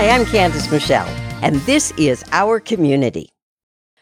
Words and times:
Hi, 0.00 0.08
I'm 0.08 0.24
Candace 0.24 0.70
Michelle, 0.70 1.06
and 1.42 1.56
this 1.66 1.92
is 1.98 2.24
Our 2.32 2.58
Community. 2.58 3.28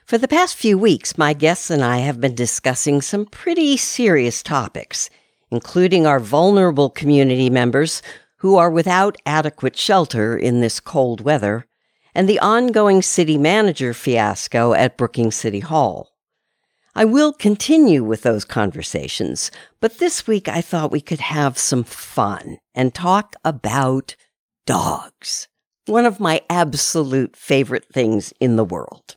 For 0.07 0.17
the 0.17 0.29
past 0.29 0.55
few 0.55 0.79
weeks, 0.79 1.19
my 1.19 1.33
guests 1.33 1.71
and 1.71 1.83
I 1.83 1.97
have 1.97 2.21
been 2.21 2.37
discussing 2.37 3.03
some 3.03 3.27
pretty 3.27 3.77
serious 3.77 4.41
topics, 4.45 5.11
including 5.51 6.07
our 6.07 6.21
vulnerable 6.21 6.89
community 6.89 7.51
members 7.51 8.01
who 8.37 8.55
are 8.55 8.71
without 8.71 9.17
adequate 9.27 9.77
shelter 9.77 10.37
in 10.37 10.61
this 10.61 10.79
cold 10.79 11.21
weather, 11.21 11.67
and 12.15 12.29
the 12.29 12.39
ongoing 12.39 13.03
city 13.03 13.37
manager 13.37 13.93
fiasco 13.93 14.75
at 14.75 14.97
Brookings 14.97 15.35
City 15.35 15.59
Hall. 15.59 16.11
I 16.95 17.07
will 17.07 17.33
continue 17.33 18.05
with 18.05 18.23
those 18.23 18.45
conversations, 18.45 19.51
but 19.81 19.99
this 19.99 20.29
week 20.29 20.47
I 20.47 20.61
thought 20.61 20.93
we 20.93 21.01
could 21.01 21.19
have 21.19 21.59
some 21.59 21.83
fun 21.83 22.59
and 22.73 22.95
talk 22.95 23.35
about 23.45 24.15
dogs 24.65 25.49
one 25.89 26.07
of 26.07 26.21
my 26.21 26.43
absolute 26.51 27.35
favorite 27.35 27.87
things 27.93 28.33
in 28.41 28.57
the 28.57 28.65
world. 28.65 29.17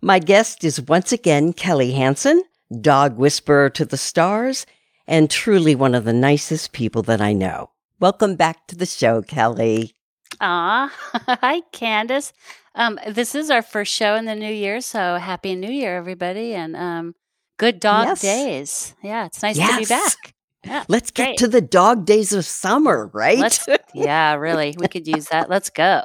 My 0.00 0.18
guest 0.18 0.62
is 0.62 0.80
once 0.80 1.12
again 1.12 1.52
Kelly 1.52 1.92
Hansen, 1.92 2.44
dog 2.80 3.18
whisperer 3.18 3.68
to 3.70 3.84
the 3.84 3.96
stars, 3.96 4.64
and 5.06 5.28
truly 5.28 5.74
one 5.74 5.94
of 5.94 6.04
the 6.04 6.12
nicest 6.12 6.72
people 6.72 7.02
that 7.02 7.20
I 7.20 7.32
know. 7.32 7.70
Welcome 7.98 8.36
back 8.36 8.68
to 8.68 8.76
the 8.76 8.86
show, 8.86 9.22
Kelly. 9.22 9.92
Ah, 10.40 10.92
hi, 11.40 11.62
Candace. 11.72 12.32
Um, 12.76 13.00
this 13.08 13.34
is 13.34 13.50
our 13.50 13.62
first 13.62 13.92
show 13.92 14.14
in 14.14 14.26
the 14.26 14.36
new 14.36 14.52
year, 14.52 14.80
so 14.80 15.16
happy 15.16 15.56
New 15.56 15.70
Year, 15.70 15.96
everybody, 15.96 16.54
and 16.54 16.76
um, 16.76 17.14
good 17.56 17.80
dog 17.80 18.06
yes. 18.06 18.20
days. 18.20 18.94
Yeah, 19.02 19.26
it's 19.26 19.42
nice 19.42 19.56
yes. 19.56 19.72
to 19.72 19.78
be 19.78 19.84
back. 19.86 20.34
Yeah, 20.64 20.84
Let's 20.88 21.10
get 21.10 21.24
great. 21.26 21.38
to 21.38 21.48
the 21.48 21.60
dog 21.60 22.04
days 22.04 22.32
of 22.32 22.44
summer, 22.44 23.10
right? 23.14 23.58
yeah, 23.94 24.34
really. 24.34 24.74
We 24.78 24.88
could 24.88 25.06
use 25.06 25.26
that. 25.26 25.48
Let's 25.48 25.70
go. 25.70 26.02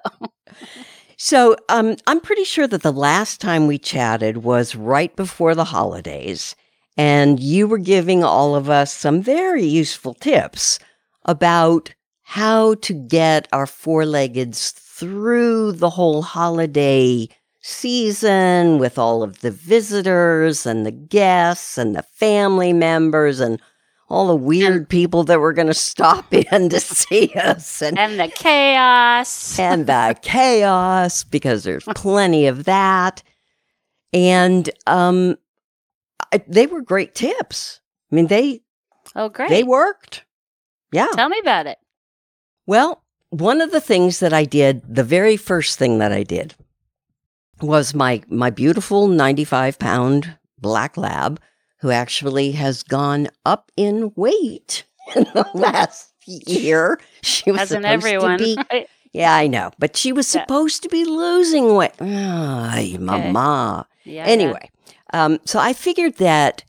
so, 1.17 1.55
um, 1.69 1.95
I'm 2.07 2.19
pretty 2.19 2.43
sure 2.43 2.67
that 2.67 2.83
the 2.83 2.91
last 2.93 3.41
time 3.41 3.67
we 3.67 3.77
chatted 3.77 4.37
was 4.37 4.75
right 4.75 5.13
before 5.15 5.55
the 5.55 5.63
holidays, 5.65 6.55
and 6.97 7.39
you 7.39 7.67
were 7.67 7.77
giving 7.79 8.23
all 8.23 8.55
of 8.55 8.69
us 8.69 8.93
some 8.93 9.21
very 9.21 9.65
useful 9.65 10.13
tips 10.13 10.79
about 11.25 11.93
how 12.21 12.75
to 12.75 12.93
get 12.93 13.47
our 13.51 13.65
four 13.65 14.05
leggeds 14.05 14.71
through 14.71 15.71
the 15.73 15.89
whole 15.89 16.21
holiday 16.21 17.27
season 17.61 18.77
with 18.77 18.97
all 18.97 19.23
of 19.23 19.39
the 19.41 19.51
visitors 19.51 20.65
and 20.65 20.85
the 20.85 20.91
guests 20.91 21.77
and 21.77 21.95
the 21.95 22.03
family 22.03 22.73
members 22.73 23.39
and 23.39 23.59
all 24.09 24.27
the 24.27 24.35
weird 24.35 24.89
people 24.89 25.23
that 25.23 25.39
were 25.39 25.53
going 25.53 25.67
to 25.67 25.73
stop 25.73 26.33
in 26.33 26.69
to 26.69 26.79
see 26.79 27.33
us 27.35 27.81
and, 27.81 27.97
and 27.97 28.19
the 28.19 28.27
chaos. 28.27 29.57
and 29.59 29.87
the 29.87 30.17
chaos 30.21 31.23
because 31.23 31.63
there's 31.63 31.83
plenty 31.95 32.47
of 32.47 32.65
that. 32.65 33.23
And 34.11 34.69
um 34.87 35.37
they 36.47 36.67
were 36.67 36.81
great 36.81 37.15
tips. 37.15 37.79
I 38.11 38.15
mean 38.15 38.27
they 38.27 38.61
oh 39.15 39.29
great. 39.29 39.49
they 39.49 39.63
worked. 39.63 40.25
Yeah. 40.91 41.07
Tell 41.13 41.29
me 41.29 41.39
about 41.39 41.67
it. 41.67 41.77
Well 42.65 43.03
one 43.29 43.61
of 43.61 43.71
the 43.71 43.81
things 43.81 44.19
that 44.19 44.31
i 44.31 44.45
did 44.45 44.83
the 44.88 45.03
very 45.03 45.35
first 45.38 45.79
thing 45.79 45.97
that 45.97 46.11
i 46.11 46.21
did 46.21 46.53
was 47.61 47.95
my 47.95 48.21
my 48.27 48.51
beautiful 48.51 49.07
95 49.07 49.79
pound 49.79 50.38
black 50.59 50.95
lab 50.97 51.39
who 51.83 51.91
actually 51.91 52.53
has 52.53 52.81
gone 52.81 53.27
up 53.45 53.69
in 53.75 54.13
weight 54.15 54.85
in 55.15 55.25
the 55.25 55.45
last 55.53 56.13
year. 56.25 56.97
She 57.21 57.51
was 57.51 57.59
Hasn't 57.59 57.83
supposed 57.83 58.05
everyone. 58.05 58.38
to 58.39 58.66
be. 58.71 58.85
Yeah, 59.16 59.35
I 59.35 59.45
know, 59.45 59.69
but 59.77 59.95
she 59.95 60.11
was 60.11 60.27
supposed 60.27 60.81
to 60.81 60.89
be 60.89 61.05
losing 61.05 61.75
weight. 61.75 61.91
Ay, 62.01 62.97
mama. 62.99 63.85
Yeah, 64.05 64.23
anyway, 64.25 64.72
yeah. 64.88 65.25
Um, 65.25 65.39
so 65.45 65.59
I 65.59 65.73
figured 65.73 66.16
that 66.16 66.63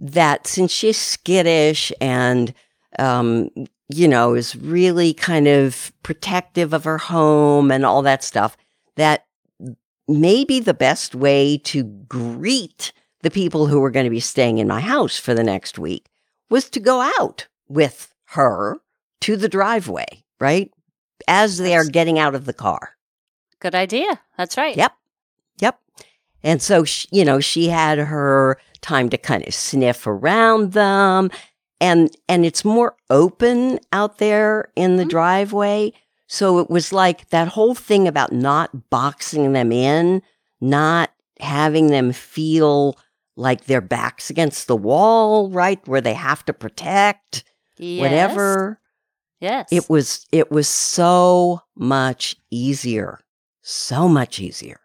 that 0.00 0.48
since 0.48 0.72
she's 0.72 0.98
skittish 0.98 1.92
and 2.00 2.52
um, 2.98 3.48
you 3.88 4.08
know 4.08 4.34
is 4.34 4.56
really 4.56 5.14
kind 5.14 5.46
of 5.46 5.92
protective 6.02 6.72
of 6.72 6.82
her 6.82 6.98
home 6.98 7.70
and 7.70 7.86
all 7.86 8.02
that 8.02 8.24
stuff, 8.24 8.56
that 8.96 9.26
maybe 10.08 10.58
the 10.58 10.74
best 10.74 11.14
way 11.14 11.58
to 11.58 11.84
greet 11.84 12.92
the 13.24 13.30
people 13.30 13.66
who 13.66 13.80
were 13.80 13.90
going 13.90 14.04
to 14.04 14.10
be 14.10 14.20
staying 14.20 14.58
in 14.58 14.68
my 14.68 14.80
house 14.80 15.18
for 15.18 15.34
the 15.34 15.42
next 15.42 15.78
week 15.78 16.06
was 16.50 16.68
to 16.70 16.78
go 16.78 17.00
out 17.18 17.48
with 17.68 18.14
her 18.26 18.76
to 19.22 19.36
the 19.36 19.48
driveway, 19.48 20.22
right? 20.38 20.70
As 21.26 21.58
they 21.58 21.74
are 21.74 21.86
getting 21.86 22.18
out 22.18 22.34
of 22.34 22.44
the 22.44 22.52
car. 22.52 22.96
Good 23.60 23.74
idea. 23.74 24.20
That's 24.36 24.58
right. 24.58 24.76
Yep. 24.76 24.92
Yep. 25.58 25.80
And 26.42 26.60
so, 26.60 26.84
she, 26.84 27.08
you 27.10 27.24
know, 27.24 27.40
she 27.40 27.68
had 27.68 27.98
her 27.98 28.58
time 28.82 29.08
to 29.08 29.16
kind 29.16 29.46
of 29.46 29.54
sniff 29.54 30.06
around 30.06 30.72
them 30.72 31.30
and 31.80 32.14
and 32.28 32.44
it's 32.44 32.64
more 32.64 32.94
open 33.08 33.78
out 33.92 34.18
there 34.18 34.70
in 34.76 34.96
the 34.96 35.02
mm-hmm. 35.02 35.10
driveway. 35.10 35.92
So 36.26 36.58
it 36.58 36.68
was 36.68 36.92
like 36.92 37.30
that 37.30 37.48
whole 37.48 37.74
thing 37.74 38.06
about 38.06 38.32
not 38.32 38.90
boxing 38.90 39.52
them 39.52 39.72
in, 39.72 40.22
not 40.60 41.10
having 41.40 41.88
them 41.88 42.12
feel 42.12 42.98
like 43.36 43.64
their 43.64 43.80
backs 43.80 44.30
against 44.30 44.66
the 44.66 44.76
wall, 44.76 45.50
right? 45.50 45.86
Where 45.86 46.00
they 46.00 46.14
have 46.14 46.44
to 46.46 46.52
protect 46.52 47.44
yes. 47.78 48.00
whatever. 48.00 48.80
Yes. 49.40 49.68
It 49.70 49.90
was 49.90 50.26
it 50.32 50.50
was 50.50 50.68
so 50.68 51.60
much 51.76 52.36
easier. 52.50 53.20
So 53.62 54.08
much 54.08 54.40
easier. 54.40 54.80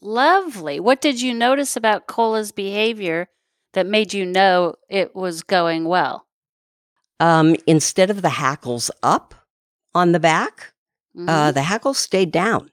Lovely. 0.00 0.80
What 0.80 1.00
did 1.00 1.20
you 1.20 1.32
notice 1.32 1.76
about 1.76 2.06
Cola's 2.06 2.52
behavior 2.52 3.28
that 3.72 3.86
made 3.86 4.12
you 4.12 4.26
know 4.26 4.74
it 4.88 5.14
was 5.14 5.42
going 5.42 5.84
well? 5.84 6.26
Um, 7.20 7.54
instead 7.66 8.10
of 8.10 8.20
the 8.20 8.30
hackles 8.30 8.90
up 9.02 9.34
on 9.94 10.12
the 10.12 10.18
back, 10.18 10.72
uh, 11.14 11.20
mm-hmm. 11.20 11.28
uh, 11.28 11.52
the 11.52 11.62
hackles 11.62 11.98
stayed 11.98 12.32
down. 12.32 12.70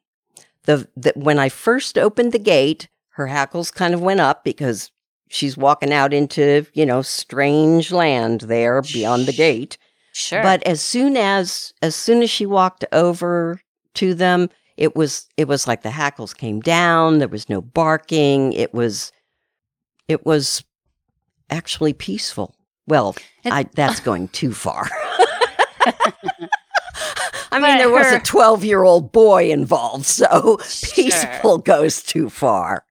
The, 0.64 0.88
the 0.96 1.14
when 1.16 1.38
I 1.38 1.50
first 1.50 1.98
opened 1.98 2.32
the 2.32 2.40
gate, 2.40 2.88
her 3.19 3.28
hackles 3.28 3.69
kind 3.69 3.94
of 3.94 4.02
went 4.02 4.22
up 4.22 4.46
because 4.46 4.91
she's 5.28 5.57
walking 5.57 5.91
out 5.91 6.13
into, 6.13 6.66
you 6.74 6.85
know, 6.85 7.02
strange 7.02 7.91
land 7.91 8.41
there 8.41 8.81
beyond 8.81 9.25
the 9.25 9.34
gate. 9.34 9.78
Sure. 10.13 10.41
But 10.41 10.63
as 10.63 10.80
soon 10.81 11.18
as 11.18 11.74
as 11.81 11.96
soon 11.96 12.24
as 12.24 12.29
she 12.29 12.46
walked 12.46 12.85
over 12.94 13.62
to 13.96 14.13
them, 14.13 14.50
it 14.78 14.96
was 14.96 15.28
it 15.35 15.50
was 15.50 15.68
like 15.68 15.84
the 15.84 15.91
hackles 15.91 16.34
came 16.34 16.62
down, 16.62 17.19
there 17.19 17.28
was 17.28 17.50
no 17.50 17.62
barking. 17.62 18.53
It 18.53 18.74
was 18.74 19.12
it 20.08 20.25
was 20.25 20.63
actually 21.50 21.91
peaceful. 21.91 22.56
Well, 22.88 23.18
I 23.44 23.63
that's 23.75 24.00
going 24.00 24.29
too 24.29 24.53
far. 24.53 24.90
I 27.52 27.59
mean, 27.59 27.78
there 27.79 27.90
was 27.90 28.13
a 28.13 28.19
12 28.19 28.63
year 28.63 28.84
old 28.84 29.12
boy 29.12 29.52
involved, 29.52 30.06
so 30.06 30.58
peaceful 30.94 31.58
goes 31.58 32.02
too 32.02 32.29
far. 32.29 32.85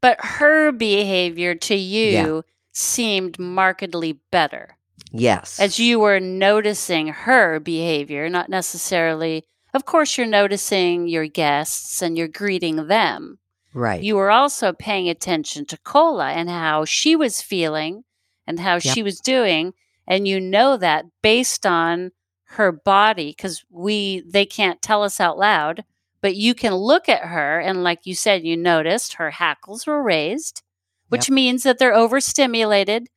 But 0.00 0.18
her 0.20 0.72
behavior 0.72 1.54
to 1.54 1.74
you 1.74 2.10
yeah. 2.10 2.40
seemed 2.72 3.38
markedly 3.38 4.20
better. 4.30 4.76
Yes. 5.10 5.58
As 5.58 5.78
you 5.78 5.98
were 5.98 6.20
noticing 6.20 7.08
her 7.08 7.58
behavior, 7.58 8.28
not 8.28 8.48
necessarily, 8.48 9.44
of 9.74 9.84
course, 9.84 10.16
you're 10.16 10.26
noticing 10.26 11.08
your 11.08 11.26
guests 11.26 12.02
and 12.02 12.16
you're 12.16 12.28
greeting 12.28 12.86
them. 12.86 13.38
Right. 13.74 14.02
You 14.02 14.16
were 14.16 14.30
also 14.30 14.72
paying 14.72 15.08
attention 15.08 15.64
to 15.66 15.78
Cola 15.78 16.30
and 16.30 16.48
how 16.48 16.84
she 16.84 17.16
was 17.16 17.42
feeling 17.42 18.04
and 18.46 18.60
how 18.60 18.74
yep. 18.74 18.82
she 18.82 19.02
was 19.02 19.20
doing. 19.20 19.74
And 20.06 20.26
you 20.26 20.40
know 20.40 20.76
that 20.76 21.06
based 21.22 21.66
on 21.66 22.12
her 22.50 22.72
body, 22.72 23.34
because 23.36 23.64
we, 23.70 24.22
they 24.26 24.46
can't 24.46 24.80
tell 24.80 25.02
us 25.02 25.20
out 25.20 25.38
loud, 25.38 25.84
but 26.20 26.36
you 26.36 26.54
can 26.54 26.74
look 26.74 27.08
at 27.08 27.24
her 27.24 27.58
and 27.58 27.82
like 27.82 28.00
you 28.04 28.14
said 28.14 28.44
you 28.44 28.56
noticed 28.56 29.14
her 29.14 29.30
hackles 29.30 29.86
were 29.86 30.02
raised 30.02 30.62
which 31.08 31.28
yep. 31.28 31.34
means 31.34 31.62
that 31.62 31.78
they're 31.78 31.94
overstimulated 31.94 33.08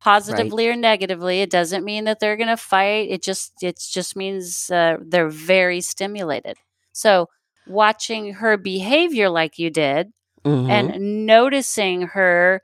positively 0.00 0.68
right. 0.68 0.74
or 0.74 0.76
negatively 0.76 1.40
it 1.40 1.50
doesn't 1.50 1.84
mean 1.84 2.04
that 2.04 2.20
they're 2.20 2.36
going 2.36 2.48
to 2.48 2.56
fight 2.56 3.10
it 3.10 3.22
just 3.22 3.52
it 3.62 3.78
just 3.78 4.16
means 4.16 4.70
uh, 4.70 4.96
they're 5.04 5.28
very 5.28 5.80
stimulated 5.80 6.56
so 6.92 7.26
watching 7.66 8.34
her 8.34 8.56
behavior 8.56 9.28
like 9.28 9.58
you 9.58 9.70
did 9.70 10.12
mm-hmm. 10.44 10.70
and 10.70 11.26
noticing 11.26 12.02
her 12.02 12.62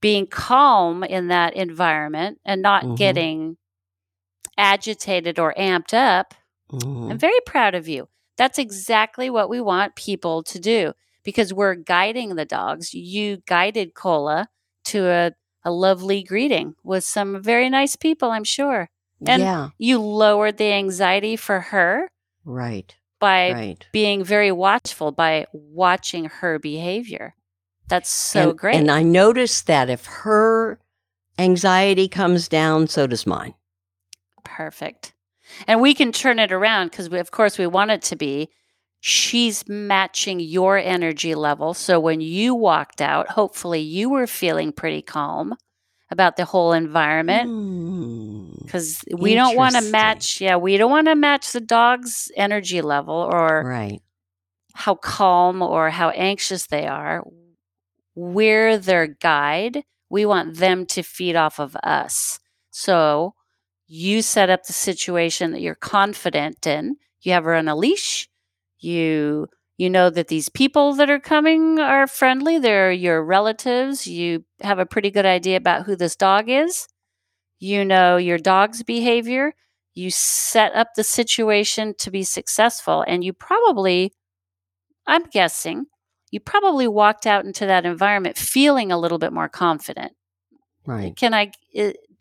being 0.00 0.26
calm 0.26 1.02
in 1.02 1.28
that 1.28 1.54
environment 1.54 2.38
and 2.44 2.62
not 2.62 2.84
mm-hmm. 2.84 2.94
getting 2.94 3.56
agitated 4.58 5.38
or 5.38 5.54
amped 5.58 5.94
up 5.94 6.34
mm-hmm. 6.70 7.10
i'm 7.10 7.18
very 7.18 7.40
proud 7.46 7.74
of 7.74 7.88
you 7.88 8.06
that's 8.40 8.58
exactly 8.58 9.28
what 9.28 9.50
we 9.50 9.60
want 9.60 9.96
people 9.96 10.42
to 10.44 10.58
do 10.58 10.94
because 11.24 11.52
we're 11.52 11.74
guiding 11.74 12.36
the 12.36 12.46
dogs. 12.46 12.94
You 12.94 13.42
guided 13.46 13.92
Cola 13.92 14.48
to 14.86 15.08
a, 15.08 15.32
a 15.62 15.70
lovely 15.70 16.22
greeting 16.22 16.74
with 16.82 17.04
some 17.04 17.42
very 17.42 17.68
nice 17.68 17.96
people, 17.96 18.30
I'm 18.30 18.44
sure. 18.44 18.88
And 19.26 19.42
yeah. 19.42 19.68
you 19.76 20.00
lowered 20.00 20.56
the 20.56 20.72
anxiety 20.72 21.36
for 21.36 21.60
her. 21.60 22.10
Right. 22.46 22.96
by 23.18 23.52
right. 23.52 23.86
being 23.92 24.24
very 24.24 24.50
watchful 24.50 25.12
by 25.12 25.44
watching 25.52 26.24
her 26.24 26.58
behavior. 26.58 27.34
That's 27.88 28.08
so 28.08 28.48
and, 28.48 28.58
great. 28.58 28.76
And 28.76 28.90
I 28.90 29.02
noticed 29.02 29.66
that 29.66 29.90
if 29.90 30.06
her 30.06 30.80
anxiety 31.38 32.08
comes 32.08 32.48
down, 32.48 32.86
so 32.86 33.06
does 33.06 33.26
mine. 33.26 33.52
Perfect. 34.44 35.12
And 35.66 35.80
we 35.80 35.94
can 35.94 36.12
turn 36.12 36.38
it 36.38 36.52
around 36.52 36.90
because, 36.90 37.06
of 37.12 37.30
course, 37.30 37.58
we 37.58 37.66
want 37.66 37.90
it 37.90 38.02
to 38.02 38.16
be 38.16 38.48
she's 39.00 39.66
matching 39.68 40.40
your 40.40 40.76
energy 40.76 41.34
level. 41.34 41.72
So 41.74 41.98
when 41.98 42.20
you 42.20 42.54
walked 42.54 43.00
out, 43.00 43.28
hopefully 43.30 43.80
you 43.80 44.10
were 44.10 44.26
feeling 44.26 44.72
pretty 44.72 45.00
calm 45.02 45.54
about 46.10 46.36
the 46.36 46.44
whole 46.44 46.72
environment 46.72 47.48
because 48.64 49.02
we 49.16 49.34
don't 49.34 49.56
want 49.56 49.74
to 49.76 49.80
match, 49.90 50.40
yeah, 50.40 50.56
we 50.56 50.76
don't 50.76 50.90
want 50.90 51.06
to 51.06 51.14
match 51.14 51.52
the 51.52 51.60
dog's 51.60 52.30
energy 52.36 52.82
level 52.82 53.14
or 53.32 53.62
Right. 53.64 54.02
how 54.74 54.94
calm 54.96 55.62
or 55.62 55.90
how 55.90 56.10
anxious 56.10 56.66
they 56.66 56.86
are. 56.86 57.24
We're 58.14 58.76
their 58.76 59.06
guide. 59.06 59.84
We 60.10 60.26
want 60.26 60.56
them 60.56 60.84
to 60.86 61.02
feed 61.02 61.36
off 61.36 61.58
of 61.58 61.74
us. 61.76 62.38
So 62.70 63.34
you 63.92 64.22
set 64.22 64.50
up 64.50 64.64
the 64.64 64.72
situation 64.72 65.50
that 65.50 65.60
you're 65.60 65.74
confident 65.74 66.64
in. 66.64 66.96
You 67.22 67.32
have 67.32 67.42
her 67.42 67.56
on 67.56 67.66
a 67.66 67.74
leash. 67.74 68.28
You 68.78 69.48
you 69.78 69.90
know 69.90 70.10
that 70.10 70.28
these 70.28 70.48
people 70.48 70.94
that 70.94 71.10
are 71.10 71.18
coming 71.18 71.80
are 71.80 72.06
friendly. 72.06 72.58
They're 72.58 72.92
your 72.92 73.24
relatives. 73.24 74.06
You 74.06 74.44
have 74.60 74.78
a 74.78 74.86
pretty 74.86 75.10
good 75.10 75.26
idea 75.26 75.56
about 75.56 75.86
who 75.86 75.96
this 75.96 76.14
dog 76.14 76.48
is. 76.48 76.86
You 77.58 77.84
know 77.84 78.16
your 78.16 78.38
dog's 78.38 78.84
behavior. 78.84 79.54
You 79.94 80.12
set 80.12 80.72
up 80.74 80.90
the 80.94 81.02
situation 81.02 81.94
to 81.98 82.12
be 82.12 82.22
successful 82.22 83.04
and 83.08 83.24
you 83.24 83.32
probably 83.32 84.12
I'm 85.04 85.24
guessing 85.24 85.86
you 86.30 86.38
probably 86.38 86.86
walked 86.86 87.26
out 87.26 87.44
into 87.44 87.66
that 87.66 87.84
environment 87.84 88.38
feeling 88.38 88.92
a 88.92 88.98
little 88.98 89.18
bit 89.18 89.32
more 89.32 89.48
confident. 89.48 90.12
Right. 90.86 91.16
Can 91.16 91.34
I? 91.34 91.50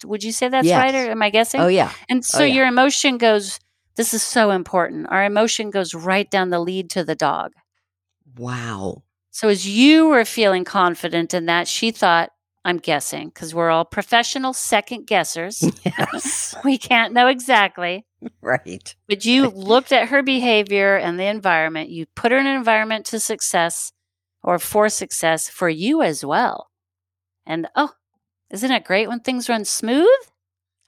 Would 0.05 0.23
you 0.23 0.31
say 0.31 0.49
that's 0.49 0.67
Yes. 0.67 0.77
right, 0.77 0.95
or 0.95 1.11
am 1.11 1.21
I 1.21 1.29
guessing? 1.29 1.61
Oh 1.61 1.67
yeah. 1.67 1.91
and 2.09 2.23
so 2.23 2.39
oh, 2.39 2.43
yeah. 2.43 2.53
your 2.53 2.67
emotion 2.67 3.17
goes. 3.17 3.59
This 3.95 4.13
is 4.13 4.23
so 4.23 4.51
important. 4.51 5.07
Our 5.09 5.25
emotion 5.25 5.71
goes 5.71 5.93
right 5.93 6.29
down 6.29 6.49
the 6.49 6.59
lead 6.59 6.89
to 6.91 7.03
the 7.03 7.15
dog. 7.15 7.51
Wow. 8.37 9.03
So 9.31 9.49
as 9.49 9.67
you 9.67 10.07
were 10.07 10.25
feeling 10.25 10.63
confident 10.63 11.33
in 11.33 11.45
that, 11.47 11.67
she 11.67 11.91
thought, 11.91 12.31
I'm 12.65 12.77
guessing, 12.77 13.29
because 13.29 13.53
we're 13.53 13.69
all 13.69 13.85
professional 13.85 14.53
second 14.53 15.07
guessers. 15.07 15.63
Yes. 15.85 16.55
we 16.63 16.77
can't 16.77 17.13
know 17.13 17.27
exactly. 17.27 18.05
right. 18.41 18.95
But 19.07 19.25
you 19.25 19.49
looked 19.49 19.91
at 19.91 20.09
her 20.09 20.23
behavior 20.23 20.95
and 20.97 21.19
the 21.19 21.25
environment. 21.25 21.89
You 21.89 22.05
put 22.15 22.31
her 22.31 22.37
in 22.37 22.47
an 22.47 22.55
environment 22.55 23.05
to 23.07 23.19
success 23.19 23.91
or 24.43 24.59
for 24.59 24.87
success 24.89 25.49
for 25.49 25.69
you 25.69 26.01
as 26.01 26.23
well. 26.23 26.69
And 27.45 27.67
oh, 27.75 27.91
isn't 28.49 28.71
it 28.71 28.83
great 28.85 29.07
when 29.07 29.19
things 29.19 29.49
run 29.49 29.65
smooth? 29.65 30.07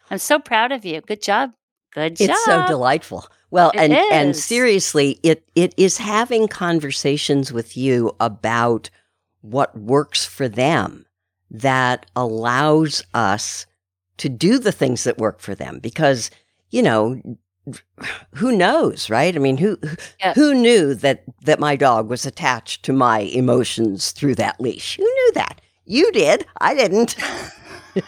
I'm 0.09 0.17
so 0.17 0.39
proud 0.39 0.71
of 0.71 0.83
you. 0.85 1.01
Good 1.01 1.21
job. 1.21 1.53
Good 1.93 2.15
job. 2.17 2.29
It's 2.29 2.45
so 2.45 2.65
delightful. 2.67 3.27
Well, 3.49 3.71
It 3.73 3.79
and 3.81 3.93
and 3.93 4.35
seriously, 4.35 5.19
it 5.23 5.43
it 5.55 5.73
is 5.77 5.97
having 5.97 6.47
conversations 6.47 7.51
with 7.51 7.75
you 7.75 8.15
about 8.19 8.89
what 9.41 9.77
works 9.77 10.25
for 10.25 10.47
them 10.47 11.05
that 11.49 12.05
allows 12.15 13.03
us 13.13 13.65
to 14.17 14.29
do 14.29 14.57
the 14.59 14.71
things 14.71 15.03
that 15.03 15.17
work 15.17 15.39
for 15.41 15.53
them 15.55 15.79
because, 15.79 16.29
you 16.69 16.81
know, 16.81 17.21
who 18.35 18.55
knows, 18.55 19.09
right? 19.09 19.35
I 19.35 19.39
mean, 19.39 19.57
who 19.57 19.77
Yeah. 20.19 20.33
who 20.33 20.53
knew 20.53 20.93
that 20.95 21.23
that 21.43 21.59
my 21.59 21.75
dog 21.75 22.09
was 22.09 22.25
attached 22.25 22.83
to 22.83 22.93
my 22.93 23.19
emotions 23.19 24.11
through 24.11 24.35
that 24.35 24.59
leash? 24.61 24.97
Who 24.97 25.03
knew 25.03 25.31
that? 25.35 25.60
You 25.91 26.11
did. 26.11 26.45
I 26.59 26.73
didn't. 26.73 27.15
I 27.95 27.99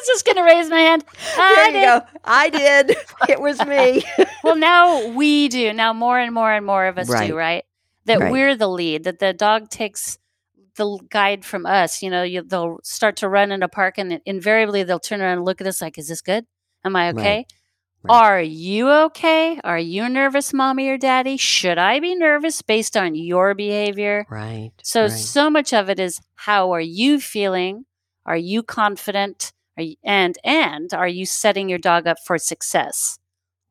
was 0.00 0.06
just 0.06 0.24
going 0.24 0.36
to 0.36 0.42
raise 0.42 0.70
my 0.70 0.80
hand. 0.80 1.04
I 1.36 1.54
there 1.54 1.66
you 1.66 1.72
did. 1.72 1.82
go. 1.82 2.00
I 2.24 2.48
did. 2.48 2.96
It 3.28 3.40
was 3.40 3.64
me. 3.66 4.02
Well, 4.42 4.56
now 4.56 5.08
we 5.08 5.48
do. 5.48 5.74
Now 5.74 5.92
more 5.92 6.18
and 6.18 6.32
more 6.32 6.50
and 6.50 6.64
more 6.64 6.86
of 6.86 6.96
us 6.96 7.10
Right. 7.10 7.28
do, 7.28 7.36
right? 7.36 7.64
That 8.06 8.20
Right. 8.20 8.32
we're 8.32 8.56
the 8.56 8.68
lead, 8.68 9.04
that 9.04 9.18
the 9.18 9.34
dog 9.34 9.68
takes 9.68 10.18
the 10.76 10.98
guide 11.10 11.44
from 11.44 11.66
us. 11.66 12.02
You 12.02 12.08
know, 12.08 12.22
you, 12.22 12.40
they'll 12.42 12.78
start 12.82 13.16
to 13.18 13.28
run 13.28 13.52
in 13.52 13.62
a 13.62 13.68
park 13.68 13.98
and 13.98 14.22
invariably 14.24 14.82
they'll 14.82 14.98
turn 14.98 15.20
around 15.20 15.36
and 15.38 15.44
look 15.44 15.60
at 15.60 15.66
us 15.66 15.82
like, 15.82 15.98
is 15.98 16.08
this 16.08 16.22
good? 16.22 16.46
Am 16.82 16.96
I 16.96 17.10
okay? 17.10 17.36
Right. 17.36 17.52
Are 18.08 18.40
you 18.40 18.90
okay? 18.90 19.60
Are 19.62 19.78
you 19.78 20.08
nervous, 20.08 20.52
mommy 20.52 20.88
or 20.88 20.96
daddy? 20.96 21.36
Should 21.36 21.78
I 21.78 22.00
be 22.00 22.14
nervous 22.14 22.62
based 22.62 22.96
on 22.96 23.14
your 23.14 23.54
behavior? 23.54 24.26
Right. 24.30 24.72
So, 24.82 25.02
right. 25.02 25.10
so 25.10 25.50
much 25.50 25.72
of 25.72 25.90
it 25.90 26.00
is 26.00 26.20
how 26.34 26.72
are 26.72 26.80
you 26.80 27.20
feeling? 27.20 27.84
Are 28.24 28.36
you 28.36 28.62
confident? 28.62 29.52
Are 29.76 29.82
you, 29.82 29.96
and 30.04 30.38
and 30.44 30.92
are 30.94 31.08
you 31.08 31.26
setting 31.26 31.68
your 31.68 31.78
dog 31.78 32.06
up 32.06 32.18
for 32.24 32.38
success? 32.38 33.18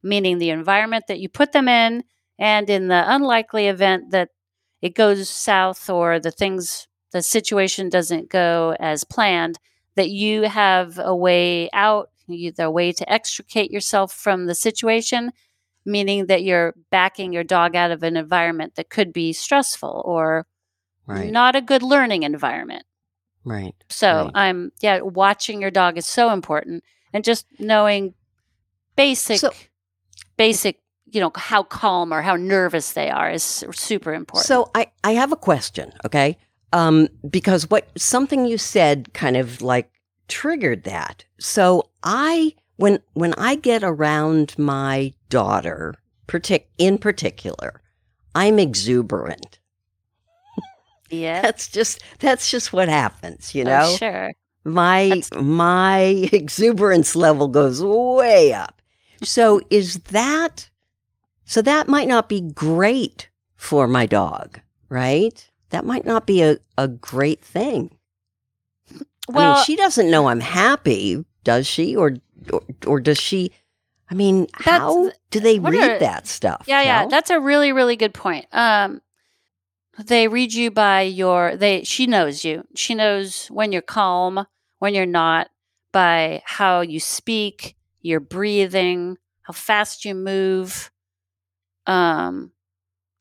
Meaning 0.03 0.37
the 0.37 0.51
environment 0.51 1.05
that 1.07 1.19
you 1.19 1.27
put 1.27 1.51
them 1.51 1.67
in, 1.67 2.03
and 2.37 2.69
in 2.69 2.87
the 2.87 3.03
unlikely 3.07 3.67
event 3.67 4.11
that 4.11 4.29
it 4.81 4.95
goes 4.95 5.29
south 5.29 5.89
or 5.89 6.19
the 6.19 6.31
things 6.31 6.87
the 7.11 7.21
situation 7.21 7.89
doesn't 7.89 8.29
go 8.29 8.75
as 8.79 9.03
planned, 9.03 9.57
that 9.95 10.09
you 10.09 10.43
have 10.43 10.99
a 10.99 11.15
way 11.15 11.69
out, 11.73 12.09
the 12.55 12.69
way 12.71 12.91
to 12.91 13.11
extricate 13.11 13.71
yourself 13.71 14.13
from 14.13 14.45
the 14.45 14.55
situation, 14.55 15.31
meaning 15.85 16.27
that 16.27 16.43
you're 16.43 16.73
backing 16.91 17.33
your 17.33 17.43
dog 17.43 17.75
out 17.75 17.91
of 17.91 18.03
an 18.03 18.15
environment 18.17 18.75
that 18.75 18.89
could 18.89 19.11
be 19.13 19.33
stressful 19.33 20.01
or 20.05 20.45
right. 21.07 21.31
not 21.31 21.55
a 21.55 21.61
good 21.61 21.81
learning 21.83 22.23
environment. 22.23 22.83
right. 23.45 23.73
So 23.89 24.23
Right. 24.25 24.31
I'm 24.35 24.71
yeah, 24.81 24.99
watching 25.01 25.61
your 25.61 25.71
dog 25.71 25.97
is 25.97 26.05
so 26.05 26.31
important 26.31 26.83
and 27.13 27.23
just 27.23 27.45
knowing 27.57 28.13
basic 28.95 29.39
So- 29.39 29.53
basic, 30.37 30.79
you 31.11 31.19
know, 31.19 31.31
how 31.35 31.63
calm 31.63 32.13
or 32.13 32.21
how 32.21 32.35
nervous 32.35 32.93
they 32.93 33.09
are 33.09 33.31
is 33.31 33.43
super 33.71 34.13
important. 34.13 34.45
So 34.45 34.69
I, 34.75 34.87
I 35.03 35.13
have 35.13 35.31
a 35.31 35.35
question, 35.35 35.91
okay? 36.05 36.37
Um, 36.71 37.07
because 37.27 37.69
what 37.69 37.89
something 37.97 38.45
you 38.45 38.57
said 38.57 39.12
kind 39.13 39.36
of 39.38 39.62
like 39.62 39.89
triggered 40.29 40.83
that. 40.86 41.25
So 41.39 41.89
I 42.03 42.55
when 42.77 43.00
when 43.13 43.33
I 43.33 43.55
get 43.55 43.83
around 43.83 44.57
my 44.57 45.13
daughter, 45.29 45.95
partic- 46.27 46.67
in 46.77 46.98
particular, 46.98 47.81
I'm 48.36 48.57
exuberant. 48.59 49.59
yeah. 51.09 51.41
That's 51.41 51.67
just 51.67 52.01
that's 52.19 52.50
just 52.50 52.71
what 52.74 52.89
happens, 52.89 53.53
you 53.55 53.63
Oh, 53.63 53.65
know? 53.65 53.95
sure. 53.98 54.31
my 54.63 55.09
That's- 55.09 55.29
my 55.41 56.00
exuberance 56.31 57.15
level 57.15 57.48
goes 57.48 57.83
way 57.83 58.53
up. 58.53 58.81
So 59.24 59.62
is 59.69 59.95
that 60.12 60.69
so 61.45 61.62
that 61.63 61.88
might 61.88 62.07
not 62.07 62.29
be 62.29 62.41
great 62.41 63.29
for 63.55 63.88
my 63.88 64.05
dog, 64.05 64.59
right? 64.88 65.50
That 65.71 65.86
might 65.86 66.05
not 66.05 66.25
be 66.25 66.41
a, 66.43 66.57
a 66.77 66.88
great 66.88 67.41
thing. 67.43 67.91
Well, 69.33 69.53
I 69.53 69.55
mean, 69.57 69.63
she 69.65 69.75
doesn't 69.75 70.09
know 70.12 70.27
I'm 70.27 70.39
happy, 70.39 71.24
does 71.43 71.67
she? 71.67 71.95
Or 71.95 72.15
or, 72.51 72.62
or 72.88 73.00
does 73.00 73.17
she 73.19 73.51
I 74.12 74.15
mean, 74.15 74.48
how 74.53 75.12
do 75.29 75.39
they 75.39 75.59
read 75.59 75.91
are- 75.91 76.00
that 76.00 76.25
stuff? 76.27 76.63
yeah, 76.67 76.81
yeah, 76.81 77.05
that's 77.07 77.29
a 77.29 77.39
really 77.39 77.71
really 77.71 77.95
good 77.95 78.13
point. 78.13 78.45
Um 78.51 79.01
they 79.98 80.27
read 80.27 80.53
you 80.53 80.71
by 80.71 81.01
your 81.01 81.55
they 81.55 81.83
she 81.83 82.07
knows 82.07 82.43
you. 82.45 82.65
She 82.75 82.95
knows 82.95 83.48
when 83.48 83.71
you're 83.71 83.81
calm, 83.81 84.48
when 84.79 84.93
you're 84.93 85.05
not 85.05 85.50
by 85.91 86.41
how 86.45 86.81
you 86.81 87.00
speak, 87.00 87.75
your 88.01 88.19
breathing, 88.19 89.17
how 89.41 89.53
fast 89.53 90.05
you 90.05 90.15
move. 90.15 90.89
Um 91.86 92.51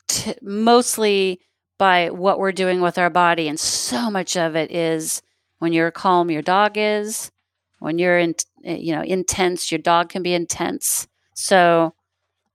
t- 0.07 0.35
mostly 0.41 1.41
by 1.77 2.09
what 2.09 2.39
we're 2.39 2.51
doing 2.51 2.81
with 2.81 2.97
our 2.97 3.09
body 3.09 3.47
and 3.47 3.59
so 3.59 4.09
much 4.11 4.35
of 4.35 4.55
it 4.55 4.71
is 4.71 5.21
when 5.59 5.73
you're 5.73 5.91
calm 5.91 6.31
your 6.31 6.41
dog 6.41 6.73
is. 6.75 7.31
When 7.79 7.97
you're 7.97 8.19
in 8.19 8.35
you 8.63 8.93
know 8.95 9.01
intense 9.03 9.71
your 9.71 9.79
dog 9.79 10.09
can 10.09 10.23
be 10.23 10.33
intense. 10.33 11.07
So 11.35 11.93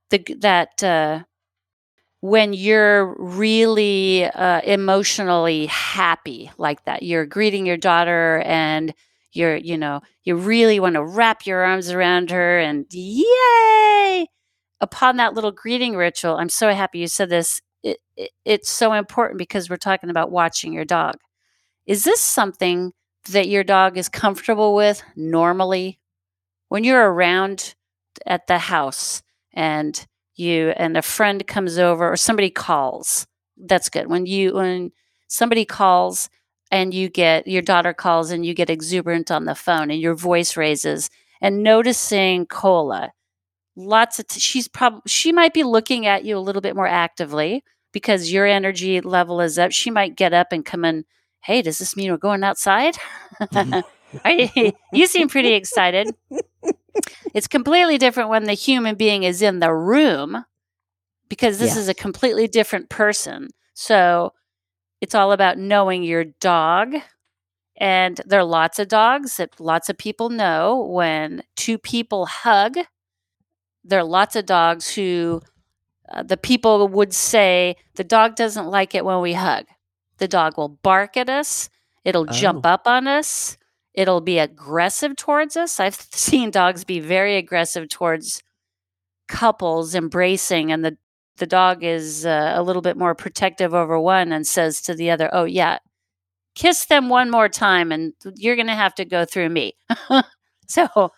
the 0.09 0.19
that 0.39 0.83
uh 0.83 1.23
when 2.21 2.53
you're 2.53 3.15
really 3.19 4.25
uh, 4.25 4.61
emotionally 4.61 5.67
happy 5.67 6.49
like 6.57 6.83
that 6.85 7.03
you're 7.03 7.25
greeting 7.25 7.65
your 7.65 7.77
daughter 7.77 8.41
and 8.45 8.93
you're 9.33 9.55
you 9.57 9.77
know 9.77 10.01
you 10.23 10.35
really 10.35 10.79
want 10.79 10.95
to 10.95 11.03
wrap 11.03 11.45
your 11.45 11.63
arms 11.63 11.91
around 11.91 12.31
her 12.31 12.57
and 12.59 12.85
yay! 12.91 14.25
Upon 14.81 15.17
that 15.17 15.33
little 15.33 15.51
greeting 15.51 15.95
ritual 15.95 16.37
i'm 16.37 16.49
so 16.49 16.71
happy 16.73 16.99
you 16.99 17.07
said 17.07 17.29
this 17.29 17.61
it, 17.83 17.99
it, 18.17 18.31
it's 18.45 18.69
so 18.71 18.93
important 18.93 19.37
because 19.37 19.69
we're 19.69 19.77
talking 19.77 20.09
about 20.09 20.31
watching 20.31 20.73
your 20.73 20.85
dog 20.85 21.15
is 21.85 22.03
this 22.03 22.21
something 22.21 22.93
that 23.29 23.47
your 23.47 23.63
dog 23.63 23.97
is 23.97 24.09
comfortable 24.09 24.75
with 24.75 25.01
normally 25.15 25.99
when 26.69 26.83
you're 26.83 27.11
around 27.11 27.75
at 28.25 28.47
the 28.47 28.57
house 28.57 29.23
and 29.53 30.05
you 30.35 30.69
and 30.75 30.97
a 30.97 31.01
friend 31.01 31.45
comes 31.47 31.77
over 31.77 32.11
or 32.11 32.17
somebody 32.17 32.49
calls. 32.49 33.25
That's 33.57 33.89
good. 33.89 34.07
When 34.07 34.25
you 34.25 34.53
when 34.53 34.91
somebody 35.27 35.65
calls 35.65 36.29
and 36.71 36.93
you 36.93 37.09
get 37.09 37.47
your 37.47 37.61
daughter 37.61 37.93
calls 37.93 38.31
and 38.31 38.45
you 38.45 38.53
get 38.53 38.69
exuberant 38.69 39.31
on 39.31 39.45
the 39.45 39.55
phone 39.55 39.91
and 39.91 39.99
your 39.99 40.15
voice 40.15 40.57
raises 40.57 41.09
and 41.41 41.63
noticing 41.63 42.45
Cola. 42.45 43.11
Lots 43.75 44.19
of 44.19 44.27
t- 44.27 44.39
she's 44.39 44.67
probably 44.67 45.01
she 45.07 45.31
might 45.31 45.53
be 45.53 45.63
looking 45.63 46.05
at 46.05 46.25
you 46.25 46.37
a 46.37 46.39
little 46.39 46.61
bit 46.61 46.75
more 46.75 46.87
actively 46.87 47.63
because 47.93 48.31
your 48.31 48.45
energy 48.45 48.99
level 49.01 49.41
is 49.41 49.57
up. 49.57 49.71
She 49.71 49.91
might 49.91 50.15
get 50.15 50.33
up 50.33 50.51
and 50.51 50.65
come 50.65 50.85
in. 50.85 51.05
Hey, 51.45 51.61
does 51.61 51.77
this 51.77 51.95
mean 51.95 52.09
we're 52.09 52.17
going 52.17 52.43
outside? 52.43 52.97
you, 54.25 54.71
you 54.93 55.05
seem 55.05 55.29
pretty 55.29 55.53
excited. 55.53 56.09
it's 57.35 57.47
completely 57.47 57.99
different 57.99 58.29
when 58.29 58.45
the 58.45 58.53
human 58.53 58.95
being 58.95 59.21
is 59.21 59.43
in 59.43 59.59
the 59.59 59.71
room 59.71 60.43
because 61.29 61.59
this 61.59 61.77
is 61.77 61.87
a 61.87 61.93
completely 61.93 62.47
different 62.47 62.89
person. 62.89 63.49
So 63.75 64.33
it's 65.01 65.13
all 65.13 65.31
about 65.31 65.59
knowing 65.59 66.01
your 66.01 66.23
dog. 66.23 66.95
And 67.77 68.19
there 68.25 68.39
are 68.39 68.43
lots 68.43 68.79
of 68.79 68.87
dogs 68.87 69.37
that 69.37 69.59
lots 69.59 69.87
of 69.87 69.99
people 69.99 70.29
know 70.29 70.81
when 70.89 71.43
two 71.55 71.77
people 71.77 72.25
hug. 72.25 72.77
There 73.83 73.99
are 73.99 74.03
lots 74.03 74.35
of 74.35 74.47
dogs 74.47 74.95
who 74.95 75.43
uh, 76.11 76.23
the 76.23 76.37
people 76.37 76.87
would 76.87 77.13
say 77.13 77.75
the 77.95 78.03
dog 78.03 78.35
doesn't 78.35 78.65
like 78.65 78.95
it 78.95 79.05
when 79.05 79.21
we 79.21 79.33
hug. 79.33 79.65
The 80.17 80.27
dog 80.27 80.57
will 80.57 80.69
bark 80.69 81.17
at 81.17 81.29
us, 81.29 81.69
it'll 82.03 82.27
oh. 82.29 82.33
jump 82.33 82.65
up 82.65 82.87
on 82.87 83.07
us, 83.07 83.57
it'll 83.93 84.21
be 84.21 84.39
aggressive 84.39 85.15
towards 85.15 85.57
us. 85.57 85.79
I've 85.79 85.95
seen 86.11 86.51
dogs 86.51 86.83
be 86.83 86.99
very 86.99 87.35
aggressive 87.37 87.89
towards 87.89 88.43
couples 89.27 89.95
embracing, 89.95 90.71
and 90.71 90.83
the 90.85 90.97
the 91.37 91.45
dog 91.45 91.83
is 91.83 92.25
uh, 92.25 92.53
a 92.55 92.63
little 92.63 92.81
bit 92.81 92.95
more 92.95 93.13
protective 93.13 93.73
over 93.73 93.99
one 93.99 94.31
and 94.31 94.47
says 94.47 94.81
to 94.83 94.93
the 94.93 95.09
other, 95.09 95.29
"Oh 95.33 95.43
yeah, 95.43 95.79
kiss 96.55 96.85
them 96.85 97.09
one 97.09 97.29
more 97.29 97.49
time, 97.49 97.91
and 97.91 98.13
you're 98.35 98.55
going 98.55 98.67
to 98.67 98.73
have 98.73 98.95
to 98.95 99.05
go 99.05 99.25
through 99.25 99.49
me." 99.49 99.73
so 100.67 101.11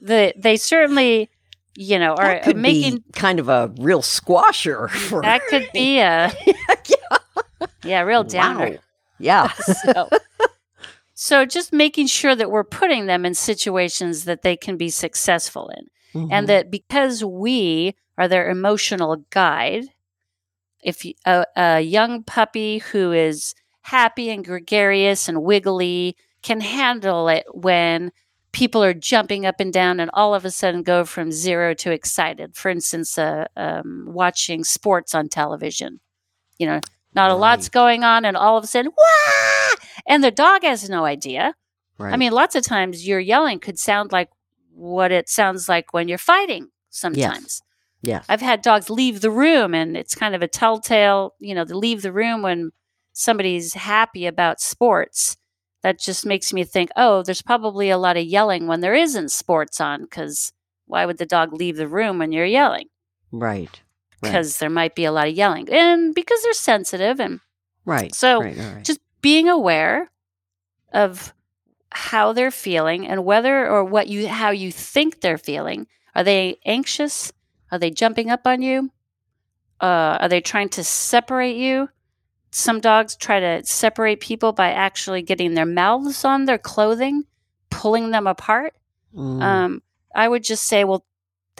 the 0.00 0.34
they 0.36 0.56
certainly, 0.56 1.30
you 1.76 1.98
know, 1.98 2.14
are 2.14 2.40
could 2.40 2.56
making 2.56 3.04
kind 3.12 3.38
of 3.38 3.48
a 3.48 3.72
real 3.78 4.02
squasher. 4.02 4.88
For... 5.08 5.22
That 5.22 5.42
could 5.48 5.68
be 5.72 5.98
a 5.98 6.32
yeah, 6.46 7.18
yeah 7.84 8.00
real 8.00 8.24
downer. 8.24 8.70
Wow. 8.70 8.78
Yeah. 9.18 9.52
so, 9.52 10.08
so 11.14 11.44
just 11.44 11.72
making 11.72 12.06
sure 12.06 12.34
that 12.34 12.50
we're 12.50 12.64
putting 12.64 13.06
them 13.06 13.24
in 13.24 13.34
situations 13.34 14.24
that 14.24 14.42
they 14.42 14.56
can 14.56 14.76
be 14.76 14.90
successful 14.90 15.70
in. 15.76 15.86
Mm-hmm. 16.14 16.32
And 16.32 16.48
that 16.48 16.70
because 16.70 17.22
we 17.22 17.94
are 18.18 18.26
their 18.26 18.50
emotional 18.50 19.24
guide. 19.30 19.84
If 20.82 21.04
a, 21.26 21.44
a 21.56 21.80
young 21.80 22.22
puppy 22.22 22.78
who 22.78 23.12
is 23.12 23.54
happy 23.82 24.30
and 24.30 24.44
gregarious 24.44 25.28
and 25.28 25.42
wiggly 25.42 26.16
can 26.42 26.60
handle 26.60 27.28
it 27.28 27.44
when 27.52 28.12
people 28.52 28.82
are 28.82 28.94
jumping 28.94 29.46
up 29.46 29.60
and 29.60 29.72
down 29.72 30.00
and 30.00 30.10
all 30.14 30.34
of 30.34 30.44
a 30.44 30.50
sudden 30.50 30.82
go 30.82 31.04
from 31.04 31.30
zero 31.30 31.74
to 31.74 31.92
excited. 31.92 32.56
For 32.56 32.70
instance, 32.70 33.16
uh, 33.18 33.46
um, 33.56 34.06
watching 34.08 34.64
sports 34.64 35.14
on 35.14 35.28
television. 35.28 36.00
You 36.58 36.66
know, 36.66 36.80
not 37.14 37.26
right. 37.26 37.32
a 37.32 37.36
lot's 37.36 37.68
going 37.68 38.04
on, 38.04 38.24
and 38.24 38.36
all 38.36 38.56
of 38.56 38.64
a 38.64 38.66
sudden, 38.66 38.92
wah! 38.96 39.76
And 40.06 40.22
the 40.22 40.30
dog 40.30 40.62
has 40.62 40.88
no 40.88 41.04
idea. 41.04 41.54
Right. 41.98 42.14
I 42.14 42.16
mean, 42.16 42.32
lots 42.32 42.54
of 42.54 42.64
times 42.64 43.06
your 43.06 43.20
yelling 43.20 43.60
could 43.60 43.78
sound 43.78 44.12
like 44.12 44.30
what 44.72 45.12
it 45.12 45.28
sounds 45.28 45.68
like 45.68 45.92
when 45.92 46.08
you're 46.08 46.18
fighting 46.18 46.68
sometimes. 46.88 47.62
Yeah. 48.02 48.22
I've 48.28 48.40
had 48.40 48.62
dogs 48.62 48.88
leave 48.88 49.20
the 49.20 49.30
room 49.30 49.74
and 49.74 49.96
it's 49.96 50.14
kind 50.14 50.34
of 50.34 50.40
a 50.40 50.48
telltale, 50.48 51.34
you 51.38 51.54
know, 51.54 51.64
to 51.66 51.76
leave 51.76 52.00
the 52.00 52.12
room 52.12 52.40
when 52.40 52.70
somebody's 53.12 53.74
happy 53.74 54.26
about 54.26 54.60
sports. 54.60 55.36
That 55.82 55.98
just 55.98 56.26
makes 56.26 56.52
me 56.52 56.64
think, 56.64 56.90
oh, 56.96 57.22
there's 57.22 57.42
probably 57.42 57.90
a 57.90 57.98
lot 57.98 58.16
of 58.16 58.24
yelling 58.24 58.66
when 58.66 58.80
there 58.80 58.94
isn't 58.94 59.30
sports 59.30 59.80
on 59.80 60.02
because 60.02 60.52
why 60.86 61.06
would 61.06 61.18
the 61.18 61.26
dog 61.26 61.52
leave 61.52 61.76
the 61.76 61.88
room 61.88 62.18
when 62.18 62.32
you're 62.32 62.44
yelling? 62.44 62.88
Right. 63.30 63.80
Because 64.20 64.54
right. 64.54 64.60
there 64.60 64.70
might 64.70 64.94
be 64.94 65.04
a 65.04 65.12
lot 65.12 65.28
of 65.28 65.34
yelling 65.34 65.68
and 65.70 66.14
because 66.14 66.42
they're 66.42 66.52
sensitive 66.52 67.20
and 67.20 67.40
right. 67.84 68.14
So 68.14 68.42
right, 68.42 68.56
right. 68.56 68.84
just 68.84 69.00
being 69.22 69.48
aware 69.48 70.10
of 70.92 71.32
how 71.92 72.32
they're 72.32 72.50
feeling 72.50 73.06
and 73.06 73.24
whether 73.24 73.68
or 73.68 73.84
what 73.84 74.08
you 74.08 74.28
how 74.28 74.50
you 74.50 74.70
think 74.70 75.20
they're 75.20 75.38
feeling. 75.38 75.86
Are 76.14 76.24
they 76.24 76.58
anxious? 76.66 77.32
Are 77.72 77.78
they 77.78 77.90
jumping 77.90 78.30
up 78.30 78.46
on 78.46 78.62
you? 78.62 78.90
Uh, 79.80 80.18
are 80.20 80.28
they 80.28 80.40
trying 80.40 80.68
to 80.70 80.84
separate 80.84 81.56
you? 81.56 81.88
Some 82.50 82.80
dogs 82.80 83.16
try 83.16 83.40
to 83.40 83.64
separate 83.64 84.20
people 84.20 84.52
by 84.52 84.72
actually 84.72 85.22
getting 85.22 85.54
their 85.54 85.66
mouths 85.66 86.24
on 86.24 86.44
their 86.44 86.58
clothing, 86.58 87.24
pulling 87.70 88.10
them 88.10 88.26
apart. 88.26 88.74
Mm. 89.14 89.42
Um, 89.42 89.82
I 90.14 90.28
would 90.28 90.42
just 90.42 90.64
say, 90.64 90.82
well, 90.84 91.04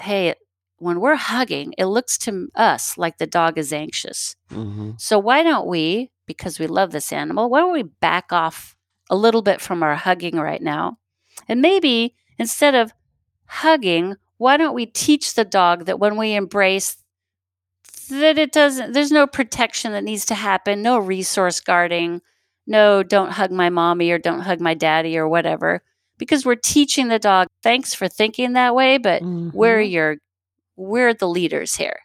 hey, 0.00 0.34
when 0.80 1.00
we're 1.00 1.16
hugging, 1.16 1.74
it 1.78 1.84
looks 1.86 2.18
to 2.18 2.48
us 2.54 2.96
like 2.98 3.18
the 3.18 3.26
dog 3.26 3.58
is 3.58 3.72
anxious. 3.72 4.34
Mm-hmm. 4.50 4.92
So 4.98 5.18
why 5.18 5.42
don't 5.42 5.66
we, 5.66 6.10
because 6.26 6.58
we 6.58 6.66
love 6.66 6.90
this 6.90 7.12
animal, 7.12 7.50
why 7.50 7.60
don't 7.60 7.72
we 7.72 7.82
back 7.82 8.32
off 8.32 8.74
a 9.10 9.16
little 9.16 9.42
bit 9.42 9.60
from 9.60 9.82
our 9.82 9.94
hugging 9.94 10.36
right 10.36 10.62
now? 10.62 10.98
And 11.48 11.60
maybe 11.60 12.14
instead 12.38 12.74
of 12.74 12.92
hugging, 13.46 14.16
why 14.38 14.56
don't 14.56 14.74
we 14.74 14.86
teach 14.86 15.34
the 15.34 15.44
dog 15.44 15.84
that 15.84 16.00
when 16.00 16.16
we 16.16 16.34
embrace 16.34 16.96
that 18.08 18.38
it 18.38 18.52
doesn't 18.52 18.92
there's 18.92 19.12
no 19.12 19.26
protection 19.26 19.92
that 19.92 20.02
needs 20.02 20.24
to 20.24 20.34
happen 20.34 20.82
no 20.82 20.98
resource 20.98 21.60
guarding 21.60 22.20
no 22.66 23.04
don't 23.04 23.30
hug 23.30 23.52
my 23.52 23.70
mommy 23.70 24.10
or 24.10 24.18
don't 24.18 24.40
hug 24.40 24.60
my 24.60 24.74
daddy 24.74 25.16
or 25.16 25.28
whatever 25.28 25.80
because 26.18 26.44
we're 26.44 26.56
teaching 26.56 27.06
the 27.06 27.20
dog 27.20 27.46
thanks 27.62 27.94
for 27.94 28.08
thinking 28.08 28.54
that 28.54 28.74
way 28.74 28.98
but 28.98 29.22
mm-hmm. 29.22 29.56
we're 29.56 29.80
your 29.80 30.16
we're 30.80 31.14
the 31.14 31.28
leaders 31.28 31.76
here 31.76 32.00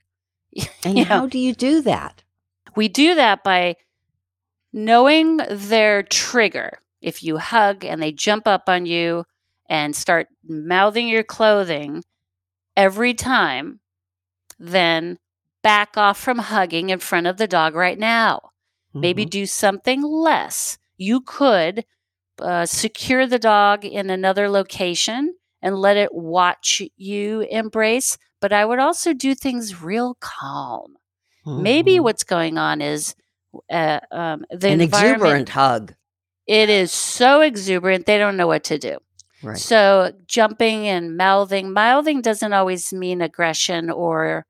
and 0.84 1.00
how 1.00 1.22
know? 1.22 1.28
do 1.28 1.40
you 1.40 1.54
do 1.54 1.82
that 1.82 2.24
we 2.76 2.88
do 2.88 3.16
that 3.16 3.44
by 3.44 3.76
knowing 4.74 5.38
their 5.50 6.04
trigger 6.04 6.80
if 7.02 7.24
you 7.24 7.38
hug 7.38 7.86
and 7.86 8.02
they 8.02 8.12
jump 8.12 8.48
up 8.48 8.64
on 8.68 8.86
you 8.86 9.24
and 9.70 9.96
start 9.96 10.28
mouthing 10.48 11.08
your 11.08 11.24
clothing 11.24 12.04
every 12.76 13.14
time, 13.14 13.80
then 14.60 15.18
back 15.64 15.98
off 15.98 16.20
from 16.20 16.40
hugging 16.40 16.90
in 16.90 17.00
front 17.00 17.28
of 17.28 17.38
the 17.38 17.48
dog 17.48 17.76
right 17.76 17.98
now. 17.98 18.38
Mm-hmm. 18.90 19.00
Maybe 19.02 19.26
do 19.26 19.46
something 19.46 20.02
less. 20.02 20.78
You 20.98 21.22
could 21.22 21.86
uh, 22.40 22.66
secure 22.66 23.26
the 23.26 23.40
dog 23.40 23.86
in 23.86 24.10
another 24.10 24.50
location 24.50 25.36
and 25.62 25.78
let 25.78 25.98
it 25.98 26.14
watch 26.14 26.82
you 26.98 27.42
embrace. 27.42 28.18
But 28.46 28.54
I 28.54 28.64
would 28.64 28.78
also 28.78 29.12
do 29.12 29.34
things 29.34 29.82
real 29.82 30.18
calm. 30.20 30.98
Mm-hmm. 31.48 31.64
Maybe 31.64 32.00
what's 32.00 32.24
going 32.24 32.60
on 32.60 32.80
is 32.80 33.16
uh, 33.72 34.02
um, 34.12 34.46
the 34.52 34.70
an 34.70 34.82
exuberant 34.82 35.50
hug. 35.50 35.96
It 36.46 36.70
is 36.70 36.92
so 36.92 37.42
exuberant 37.42 38.06
they 38.06 38.20
don't 38.20 38.38
know 38.38 38.46
what 38.46 38.64
to 38.66 38.78
do. 38.78 39.00
Right. 39.42 39.58
So 39.58 40.14
jumping 40.28 40.86
and 40.86 41.18
mouthing, 41.18 41.74
mouthing 41.74 42.22
doesn't 42.22 42.54
always 42.54 42.94
mean 42.94 43.20
aggression 43.20 43.90
or 43.90 44.46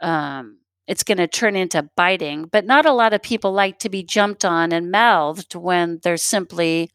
um, 0.00 0.60
it's 0.86 1.04
going 1.04 1.18
to 1.18 1.28
turn 1.28 1.54
into 1.54 1.90
biting. 1.94 2.46
But 2.46 2.64
not 2.64 2.86
a 2.86 2.94
lot 2.94 3.12
of 3.12 3.20
people 3.20 3.52
like 3.52 3.78
to 3.80 3.90
be 3.90 4.02
jumped 4.02 4.42
on 4.42 4.72
and 4.72 4.90
mouthed 4.90 5.54
when 5.54 6.00
they're 6.02 6.16
simply 6.16 6.88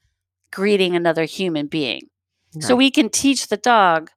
greeting 0.52 0.96
another 0.96 1.26
human 1.26 1.68
being. 1.68 2.10
Right. 2.56 2.64
So 2.64 2.76
we 2.76 2.90
can 2.90 3.10
teach 3.10 3.50
the 3.50 3.58
dog 3.58 4.10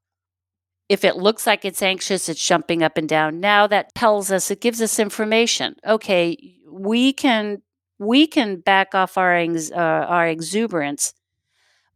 if 0.90 1.04
it 1.04 1.16
looks 1.16 1.46
like 1.46 1.64
it's 1.64 1.82
anxious, 1.82 2.28
it's 2.28 2.44
jumping 2.44 2.82
up 2.82 2.98
and 2.98 3.08
down. 3.08 3.40
Now 3.40 3.66
that 3.68 3.94
tells 3.94 4.30
us, 4.30 4.50
it 4.50 4.60
gives 4.60 4.82
us 4.82 4.98
information. 4.98 5.76
Okay, 5.86 6.36
we 6.70 7.14
can 7.14 7.62
we 7.98 8.26
can 8.26 8.60
back 8.60 8.94
off 8.94 9.16
our 9.16 9.34
uh, 9.36 9.74
our 9.74 10.26
exuberance 10.26 11.14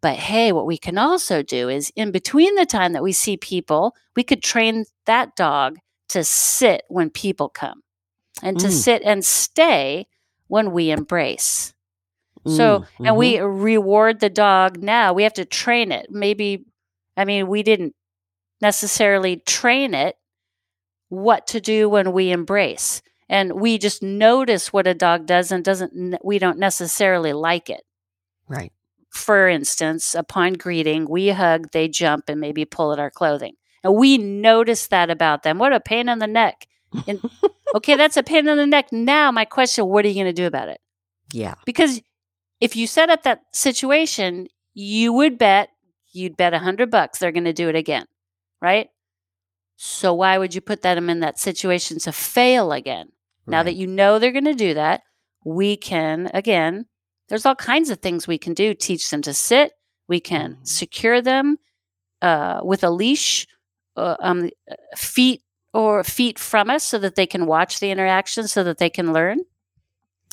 but 0.04 0.16
hey, 0.16 0.52
what 0.52 0.66
we 0.66 0.76
can 0.76 0.98
also 0.98 1.42
do 1.42 1.70
is 1.70 1.90
in 1.96 2.10
between 2.10 2.56
the 2.56 2.66
time 2.66 2.92
that 2.92 3.02
we 3.02 3.12
see 3.12 3.38
people, 3.38 3.96
we 4.14 4.22
could 4.22 4.42
train 4.42 4.84
that 5.06 5.34
dog 5.34 5.78
to 6.10 6.22
sit 6.22 6.82
when 6.88 7.08
people 7.08 7.48
come 7.48 7.80
and 8.42 8.60
to 8.60 8.66
mm. 8.66 8.70
sit 8.70 9.00
and 9.02 9.24
stay 9.24 10.06
when 10.48 10.72
we 10.72 10.90
embrace. 10.90 11.72
Mm. 12.46 12.54
So, 12.54 12.80
mm-hmm. 12.80 13.06
and 13.06 13.16
we 13.16 13.36
mm-hmm. 13.36 13.62
reward 13.62 14.20
the 14.20 14.28
dog 14.28 14.82
now. 14.82 15.14
We 15.14 15.22
have 15.22 15.32
to 15.32 15.46
train 15.46 15.90
it. 15.90 16.08
Maybe, 16.10 16.66
I 17.16 17.24
mean, 17.24 17.48
we 17.48 17.62
didn't 17.62 17.94
necessarily 18.60 19.36
train 19.36 19.94
it 19.94 20.16
what 21.08 21.46
to 21.48 21.60
do 21.60 21.88
when 21.88 22.12
we 22.12 22.30
embrace. 22.30 23.02
And 23.28 23.54
we 23.54 23.78
just 23.78 24.02
notice 24.02 24.72
what 24.72 24.86
a 24.86 24.94
dog 24.94 25.26
does 25.26 25.50
and 25.50 25.64
doesn't, 25.64 26.18
we 26.24 26.38
don't 26.38 26.58
necessarily 26.58 27.32
like 27.32 27.70
it. 27.70 27.82
Right. 28.48 28.72
For 29.10 29.48
instance, 29.48 30.14
upon 30.14 30.54
greeting, 30.54 31.08
we 31.08 31.28
hug, 31.28 31.70
they 31.70 31.88
jump, 31.88 32.28
and 32.28 32.40
maybe 32.40 32.64
pull 32.64 32.92
at 32.92 32.98
our 32.98 33.10
clothing. 33.10 33.54
And 33.82 33.94
we 33.94 34.18
notice 34.18 34.88
that 34.88 35.10
about 35.10 35.42
them. 35.42 35.58
What 35.58 35.72
a 35.72 35.80
pain 35.80 36.08
in 36.08 36.18
the 36.18 36.26
neck. 36.26 36.66
And, 37.06 37.20
okay, 37.74 37.96
that's 37.96 38.16
a 38.16 38.22
pain 38.22 38.48
in 38.48 38.56
the 38.56 38.66
neck. 38.66 38.92
Now, 38.92 39.30
my 39.30 39.44
question 39.44 39.86
what 39.86 40.04
are 40.04 40.08
you 40.08 40.14
going 40.14 40.26
to 40.26 40.32
do 40.32 40.46
about 40.46 40.68
it? 40.68 40.80
Yeah. 41.32 41.54
Because 41.64 42.02
if 42.60 42.76
you 42.76 42.86
set 42.86 43.10
up 43.10 43.22
that 43.22 43.42
situation, 43.52 44.48
you 44.74 45.12
would 45.12 45.38
bet, 45.38 45.70
you'd 46.12 46.36
bet 46.36 46.54
a 46.54 46.58
hundred 46.58 46.90
bucks 46.90 47.18
they're 47.18 47.32
going 47.32 47.44
to 47.44 47.52
do 47.52 47.68
it 47.68 47.76
again, 47.76 48.06
right? 48.64 48.88
So 49.76 50.14
why 50.14 50.38
would 50.38 50.54
you 50.54 50.60
put 50.60 50.82
them 50.82 51.10
in 51.10 51.20
that 51.20 51.38
situation 51.38 51.98
to 52.00 52.12
fail 52.12 52.72
again? 52.72 53.10
Now 53.46 53.62
that 53.62 53.74
you 53.74 53.86
know 53.86 54.18
they're 54.18 54.32
going 54.32 54.44
to 54.46 54.54
do 54.54 54.72
that, 54.74 55.02
we 55.44 55.76
can, 55.76 56.30
again, 56.32 56.86
there's 57.28 57.44
all 57.44 57.54
kinds 57.54 57.90
of 57.90 57.98
things 57.98 58.26
we 58.26 58.38
can 58.38 58.54
do. 58.54 58.72
Teach 58.72 59.10
them 59.10 59.20
to 59.22 59.34
sit. 59.34 59.72
We 60.08 60.18
can 60.20 60.54
Mhm. 60.56 60.66
secure 60.66 61.20
them 61.20 61.58
uh, 62.22 62.60
with 62.64 62.82
a 62.82 62.90
leash, 62.90 63.46
uh, 63.96 64.16
um, 64.20 64.48
feet 64.96 65.42
or 65.74 66.02
feet 66.04 66.38
from 66.38 66.70
us 66.70 66.84
so 66.84 66.98
that 66.98 67.16
they 67.16 67.26
can 67.26 67.44
watch 67.44 67.80
the 67.80 67.90
interaction 67.90 68.48
so 68.48 68.64
that 68.64 68.78
they 68.78 68.88
can 68.88 69.12
learn. 69.12 69.40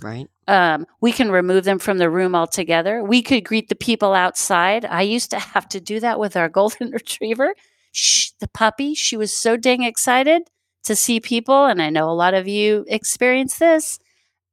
Right. 0.02 0.28
Um, 0.48 0.88
we 1.02 1.12
can 1.12 1.32
remove 1.32 1.64
them 1.66 1.80
from 1.80 1.98
the 1.98 2.10
room 2.10 2.34
altogether. 2.34 3.04
We 3.04 3.22
could 3.22 3.44
greet 3.44 3.68
the 3.70 3.76
people 3.76 4.14
outside. 4.14 4.86
I 4.86 5.02
used 5.02 5.32
to 5.32 5.40
have 5.54 5.68
to 5.70 5.82
do 5.82 6.00
that 6.00 6.18
with 6.20 6.38
our 6.38 6.48
golden 6.48 6.92
retriever. 7.00 7.54
Shh, 7.92 8.32
the 8.40 8.48
puppy, 8.48 8.94
she 8.94 9.18
was 9.18 9.36
so 9.36 9.58
dang 9.58 9.84
excited 9.84 10.44
to 10.84 10.96
see 10.96 11.20
people. 11.20 11.66
And 11.66 11.82
I 11.82 11.90
know 11.90 12.10
a 12.10 12.14
lot 12.14 12.34
of 12.34 12.48
you 12.48 12.86
experience 12.88 13.58
this 13.58 14.00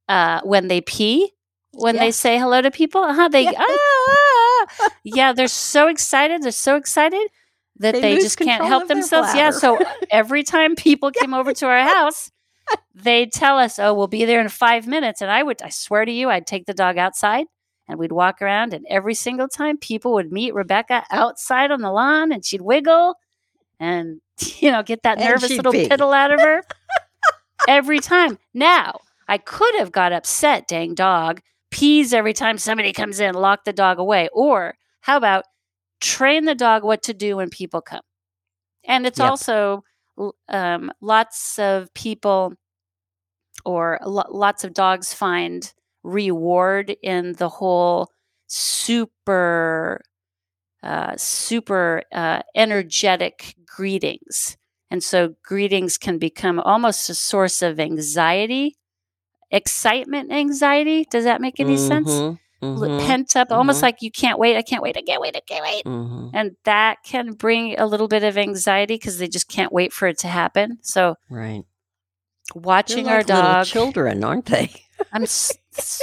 uh, 0.07 0.41
when 0.43 0.67
they 0.67 0.81
pee, 0.81 1.31
when 1.71 1.95
Yeah. 1.95 2.01
they 2.05 2.11
say 2.11 2.37
hello 2.37 2.61
to 2.61 2.71
people. 2.71 3.01
Uh-huh, 3.01 3.27
they, 3.29 3.43
Yeah. 3.43 3.51
ah, 3.57 3.65
ah, 4.09 4.65
ah. 4.81 4.89
yeah, 5.03 5.33
they're 5.33 5.47
so 5.47 5.87
excited. 5.87 6.41
They're 6.43 6.51
so 6.51 6.75
excited 6.75 7.27
that 7.77 7.93
They 7.93 8.01
they, 8.01 8.15
just 8.17 8.37
can't 8.37 8.65
help 8.65 8.87
themselves. 8.87 9.33
Yeah. 9.33 9.51
So 9.51 9.79
every 10.11 10.43
time 10.43 10.75
people 10.75 11.11
came 11.11 11.33
over 11.33 11.53
to 11.53 11.65
our 11.65 11.83
house, 11.83 12.29
they'd 12.93 13.31
tell 13.31 13.57
us, 13.57 13.79
"Oh, 13.79 13.93
we'll 13.93 14.07
be 14.07 14.25
there 14.25 14.41
in 14.41 14.49
five 14.49 14.85
minutes," 14.85 15.21
and 15.21 15.31
I 15.31 15.43
would, 15.43 15.61
I 15.61 15.69
swear 15.69 16.03
to 16.05 16.11
you, 16.11 16.29
I'd 16.29 16.45
take 16.45 16.65
the 16.65 16.73
dog 16.73 16.97
outside 16.97 17.47
and 17.87 17.97
we'd 17.97 18.11
walk 18.11 18.41
around, 18.41 18.73
and 18.73 18.85
every 18.89 19.13
single 19.15 19.47
time 19.47 19.77
people 19.77 20.13
would 20.13 20.31
meet 20.31 20.53
Rebecca 20.53 21.05
outside 21.09 21.71
on 21.71 21.81
the 21.81 21.91
lawn, 21.91 22.31
and 22.33 22.43
she'd 22.45 22.61
wiggle 22.61 23.15
and 23.79 24.21
you 24.59 24.71
know 24.71 24.83
get 24.83 25.03
that 25.03 25.17
And 25.17 25.39
nervous 25.39 25.57
little 25.57 25.73
pee. 25.73 25.89
piddle 25.89 26.13
out 26.15 26.31
of 26.31 26.41
her 26.41 26.63
every 27.67 27.99
time. 27.99 28.37
Now 28.53 29.01
I 29.27 29.37
could 29.37 29.75
have 29.75 29.91
got 29.91 30.13
upset, 30.13 30.67
dang 30.67 30.95
dog, 30.95 31.41
pees 31.71 32.13
every 32.13 32.33
time 32.33 32.57
somebody 32.57 32.93
comes 32.93 33.19
in, 33.19 33.35
lock 33.35 33.63
the 33.65 33.73
dog 33.73 33.99
away, 33.99 34.29
or 34.33 34.75
how 35.01 35.17
about 35.17 35.45
train 36.01 36.45
the 36.45 36.55
dog 36.55 36.83
what 36.83 37.03
to 37.03 37.13
do 37.13 37.37
when 37.37 37.49
people 37.49 37.81
come? 37.81 38.01
And 38.85 39.05
it's 39.05 39.19
Yep. 39.19 39.21
also 39.21 39.83
um, 40.49 40.91
lots 41.01 41.57
of 41.59 41.93
people 41.93 42.53
or 43.65 43.99
lo- 44.05 44.23
lots 44.29 44.63
of 44.63 44.73
dogs 44.73 45.13
find 45.13 45.73
reward 46.03 46.95
in 47.01 47.33
the 47.33 47.49
whole 47.49 48.09
super 48.47 50.01
uh, 50.83 51.13
super 51.17 52.03
uh, 52.13 52.41
energetic 52.55 53.55
greetings 53.75 54.57
and 54.91 55.03
so 55.03 55.35
greetings 55.43 55.97
can 55.97 56.17
become 56.17 56.59
almost 56.59 57.09
a 57.09 57.15
source 57.15 57.61
of 57.61 57.79
anxiety 57.79 58.75
excitement 59.51 60.31
anxiety 60.31 61.05
does 61.09 61.23
that 61.23 61.41
make 61.41 61.59
any 61.59 61.77
sense 61.77 62.09
Mhm, 62.09 62.39
L- 62.61 62.69
mhm, 62.81 63.07
pent 63.07 63.35
up 63.35 63.51
almost 63.51 63.79
mhm. 63.79 63.83
like 63.83 63.97
you 64.01 64.11
can't 64.11 64.37
wait 64.37 64.55
i 64.57 64.61
can't 64.61 64.83
wait 64.83 64.95
i 64.97 65.01
can't 65.01 65.21
wait 65.21 65.35
i 65.35 65.39
can't 65.41 65.63
wait 65.63 65.83
mhm. 65.85 66.29
and 66.33 66.55
that 66.65 66.97
can 67.03 67.33
bring 67.33 67.79
a 67.79 67.85
little 67.87 68.07
bit 68.07 68.23
of 68.23 68.37
anxiety 68.37 68.95
because 68.95 69.17
they 69.17 69.27
just 69.27 69.47
can't 69.47 69.71
wait 69.71 69.91
for 69.93 70.07
it 70.07 70.17
to 70.19 70.27
happen 70.27 70.77
so 70.81 71.15
Right. 71.29 71.63
Watching 72.55 73.07
our 73.07 73.17
like 73.19 73.27
little 73.27 73.41
dog 73.41 73.65
children, 73.67 74.23
aren't 74.23 74.45
they? 74.47 74.71
I'm 75.13 75.21
s- 75.23 75.55
s- 75.77 76.01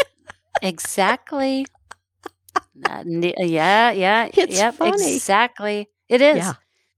exactly. 0.62 1.66
Uh, 2.88 3.02
yeah, 3.06 3.90
yeah, 3.90 4.28
It's 4.32 4.54
yep, 4.56 4.74
funny. 4.74 5.16
exactly. 5.16 5.88
It 6.08 6.20
is. 6.22 6.36
Yeah, 6.36 6.52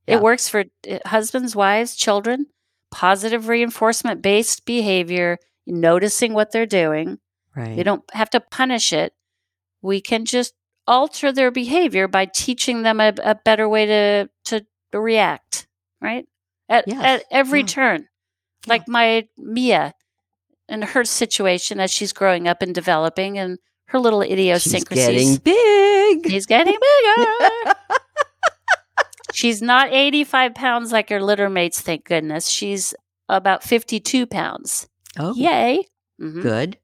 yeah. 0.08 0.16
It 0.16 0.22
works 0.22 0.48
for 0.48 0.64
uh, 0.90 0.98
husbands, 1.06 1.54
wives, 1.54 1.94
children. 1.96 2.46
Positive 2.90 3.48
reinforcement 3.48 4.22
based 4.22 4.64
behavior, 4.64 5.38
noticing 5.66 6.32
what 6.32 6.52
they're 6.52 6.64
doing. 6.66 7.18
Right. 7.54 7.76
We 7.76 7.82
don't 7.82 8.02
have 8.14 8.30
to 8.30 8.40
punish 8.40 8.92
it. 8.94 9.12
We 9.82 10.00
can 10.00 10.24
just 10.24 10.54
alter 10.86 11.30
their 11.30 11.50
behavior 11.50 12.08
by 12.08 12.24
teaching 12.24 12.82
them 12.82 12.98
a, 13.00 13.12
a 13.22 13.34
better 13.34 13.68
way 13.68 13.84
to 13.86 14.30
to 14.46 14.64
react. 14.98 15.66
Right 16.00 16.26
at 16.70 16.84
Yes, 16.88 17.02
at 17.04 17.24
every 17.30 17.60
yeah. 17.60 17.66
turn, 17.66 18.00
Yeah. 18.66 18.70
like 18.72 18.88
my 18.88 19.28
Mia 19.36 19.92
and 20.68 20.84
her 20.84 21.04
situation 21.04 21.80
as 21.80 21.90
she's 21.92 22.12
growing 22.14 22.48
up 22.48 22.62
and 22.62 22.74
developing, 22.74 23.36
and 23.38 23.58
her 23.88 23.98
little 23.98 24.22
idiosyncrasies. 24.22 25.06
She's 25.06 25.38
getting 25.38 26.22
big. 26.22 26.30
She's 26.30 26.46
getting 26.46 26.74
bigger. 26.74 27.74
she's 29.32 29.60
not 29.62 29.92
85 29.92 30.54
pounds 30.54 30.92
like 30.92 31.08
her 31.10 31.20
litter 31.22 31.48
mates, 31.48 31.80
thank 31.80 32.04
goodness. 32.04 32.48
She's 32.48 32.94
about 33.28 33.62
52 33.62 34.26
pounds. 34.26 34.88
oh, 35.18 35.34
Yay. 35.34 35.84
Mhm. 36.20 36.42
good. 36.42 36.78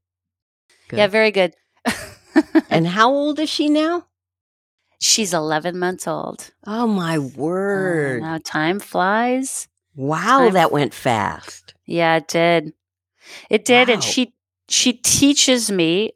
Yeah, 0.93 1.07
very 1.09 1.31
good. 1.31 1.55
And 2.71 2.87
how 2.87 3.11
old 3.13 3.39
is 3.39 3.49
she 3.51 3.69
now? 3.69 4.07
she's 5.01 5.35
11 5.35 5.79
months 5.79 6.07
old. 6.09 6.51
Oh 6.67 6.87
my 6.87 7.19
word! 7.19 8.23
Now 8.23 8.39
time 8.45 8.81
flies. 8.81 9.69
wow, 9.95 10.39
time- 10.41 10.53
that 10.55 10.73
went 10.73 10.95
fast. 10.95 11.75
Yeah, 11.87 12.17
it 12.17 12.29
did. 12.29 12.73
It 13.51 13.65
did, 13.65 13.89
and 13.91 14.03
she 14.03 14.35
she 14.69 14.93
teaches 14.95 15.71
me 15.71 16.13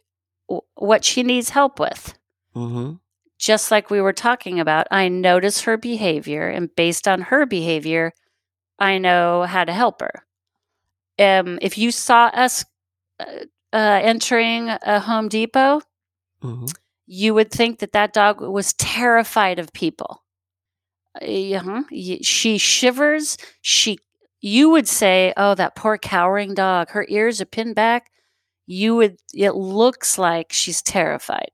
w- 0.49 0.63
what 0.75 1.05
she 1.05 1.23
needs 1.23 1.51
help 1.51 1.79
with. 1.79 2.15
hmm 2.55 2.95
Just 3.39 3.71
like 3.71 3.91
we 3.91 4.01
were 4.01 4.13
talking 4.13 4.61
about, 4.61 4.87
I 4.91 5.09
notice 5.09 5.63
her 5.63 5.77
behavior, 5.77 6.49
and 6.49 6.75
based 6.75 7.07
on 7.09 7.23
her 7.23 7.47
behavior, 7.47 8.13
I 8.79 8.99
know 8.99 9.45
how 9.45 9.65
to 9.65 9.73
help 9.73 10.01
her. 10.01 10.25
Um, 11.19 11.59
if 11.63 11.77
you 11.79 11.91
saw 11.91 12.27
us 12.27 12.65
uh, 13.21 13.25
uh, 13.73 14.01
entering 14.03 14.69
a 14.71 15.01
Home 15.01 15.29
Depot, 15.29 15.83
hmm 16.43 16.67
you 17.11 17.35
would 17.35 17.51
think 17.51 17.79
that 17.81 17.93
that 17.93 18.13
dog 18.13 18.41
was 18.41 18.75
terrified 18.75 19.59
of 19.59 19.73
people. 19.73 20.23
Uh, 21.21 21.25
yeah, 21.27 21.83
she 22.23 22.59
shivers. 22.59 23.37
She, 23.63 23.99
you 24.41 24.71
would 24.71 24.89
say, 24.89 25.33
"Oh, 25.37 25.55
that 25.55 25.75
poor 25.77 25.99
cowering 25.99 26.55
dog. 26.55 26.91
Her 26.91 27.07
ears 27.09 27.41
are 27.41 27.47
pinned 27.47 27.75
back." 27.75 28.11
You 28.67 28.97
would. 28.97 29.19
It 29.35 29.53
looks 29.55 30.19
like 30.19 30.53
she's 30.53 30.83
terrified. 30.83 31.51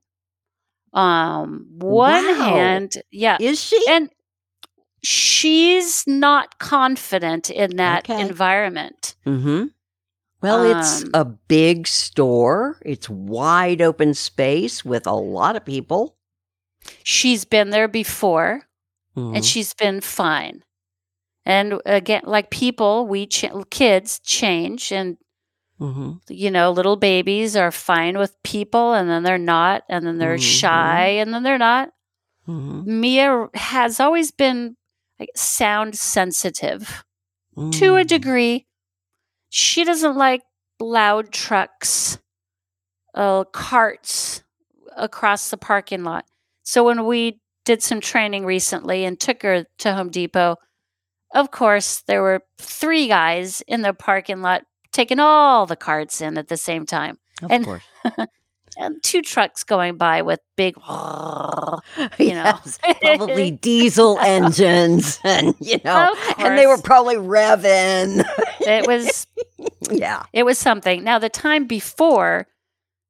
Um, 0.94 1.66
one 1.78 2.26
Wow. 2.26 2.34
hand, 2.34 3.02
yeah, 3.10 3.36
Is 3.40 3.62
she? 3.62 3.82
and 3.88 4.10
she's 5.02 6.06
not 6.06 6.58
confident 6.58 7.50
in 7.50 7.76
that 7.76 8.08
Okay. 8.08 8.20
environment. 8.20 9.14
hmm 9.24 9.64
Well, 10.42 10.62
it's 10.62 11.02
Um, 11.04 11.10
a 11.14 11.24
big 11.24 11.86
store. 11.86 12.78
It's 12.84 13.08
wide 13.08 13.80
open 13.80 14.12
space 14.14 14.84
with 14.84 15.06
a 15.06 15.12
lot 15.14 15.56
of 15.56 15.64
people. 15.64 16.16
She's 17.02 17.44
been 17.46 17.70
there 17.70 17.88
before. 17.88 18.62
Mhm. 19.16 19.36
and 19.36 19.44
she's 19.44 19.72
been 19.74 20.00
fine. 20.00 20.64
And 21.46 21.80
again, 21.86 22.22
like 22.24 22.50
people, 22.50 23.06
we 23.06 23.26
ch- 23.26 23.44
kids 23.70 24.18
change, 24.18 24.90
and 24.92 25.18
Mhm. 25.80 26.20
you 26.28 26.50
know, 26.50 26.70
little 26.70 26.96
babies 26.96 27.56
are 27.56 27.70
fine 27.72 28.16
with 28.18 28.40
people, 28.44 28.92
and 28.94 29.08
then 29.10 29.22
they're 29.24 29.38
not, 29.38 29.82
and 29.88 30.06
then 30.06 30.18
they're 30.18 30.36
Mhm. 30.36 30.60
shy, 30.60 31.06
and 31.06 31.34
then 31.34 31.42
they're 31.42 31.58
not. 31.58 31.90
Mhm. 32.46 32.86
Mia 32.86 33.48
has 33.54 33.98
always 34.00 34.30
been 34.30 34.76
like, 35.18 35.30
sound 35.36 35.96
sensitive 35.98 37.04
to 37.72 37.96
a 37.96 38.04
Mm. 38.04 38.06
degree. 38.08 38.66
She 39.48 39.84
doesn't 39.84 40.16
like 40.16 40.42
loud 40.80 41.32
trucks, 41.32 42.18
uh, 43.14 43.44
carts 43.44 44.42
across 44.96 45.50
the 45.50 45.56
parking 45.56 46.04
lot. 46.04 46.26
So 46.64 46.84
when 46.84 47.06
we 47.06 47.40
did 47.64 47.82
some 47.82 48.00
training 48.00 48.44
recently 48.44 49.04
and 49.04 49.18
took 49.18 49.42
her 49.42 49.64
to 49.78 49.94
Home 49.94 50.10
Depot, 50.10 50.56
of 51.34 51.50
course, 51.50 52.00
there 52.06 52.22
were 52.22 52.42
three 52.58 53.08
guys 53.08 53.60
in 53.62 53.82
the 53.82 53.92
parking 53.94 54.42
lot 54.42 54.64
taking 54.94 55.20
all 55.20 55.66
the 55.66 55.76
carts 55.76 56.20
in 56.22 56.38
at 56.38 56.48
the 56.48 56.56
same 56.56 56.86
time, 56.86 57.18
Of 57.42 57.50
and- 57.50 57.64
course. 57.64 57.82
and 58.76 59.00
two 59.04 59.22
trucks 59.22 59.62
going 59.62 59.96
by 59.96 60.22
with 60.22 60.40
big, 60.56 60.74
you 60.88 60.88
know. 60.88 61.78
Yes, 62.18 62.78
probably 63.02 63.50
diesel 63.68 64.18
engines, 64.20 65.20
and 65.24 65.54
you 65.60 65.78
know, 65.84 66.14
and 66.38 66.58
they 66.58 66.66
were 66.66 66.78
probably 66.78 67.16
revving. 67.16 68.24
it 68.60 68.86
was 68.86 69.26
yeah. 69.90 70.24
It 70.32 70.44
was 70.44 70.58
something. 70.58 71.04
Now, 71.04 71.18
the 71.18 71.28
time 71.28 71.66
before, 71.66 72.46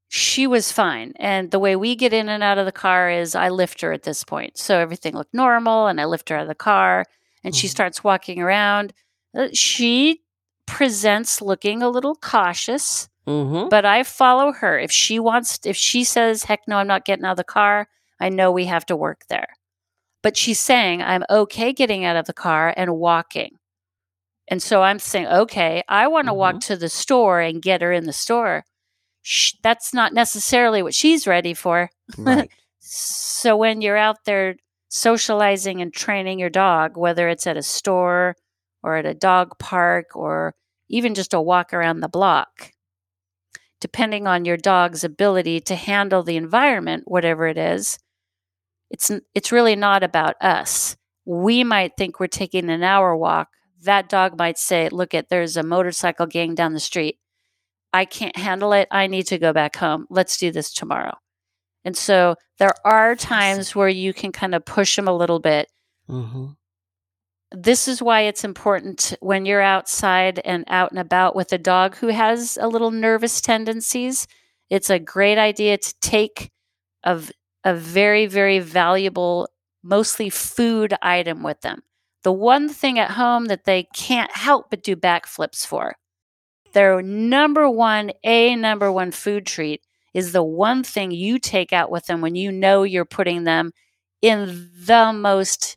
she 0.08 0.46
was 0.46 0.70
fine. 0.72 1.12
And 1.16 1.50
the 1.50 1.58
way 1.58 1.76
we 1.76 1.96
get 1.96 2.12
in 2.12 2.28
and 2.28 2.42
out 2.42 2.58
of 2.58 2.66
the 2.66 2.72
car 2.72 3.08
is 3.10 3.34
I 3.34 3.48
lift 3.48 3.80
her 3.80 3.92
at 3.92 4.02
this 4.02 4.22
point. 4.24 4.58
So 4.58 4.78
everything 4.78 5.14
looked 5.14 5.34
normal 5.34 5.86
and 5.86 6.00
I 6.00 6.04
lift 6.04 6.28
her 6.28 6.36
out 6.36 6.42
of 6.42 6.48
the 6.48 6.54
car 6.54 7.04
and 7.42 7.54
she 7.54 7.66
Mhm. 7.66 7.70
starts 7.70 8.04
walking 8.04 8.40
around. 8.40 8.92
Uh, 9.36 9.48
She 9.52 10.20
presents 10.66 11.40
looking 11.42 11.82
a 11.82 11.88
little 11.88 12.14
cautious, 12.16 13.08
Mm-hmm. 13.26 13.70
but 13.70 13.86
I 13.86 14.02
follow 14.02 14.52
her. 14.52 14.78
If 14.78 14.92
she 14.92 15.18
wants, 15.18 15.58
if 15.64 15.76
she 15.78 16.04
says, 16.04 16.42
heck 16.44 16.60
no, 16.68 16.76
I'm 16.76 16.86
not 16.86 17.06
getting 17.06 17.24
out 17.24 17.30
of 17.32 17.36
the 17.38 17.44
car, 17.44 17.88
I 18.20 18.28
know 18.28 18.52
we 18.52 18.66
have 18.66 18.84
to 18.86 18.96
work 18.96 19.22
there. 19.30 19.48
But 20.22 20.36
she's 20.36 20.60
saying, 20.60 21.00
I'm 21.00 21.24
okay 21.30 21.72
getting 21.72 22.04
out 22.04 22.16
of 22.16 22.26
the 22.26 22.34
car 22.34 22.74
and 22.76 22.96
walking. 22.98 23.56
And 24.48 24.62
so 24.62 24.82
I'm 24.82 24.98
saying, 24.98 25.26
okay, 25.26 25.82
I 25.88 26.06
want 26.08 26.26
to 26.26 26.34
walk 26.34 26.60
to 26.64 26.76
the 26.76 26.90
store 26.90 27.40
and 27.40 27.62
get 27.62 27.80
her 27.80 27.92
in 27.92 28.04
the 28.04 28.12
store. 28.12 28.64
Sh- 29.22 29.54
that's 29.62 29.94
not 29.94 30.12
necessarily 30.12 30.82
what 30.82 30.94
she's 30.94 31.26
ready 31.26 31.54
for. 31.54 31.88
Right. 32.18 32.50
So 32.86 33.56
when 33.56 33.80
you're 33.80 33.96
out 33.96 34.18
there 34.26 34.56
socializing 34.90 35.80
and 35.80 35.92
training 35.92 36.38
your 36.38 36.50
dog, 36.50 36.98
whether 36.98 37.30
it's 37.30 37.46
at 37.46 37.56
a 37.56 37.62
store 37.62 38.36
or 38.84 38.96
at 38.96 39.06
a 39.06 39.14
dog 39.14 39.58
park 39.58 40.14
or 40.14 40.54
even 40.88 41.14
just 41.14 41.34
a 41.34 41.40
walk 41.40 41.72
around 41.72 42.00
the 42.00 42.08
block, 42.08 42.72
depending 43.80 44.26
on 44.26 44.44
your 44.44 44.58
dog's 44.58 45.02
ability 45.02 45.60
to 45.60 45.74
handle 45.74 46.22
the 46.22 46.36
environment, 46.36 47.04
whatever 47.06 47.46
it 47.46 47.58
is, 47.58 47.98
it's 48.90 49.10
it's 49.34 49.50
really 49.50 49.74
not 49.74 50.02
about 50.02 50.36
us. 50.40 50.96
We 51.24 51.64
might 51.64 51.92
think 51.96 52.20
we're 52.20 52.26
taking 52.26 52.70
an 52.70 52.82
hour 52.82 53.16
walk. 53.16 53.48
That 53.82 54.08
dog 54.08 54.38
might 54.38 54.58
say, 54.58 54.88
"Look 54.90 55.14
at 55.14 55.30
there's 55.30 55.56
a 55.56 55.62
motorcycle 55.62 56.26
gang 56.26 56.54
down 56.54 56.74
the 56.74 56.80
street. 56.80 57.18
I 57.92 58.04
can't 58.04 58.36
handle 58.36 58.72
it. 58.72 58.88
I 58.90 59.06
need 59.06 59.26
to 59.28 59.38
go 59.38 59.52
back 59.52 59.76
home. 59.76 60.06
Let's 60.10 60.36
do 60.36 60.52
this 60.52 60.72
tomorrow." 60.72 61.14
And 61.84 61.96
so 61.96 62.36
there 62.58 62.74
are 62.84 63.16
times 63.16 63.74
where 63.74 63.88
you 63.88 64.12
can 64.14 64.32
kind 64.32 64.54
of 64.54 64.64
push 64.64 64.96
them 64.96 65.08
a 65.08 65.16
little 65.16 65.40
bit. 65.40 65.68
Mm-hmm. 66.08 66.52
This 67.52 67.86
is 67.86 68.02
why 68.02 68.22
it's 68.22 68.44
important 68.44 69.14
when 69.20 69.46
you're 69.46 69.60
outside 69.62 70.40
and 70.44 70.64
out 70.66 70.90
and 70.90 70.98
about 70.98 71.36
with 71.36 71.52
a 71.52 71.58
dog 71.58 71.96
who 71.96 72.08
has 72.08 72.58
a 72.60 72.68
little 72.68 72.90
nervous 72.90 73.40
tendencies. 73.40 74.26
It's 74.70 74.90
a 74.90 74.98
great 74.98 75.38
idea 75.38 75.78
to 75.78 75.94
take 76.00 76.50
a 77.04 77.74
very, 77.74 78.26
very 78.26 78.58
valuable, 78.58 79.48
mostly 79.82 80.30
food 80.30 80.94
item 81.02 81.42
with 81.42 81.60
them. 81.60 81.82
The 82.22 82.32
one 82.32 82.68
thing 82.68 82.98
at 82.98 83.12
home 83.12 83.46
that 83.46 83.64
they 83.64 83.84
can't 83.94 84.34
help 84.34 84.70
but 84.70 84.82
do 84.82 84.96
backflips 84.96 85.66
for. 85.66 85.94
Their 86.72 87.02
number 87.02 87.70
one, 87.70 88.12
a 88.24 88.56
number 88.56 88.90
one 88.90 89.12
food 89.12 89.46
treat 89.46 89.82
is 90.14 90.32
the 90.32 90.42
one 90.42 90.82
thing 90.82 91.10
you 91.10 91.38
take 91.38 91.72
out 91.72 91.90
with 91.90 92.06
them 92.06 92.20
when 92.20 92.34
you 92.34 92.50
know 92.50 92.82
you're 92.82 93.04
putting 93.04 93.44
them 93.44 93.72
in 94.22 94.70
the 94.86 95.12
most 95.12 95.76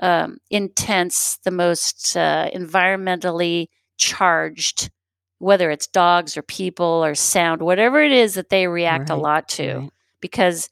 um, 0.00 0.38
intense, 0.50 1.38
the 1.44 1.50
most 1.50 2.16
uh, 2.16 2.48
environmentally 2.54 3.68
charged, 3.98 4.90
whether 5.38 5.70
it's 5.70 5.86
dogs 5.86 6.36
or 6.36 6.42
people 6.42 7.04
or 7.04 7.14
sound, 7.14 7.62
whatever 7.62 8.02
it 8.02 8.12
is 8.12 8.34
that 8.34 8.48
they 8.48 8.66
react 8.66 9.10
a 9.10 9.14
lot 9.14 9.48
to, 9.50 9.74
right. 9.74 9.90
because 10.20 10.70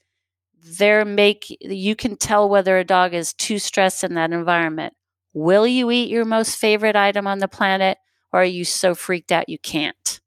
they're 0.79 1.05
make 1.05 1.47
you 1.61 1.95
can 1.95 2.17
tell 2.17 2.49
whether 2.49 2.79
a 2.79 2.85
dog 2.85 3.15
is 3.15 3.33
too 3.35 3.59
stressed 3.59 4.03
in 4.03 4.15
that 4.15 4.33
environment. 4.33 4.95
Will 5.35 5.67
you 5.67 5.91
eat 5.91 6.11
your 6.11 6.25
most 6.25 6.57
favorite 6.57 6.97
item 6.97 7.27
on 7.27 7.39
the 7.39 7.49
planet, 7.49 7.99
or 8.33 8.41
are 8.41 8.45
you 8.45 8.65
so 8.65 8.95
freaked 8.95 9.31
out 9.31 9.49
you 9.49 9.59
can't? 9.59 10.21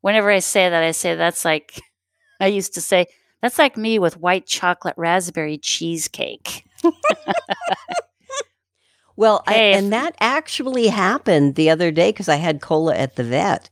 Whenever 0.00 0.30
I 0.30 0.38
say 0.38 0.68
that, 0.68 0.82
I 0.82 0.92
say 0.92 1.16
that's 1.16 1.44
like 1.44 1.80
I 2.40 2.46
used 2.46 2.74
to 2.74 2.80
say 2.80 3.06
that's 3.42 3.58
like 3.58 3.76
me 3.76 3.98
with 3.98 4.16
white 4.16 4.46
chocolate 4.46 4.94
raspberry 4.96 5.58
cheesecake. 5.58 6.64
Well, 9.20 9.42
I, 9.46 9.54
and 9.56 9.92
that 9.92 10.16
actually 10.20 10.86
happened 10.86 11.54
the 11.54 11.68
other 11.68 11.90
day 11.90 12.08
because 12.08 12.30
I 12.30 12.36
had 12.36 12.62
cola 12.62 12.96
at 12.96 13.16
the 13.16 13.22
vet, 13.22 13.68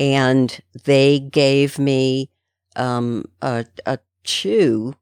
and 0.00 0.58
they 0.86 1.20
gave 1.20 1.78
me 1.78 2.30
um, 2.74 3.24
a, 3.40 3.64
a 3.86 4.00
chew 4.24 4.94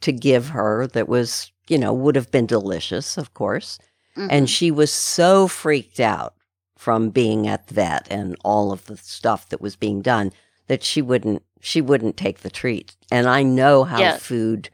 to 0.00 0.10
give 0.10 0.48
her 0.48 0.88
that 0.88 1.08
was, 1.08 1.52
you 1.68 1.78
know, 1.78 1.92
would 1.92 2.16
have 2.16 2.32
been 2.32 2.46
delicious, 2.46 3.16
of 3.16 3.32
course. 3.34 3.78
Mhm. 4.16 4.26
And 4.28 4.50
she 4.50 4.72
was 4.72 4.92
so 4.92 5.46
freaked 5.46 6.00
out 6.00 6.34
from 6.76 7.10
being 7.10 7.46
at 7.46 7.68
the 7.68 7.74
vet 7.74 8.08
and 8.10 8.34
all 8.44 8.72
of 8.72 8.86
the 8.86 8.96
stuff 8.96 9.48
that 9.50 9.60
was 9.60 9.76
being 9.76 10.02
done 10.02 10.32
that 10.66 10.82
she 10.82 11.00
wouldn't 11.00 11.44
she 11.60 11.80
wouldn't 11.80 12.16
take 12.16 12.40
the 12.40 12.50
treat. 12.50 12.96
And 13.12 13.28
I 13.28 13.44
know 13.44 13.84
how 13.84 14.00
Yeah. 14.00 14.16
food, 14.16 14.68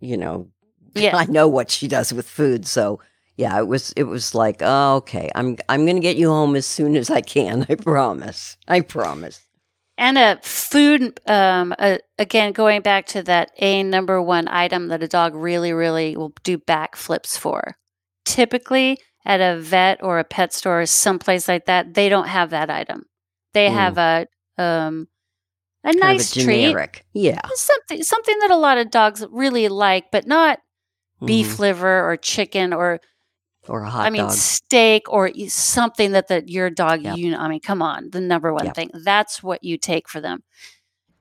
you 0.00 0.16
know, 0.16 0.48
yeah, 0.94 1.14
I 1.14 1.26
know 1.26 1.46
what 1.46 1.70
she 1.70 1.88
does 1.88 2.10
with 2.14 2.26
food. 2.26 2.66
So 2.66 2.98
yeah, 3.36 3.58
it 3.58 3.66
was 3.66 3.92
it 3.96 4.04
was 4.04 4.34
like, 4.34 4.58
oh, 4.60 4.96
okay, 4.96 5.30
I'm 5.34 5.56
I'm 5.68 5.86
gonna 5.86 6.00
get 6.00 6.16
you 6.16 6.28
home 6.28 6.54
as 6.56 6.66
soon 6.66 6.96
as 6.96 7.10
I 7.10 7.20
can. 7.20 7.66
I 7.68 7.74
promise. 7.76 8.56
I 8.68 8.80
promise. 8.80 9.40
and 9.98 10.16
a 10.18 10.38
food 10.42 11.20
um 11.26 11.74
uh, 11.78 11.98
again 12.18 12.52
going 12.52 12.80
back 12.82 13.06
to 13.06 13.22
that 13.22 13.50
a 13.58 13.82
number 13.82 14.20
one 14.22 14.48
item 14.48 14.88
that 14.88 15.02
a 15.02 15.08
dog 15.08 15.34
really 15.34 15.72
really 15.72 16.16
will 16.16 16.32
do 16.44 16.56
backflips 16.58 17.38
for 17.38 17.76
typically 18.24 18.98
at 19.24 19.40
a 19.40 19.60
vet 19.60 20.02
or 20.02 20.18
a 20.18 20.24
pet 20.24 20.52
store 20.52 20.80
or 20.82 20.86
someplace 20.86 21.46
like 21.46 21.66
that 21.66 21.94
they 21.94 22.08
don't 22.08 22.28
have 22.28 22.50
that 22.50 22.70
item 22.70 23.04
they 23.52 23.68
Mm. 23.68 23.74
have 23.74 23.98
a 23.98 24.26
um 24.62 25.08
a 25.84 25.88
Kind 25.88 26.00
nice 26.00 26.36
a 26.36 26.40
treat. 26.44 27.02
Yeah. 27.12 27.40
something 27.54 28.02
something 28.02 28.38
that 28.40 28.50
a 28.50 28.56
lot 28.56 28.78
of 28.78 28.90
dogs 28.90 29.24
really 29.30 29.68
like 29.68 30.10
but 30.10 30.26
not 30.26 30.58
beef 31.24 31.56
Mhm. 31.56 31.58
liver 31.58 32.10
or 32.10 32.16
chicken 32.16 32.72
or 32.72 32.98
or 33.68 33.82
a 33.82 33.90
hot 33.90 34.06
I 34.06 34.10
mean, 34.10 34.22
dog. 34.22 34.32
steak 34.32 35.10
or 35.12 35.30
something 35.48 36.12
that 36.12 36.28
the 36.28 36.42
your 36.46 36.70
dog, 36.70 37.02
Yep. 37.02 37.16
you 37.16 37.30
know, 37.30 37.38
I 37.38 37.48
mean, 37.48 37.60
come 37.60 37.82
on, 37.82 38.10
the 38.10 38.20
number 38.20 38.52
one 38.52 38.66
Yep. 38.66 38.74
thing. 38.74 38.90
That's 38.94 39.42
what 39.42 39.62
you 39.62 39.78
take 39.78 40.08
for 40.08 40.20
them. 40.20 40.42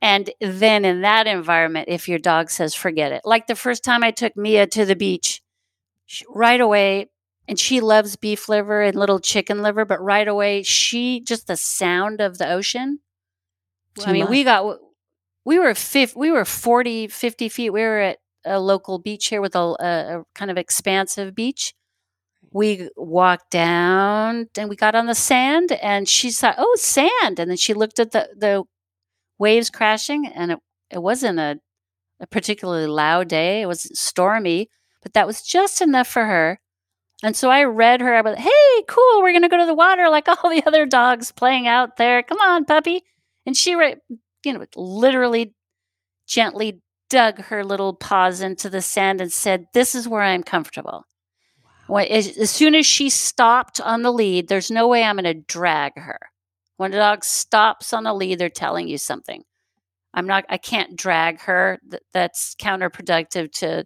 And 0.01 0.31
then 0.41 0.83
in 0.83 1.01
that 1.01 1.27
environment, 1.27 1.87
if 1.89 2.09
your 2.09 2.17
dog 2.19 2.49
says, 2.49 2.73
forget 2.73 3.11
it, 3.11 3.21
like 3.23 3.45
the 3.47 3.55
first 3.55 3.83
time 3.83 4.03
I 4.03 4.11
took 4.11 4.35
Mia 4.35 4.65
to 4.67 4.85
the 4.85 4.95
beach, 4.95 5.41
sh 6.07 6.23
right 6.29 6.59
away, 6.59 7.09
and 7.47 7.59
she 7.59 7.81
loves 7.81 8.15
beef 8.15 8.49
liver 8.49 8.81
and 8.81 8.97
little 8.97 9.19
chicken 9.19 9.61
liver, 9.61 9.85
but 9.85 10.01
right 10.01 10.27
away, 10.27 10.63
she 10.63 11.19
just 11.21 11.47
the 11.47 11.57
sound 11.57 12.21
of 12.21 12.37
the 12.39 12.49
ocean. 12.51 12.99
Too 13.99 14.05
I 14.09 14.13
mean, 14.13 14.29
we 14.29 14.43
got, 14.43 14.79
we 15.45 15.59
were, 15.59 15.75
fif- 15.75 16.15
we 16.15 16.31
were 16.31 16.45
40, 16.45 17.07
50 17.07 17.49
feet. 17.49 17.69
We 17.71 17.81
were 17.81 17.99
at 17.99 18.17
a 18.45 18.59
local 18.59 18.97
beach 18.99 19.27
here 19.27 19.41
with 19.41 19.55
a, 19.55 19.59
a, 19.59 20.19
a 20.19 20.23
kind 20.33 20.49
of 20.49 20.57
expansive 20.57 21.35
beach 21.35 21.73
we 22.53 22.89
walked 22.97 23.49
down 23.51 24.47
and 24.57 24.69
we 24.69 24.75
got 24.75 24.95
on 24.95 25.05
the 25.05 25.15
sand 25.15 25.71
and 25.71 26.07
she 26.07 26.31
said 26.31 26.55
oh 26.57 26.75
sand. 26.77 27.39
And 27.39 27.49
then 27.49 27.57
she 27.57 27.73
looked 27.73 27.99
at 27.99 28.11
the 28.11 28.29
the 28.37 28.63
waves 29.39 29.69
crashing 29.69 30.27
and 30.27 30.51
it, 30.51 30.59
it 30.91 31.01
wasn't 31.01 31.39
a, 31.39 31.59
a 32.19 32.27
particularly 32.27 32.87
loud 32.87 33.27
day. 33.27 33.61
It 33.61 33.67
was 33.67 33.89
stormy 33.97 34.69
but 35.01 35.13
that 35.13 35.25
was 35.25 35.41
just 35.41 35.81
enough 35.81 36.07
for 36.07 36.25
her. 36.25 36.59
And 37.23 37.35
so 37.35 37.49
i 37.49 37.63
read 37.63 38.01
her 38.01 38.15
about 38.15 38.39
hey 38.39 38.83
cool 38.87 39.21
we're 39.21 39.31
going 39.31 39.43
to 39.43 39.49
go 39.49 39.57
to 39.57 39.65
the 39.65 39.73
water 39.73 40.09
like 40.09 40.27
all 40.43 40.49
the 40.49 40.63
other 40.65 40.85
dogs 40.85 41.31
playing 41.31 41.67
out 41.67 41.97
there. 41.97 42.23
Come 42.23 42.39
on 42.39 42.65
puppy. 42.65 43.03
And 43.45 43.55
she 43.55 43.71
you 43.71 44.53
know 44.53 44.65
literally 44.75 45.53
gently 46.27 46.81
dug 47.09 47.41
her 47.43 47.63
little 47.63 47.93
paws 47.93 48.41
into 48.41 48.69
the 48.69 48.81
sand 48.81 49.21
and 49.21 49.31
said 49.31 49.65
this 49.73 49.93
is 49.95 50.07
where 50.07 50.21
i'm 50.21 50.43
comfortable 50.43 51.05
when, 51.91 52.07
as, 52.07 52.37
as 52.37 52.49
soon 52.49 52.73
as 52.73 52.85
she 52.85 53.09
stopped 53.09 53.81
on 53.81 54.01
the 54.01 54.13
lead, 54.13 54.47
there's 54.47 54.71
no 54.71 54.87
way 54.87 55.03
I'm 55.03 55.17
going 55.17 55.25
to 55.25 55.33
drag 55.33 55.99
her. 55.99 56.17
When 56.77 56.93
a 56.93 56.97
dog 56.97 57.25
stops 57.25 57.91
on 57.91 58.05
the 58.05 58.13
lead, 58.13 58.39
they're 58.39 58.49
telling 58.49 58.87
you 58.87 58.97
something. 58.97 59.43
I'm 60.13 60.25
not. 60.25 60.45
I 60.47 60.57
can't 60.57 60.95
drag 60.95 61.41
her. 61.41 61.79
Th- 61.89 62.01
that's 62.13 62.55
counterproductive 62.55 63.51
to 63.55 63.85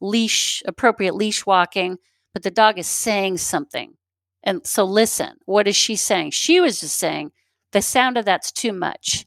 leash 0.00 0.64
appropriate 0.66 1.14
leash 1.14 1.46
walking. 1.46 1.98
But 2.32 2.42
the 2.42 2.50
dog 2.50 2.76
is 2.76 2.88
saying 2.88 3.38
something, 3.38 3.94
and 4.42 4.66
so 4.66 4.82
listen. 4.82 5.36
What 5.46 5.68
is 5.68 5.76
she 5.76 5.94
saying? 5.94 6.32
She 6.32 6.60
was 6.60 6.80
just 6.80 6.98
saying 6.98 7.30
the 7.70 7.82
sound 7.82 8.18
of 8.18 8.24
that's 8.24 8.50
too 8.50 8.72
much. 8.72 9.26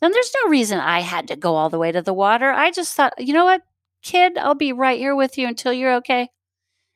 Then 0.00 0.10
there's 0.10 0.34
no 0.42 0.50
reason 0.50 0.80
I 0.80 1.00
had 1.00 1.28
to 1.28 1.36
go 1.36 1.54
all 1.54 1.70
the 1.70 1.78
way 1.78 1.92
to 1.92 2.02
the 2.02 2.12
water. 2.12 2.50
I 2.50 2.72
just 2.72 2.96
thought, 2.96 3.14
you 3.18 3.32
know 3.32 3.44
what, 3.44 3.62
kid, 4.02 4.36
I'll 4.36 4.56
be 4.56 4.72
right 4.72 4.98
here 4.98 5.14
with 5.14 5.38
you 5.38 5.46
until 5.46 5.72
you're 5.72 5.94
okay. 5.96 6.30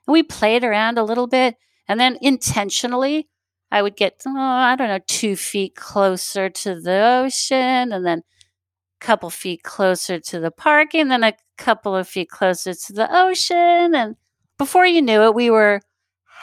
And 0.06 0.12
we 0.12 0.22
played 0.22 0.64
around 0.64 0.98
a 0.98 1.04
little 1.04 1.26
bit. 1.26 1.56
And 1.88 1.98
then 1.98 2.16
intentionally, 2.22 3.28
I 3.70 3.82
would 3.82 3.96
get, 3.96 4.22
oh, 4.26 4.36
I 4.38 4.76
don't 4.76 4.88
know, 4.88 5.00
two 5.06 5.36
feet 5.36 5.74
closer 5.74 6.48
to 6.50 6.80
the 6.80 7.00
ocean 7.24 7.92
and 7.92 8.04
then 8.06 8.18
a 8.20 9.04
couple 9.04 9.30
feet 9.30 9.62
closer 9.62 10.18
to 10.20 10.40
the 10.40 10.50
park 10.50 10.94
and 10.94 11.10
then 11.10 11.24
a 11.24 11.34
couple 11.58 11.94
of 11.96 12.08
feet 12.08 12.28
closer 12.30 12.74
to 12.74 12.92
the 12.92 13.08
ocean. 13.10 13.94
And 13.94 14.16
before 14.58 14.86
you 14.86 15.02
knew 15.02 15.22
it, 15.22 15.34
we 15.34 15.50
were 15.50 15.80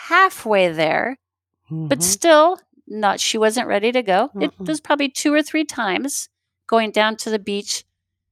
halfway 0.07 0.71
there, 0.71 1.17
but 1.69 1.99
Mhm. 1.99 2.03
still 2.03 2.59
not, 2.87 3.19
she 3.19 3.37
wasn't 3.37 3.67
ready 3.67 3.91
to 3.91 4.01
go. 4.01 4.31
It 4.39 4.51
Mm-mm. 4.57 4.67
was 4.67 4.81
probably 4.81 5.09
two 5.09 5.33
or 5.33 5.43
three 5.43 5.65
times 5.65 6.29
going 6.67 6.91
down 6.91 7.15
to 7.17 7.29
the 7.29 7.39
beach 7.39 7.83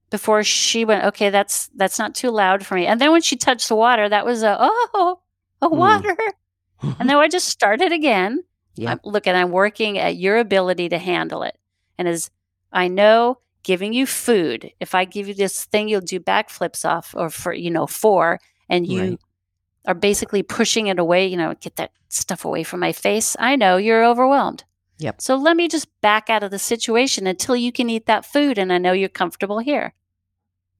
before 0.10 0.44
she 0.44 0.86
went 0.86 1.04
okay 1.06 1.30
that's 1.30 1.70
that's 1.76 2.00
not 2.00 2.16
too 2.16 2.30
loud 2.32 2.66
for 2.66 2.76
me 2.76 2.86
and 2.88 3.00
then 3.02 3.12
when 3.12 3.22
she 3.22 3.36
touched 3.36 3.68
the 3.68 3.76
water 3.76 4.08
that 4.10 4.26
was 4.26 4.44
a 4.44 4.56
oh 4.60 5.20
a 5.62 5.70
Mm. 5.70 5.78
water 5.78 6.16
Mm-hmm. 6.84 7.02
And 7.02 7.10
then 7.10 7.18
I 7.18 7.28
just 7.28 7.48
started 7.48 7.92
again. 7.92 8.44
Yeah. 8.76 8.92
I'm, 8.92 9.00
look, 9.04 9.26
and 9.26 9.36
I'm 9.36 9.50
working 9.52 9.98
at 9.98 10.16
your 10.18 10.38
ability 10.38 10.90
to 10.90 11.00
handle 11.00 11.42
it. 11.42 11.58
And 11.98 12.08
as 12.08 12.30
I 12.72 12.88
know, 12.88 13.40
giving 13.64 13.94
you 13.94 14.06
food, 14.06 14.72
if 14.80 14.94
I 14.94 15.04
give 15.06 15.28
you 15.28 15.34
this 15.34 15.66
thing, 15.66 15.90
you'll 15.90 16.02
do 16.02 16.20
backflips 16.20 16.88
off 16.88 17.16
or 17.18 17.32
for, 17.32 17.52
you 17.52 17.72
know, 17.72 17.88
four, 17.88 18.40
and 18.70 18.86
you 18.86 19.02
Right. 19.02 19.20
are 19.88 19.96
basically 19.96 20.44
pushing 20.44 20.86
it 20.86 21.00
away, 21.00 21.26
you 21.26 21.38
know, 21.38 21.56
get 21.60 21.78
that 21.78 21.92
stuff 22.10 22.46
away 22.46 22.62
from 22.64 22.80
my 22.80 22.92
face. 22.92 23.36
I 23.40 23.56
know 23.56 23.78
you're 23.78 24.06
overwhelmed. 24.06 24.64
Yep. 25.00 25.22
So 25.22 25.36
let 25.36 25.56
me 25.56 25.68
just 25.68 25.90
back 26.02 26.30
out 26.30 26.44
of 26.44 26.52
the 26.52 26.60
situation 26.60 27.28
until 27.28 27.56
you 27.56 27.72
can 27.72 27.90
eat 27.90 28.08
that 28.08 28.26
food 28.26 28.58
and 28.58 28.74
I 28.74 28.78
know 28.78 28.94
you're 28.94 29.10
comfortable 29.10 29.60
here. 29.60 29.94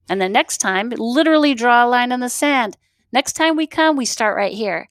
And 0.08 0.20
the 0.20 0.28
next 0.28 0.58
time, 0.58 0.90
literally 0.90 1.54
draw 1.54 1.84
a 1.84 1.88
line 1.88 2.12
in 2.12 2.20
the 2.20 2.28
sand. 2.28 2.76
Next 3.12 3.34
time 3.34 3.56
we 3.56 3.66
come, 3.66 3.96
we 3.96 4.06
start 4.06 4.36
right 4.36 4.52
here. 4.52 4.88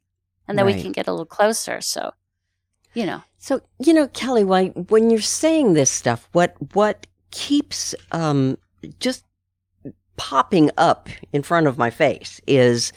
And 0.47 0.57
then 0.57 0.65
we 0.65 0.81
can 0.81 0.93
get 0.93 1.07
a 1.07 1.11
little 1.11 1.25
closer. 1.25 1.81
So, 1.81 2.11
you 2.93 3.05
know, 3.05 3.21
So 3.37 3.61
you 3.79 3.93
know, 3.93 4.07
Kelly, 4.07 4.43
why 4.45 4.67
when 4.67 5.09
you're 5.09 5.19
saying 5.19 5.73
this 5.73 5.91
stuff, 5.91 6.29
what 6.31 6.55
what 6.73 7.05
keeps 7.31 7.93
um, 8.11 8.57
just 8.99 9.25
popping 10.15 10.71
up 10.77 11.09
in 11.33 11.43
front 11.43 11.67
of 11.67 11.77
my 11.77 11.89
face 11.89 12.39
is 12.47 12.93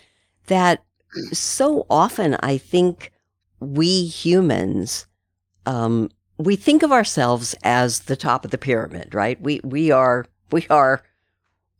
that 0.46 0.84
so 1.32 1.86
often 1.90 2.36
I 2.40 2.56
think 2.56 3.12
we 3.58 4.06
humans 4.06 5.06
um, 5.66 6.10
we 6.42 6.56
think 6.56 6.82
of 6.82 6.92
ourselves 6.92 7.54
as 7.62 8.00
the 8.00 8.16
top 8.16 8.44
of 8.44 8.50
the 8.50 8.58
pyramid, 8.58 9.14
right? 9.14 9.40
We 9.40 9.60
we 9.64 9.90
are 9.90 10.26
we 10.50 10.66
are 10.70 11.02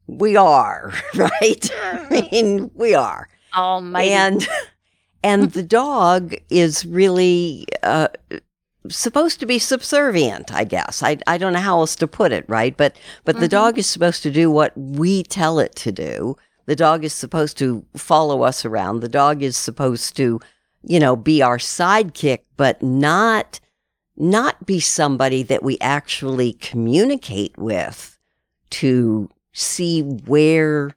we 0.07 0.37
are 0.37 0.93
right. 1.15 1.71
I 1.83 2.07
mean, 2.33 2.71
we 2.75 2.95
are 2.95 3.29
almighty. 3.57 4.11
and 4.13 4.49
and 5.23 5.53
the 5.53 5.63
dog 5.63 6.35
is 6.51 6.85
really 6.87 7.67
uh, 7.83 8.09
supposed 8.89 9.39
to 9.41 9.45
be 9.47 9.59
subservient 9.59 10.51
i 10.55 10.65
guess 10.65 11.03
I, 11.03 11.19
I 11.27 11.37
don't 11.37 11.53
know 11.53 11.59
how 11.61 11.81
else 11.81 11.95
to 11.97 12.07
put 12.07 12.33
it 12.33 12.47
right 12.49 12.75
but 12.77 12.97
but 13.27 13.39
the 13.39 13.47
Mhm. 13.47 13.51
dog 13.51 13.79
is 13.79 13.87
supposed 13.87 14.23
to 14.23 14.31
do 14.31 14.51
what 14.51 14.73
we 14.77 15.23
tell 15.23 15.59
it 15.59 15.75
to 15.77 15.93
do 15.93 16.35
the 16.65 16.75
dog 16.77 17.05
is 17.05 17.13
supposed 17.13 17.59
to 17.59 17.85
follow 17.97 18.43
us 18.43 18.65
around 18.65 19.01
the 19.01 19.09
dog 19.09 19.43
is 19.43 19.57
supposed 19.59 20.17
to 20.17 20.41
you 20.83 20.99
know 20.99 21.15
be 21.15 21.43
our 21.43 21.59
sidekick 21.59 22.41
but 22.57 22.83
not 22.83 23.61
not 24.21 24.67
be 24.67 24.79
somebody 24.79 25.43
that 25.43 25.63
we 25.63 25.79
actually 25.81 26.53
communicate 26.53 27.57
with 27.57 28.19
to 28.69 29.31
see 29.53 30.03
where 30.03 30.95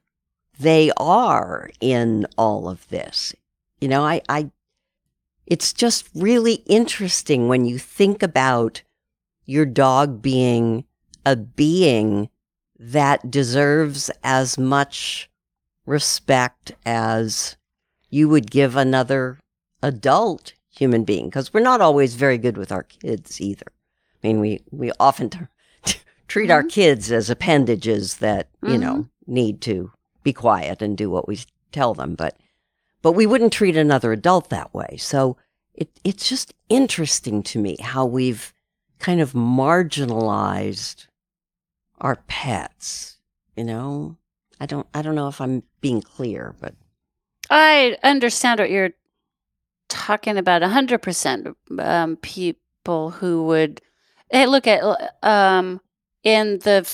they 0.58 0.92
are 0.98 1.70
in 1.80 2.26
all 2.36 2.68
of 2.68 2.86
this. 2.88 3.34
You 3.80 3.88
know, 3.88 4.04
I, 4.04 4.20
I, 4.28 4.50
it's 5.46 5.72
just 5.72 6.08
really 6.14 6.62
interesting 6.66 7.48
when 7.48 7.64
you 7.64 7.78
think 7.78 8.22
about 8.22 8.82
your 9.46 9.66
dog 9.66 10.20
being 10.20 10.84
a 11.24 11.34
being 11.34 12.28
that 12.78 13.30
deserves 13.30 14.10
as 14.22 14.58
much 14.58 15.30
respect 15.86 16.72
as 16.84 17.56
you 18.10 18.28
would 18.28 18.50
give 18.50 18.76
another 18.76 19.38
adult 19.82 20.52
human 20.76 21.04
being. 21.04 21.26
Because 21.26 21.52
we're 21.54 21.60
not 21.60 21.80
always 21.80 22.14
very 22.14 22.38
good 22.38 22.56
with 22.56 22.72
our 22.72 22.82
kids 22.82 23.40
either. 23.40 23.66
I 24.22 24.26
mean, 24.26 24.40
we, 24.40 24.60
we 24.70 24.90
often 24.98 25.30
t- 25.30 25.98
treat 26.28 26.50
our 26.50 26.62
Mhm. 26.64 26.70
kids 26.70 27.12
as 27.12 27.30
appendages 27.30 28.16
that, 28.18 28.48
you 28.66 28.78
know, 28.78 29.08
need 29.26 29.60
to 29.62 29.92
be 30.22 30.32
quiet 30.32 30.80
and 30.82 30.96
do 30.96 31.10
what 31.10 31.28
we 31.28 31.38
tell 31.72 31.94
them. 31.94 32.14
But, 32.14 32.36
but 33.02 33.12
we 33.12 33.26
wouldn't 33.26 33.52
treat 33.52 33.76
another 33.76 34.12
adult 34.12 34.48
that 34.50 34.72
way. 34.74 34.96
So 34.98 35.36
it, 35.74 35.90
it's 36.04 36.28
just 36.28 36.54
interesting 36.68 37.42
to 37.44 37.58
me 37.58 37.76
how 37.80 38.06
we've 38.06 38.52
kind 38.98 39.20
of 39.20 39.32
marginalized 39.32 41.06
our 42.00 42.16
pets, 42.26 43.18
you 43.56 43.64
know? 43.64 44.16
I 44.60 44.66
don't, 44.66 44.86
I 44.94 45.02
don't 45.02 45.14
know 45.14 45.28
if 45.28 45.40
I'm 45.40 45.62
being 45.80 46.00
clear, 46.00 46.54
but 46.60 46.74
I 47.50 47.98
understand 48.02 48.60
what 48.60 48.70
you're 48.70 48.90
talking 49.88 50.36
about. 50.36 50.62
A 50.62 50.68
hundred 50.68 51.02
percent 51.02 51.56
um, 51.78 52.16
people 52.16 53.10
who 53.10 53.44
would 53.44 53.80
hey, 54.30 54.46
look 54.46 54.66
at 54.66 54.82
um, 55.22 55.80
in 56.22 56.58
the 56.60 56.86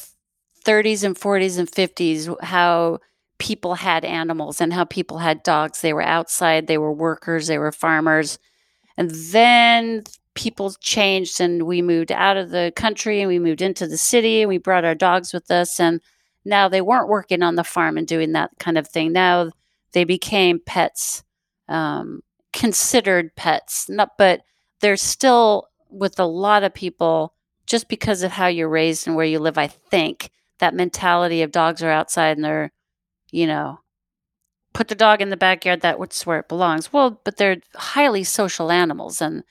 30s 0.64 1.04
and 1.04 1.16
40s 1.16 1.58
and 1.58 1.70
50s 1.70 2.42
how 2.42 2.98
people 3.38 3.74
had 3.74 4.04
animals 4.04 4.60
and 4.60 4.72
how 4.72 4.84
people 4.84 5.18
had 5.18 5.42
dogs. 5.42 5.80
They 5.80 5.94
were 5.94 6.02
outside, 6.02 6.66
they 6.66 6.78
were 6.78 6.92
workers, 6.92 7.46
they 7.46 7.58
were 7.58 7.72
farmers, 7.72 8.38
and 8.96 9.10
then 9.10 10.04
people 10.34 10.72
changed 10.80 11.40
and 11.40 11.62
we 11.64 11.82
moved 11.82 12.12
out 12.12 12.36
of 12.36 12.50
the 12.50 12.72
country 12.76 13.20
and 13.20 13.28
we 13.28 13.38
moved 13.38 13.62
into 13.62 13.86
the 13.86 13.96
city 13.96 14.42
and 14.42 14.48
we 14.48 14.58
brought 14.58 14.84
our 14.84 14.94
dogs 14.94 15.32
with 15.32 15.50
us 15.50 15.80
and 15.80 16.00
now 16.44 16.68
they 16.68 16.80
weren't 16.80 17.08
working 17.08 17.42
on 17.42 17.56
the 17.56 17.64
farm 17.64 17.98
and 17.98 18.06
doing 18.06 18.32
that 18.32 18.50
kind 18.58 18.78
of 18.78 18.86
thing 18.86 19.12
now 19.12 19.50
they 19.92 20.04
became 20.04 20.60
pets 20.64 21.24
um, 21.68 22.20
considered 22.60 23.34
pets 23.36 23.88
not 23.88 24.10
but 24.18 24.42
they're 24.82 24.94
still 24.94 25.66
with 25.88 26.20
a 26.20 26.26
lot 26.26 26.62
of 26.62 26.74
people 26.74 27.32
just 27.66 27.88
because 27.88 28.22
of 28.22 28.32
how 28.32 28.48
you're 28.48 28.68
raised 28.68 29.06
and 29.06 29.16
where 29.16 29.24
you 29.24 29.38
live 29.38 29.56
i 29.56 29.66
think. 29.66 30.30
That 30.58 30.74
mentality 30.74 31.40
of 31.40 31.52
dogs 31.52 31.82
are 31.82 31.88
outside 31.88 32.36
and 32.36 32.44
they're 32.44 32.70
you 33.32 33.46
know 33.46 33.78
put 34.74 34.88
the 34.88 34.94
dog 34.94 35.22
in 35.22 35.30
the 35.30 35.38
backyard 35.38 35.80
that's 35.80 36.26
where 36.26 36.40
it 36.40 36.50
belongs. 36.50 36.92
Well 36.92 37.18
but 37.24 37.38
they're 37.38 37.62
highly 37.76 38.24
social 38.24 38.70
animals 38.70 39.22
and 39.22 39.42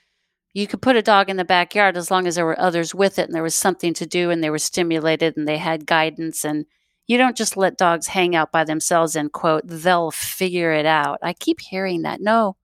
you 0.53 0.67
could 0.67 0.83
put 0.83 0.95
a 0.95 1.01
dog 1.01 1.31
in 1.31 1.37
the 1.37 1.43
backyard 1.43 1.97
as 1.97 2.11
long 2.11 2.27
as 2.27 2.35
there 2.35 2.45
were 2.45 2.59
others 2.59 2.93
with 2.93 3.17
it 3.17 3.25
and 3.25 3.33
there 3.33 3.41
was 3.41 3.55
something 3.55 3.95
to 3.95 4.05
do 4.05 4.29
and 4.29 4.43
they 4.43 4.51
were 4.51 4.59
stimulated 4.59 5.35
and 5.35 5.47
they 5.47 5.57
had 5.57 5.87
guidance 5.87 6.45
and 6.45 6.67
you 7.07 7.17
don't 7.17 7.35
just 7.37 7.57
let 7.57 7.75
dogs 7.75 8.05
hang 8.09 8.35
out 8.35 8.51
by 8.51 8.63
themselves 8.63 9.15
and 9.15 9.31
quote 9.31 9.63
they'll 9.65 10.11
figure 10.11 10.73
it 10.73 10.85
out. 10.85 11.17
I 11.23 11.33
keep 11.33 11.59
hearing 11.59 12.03
that. 12.03 12.21
No 12.21 12.55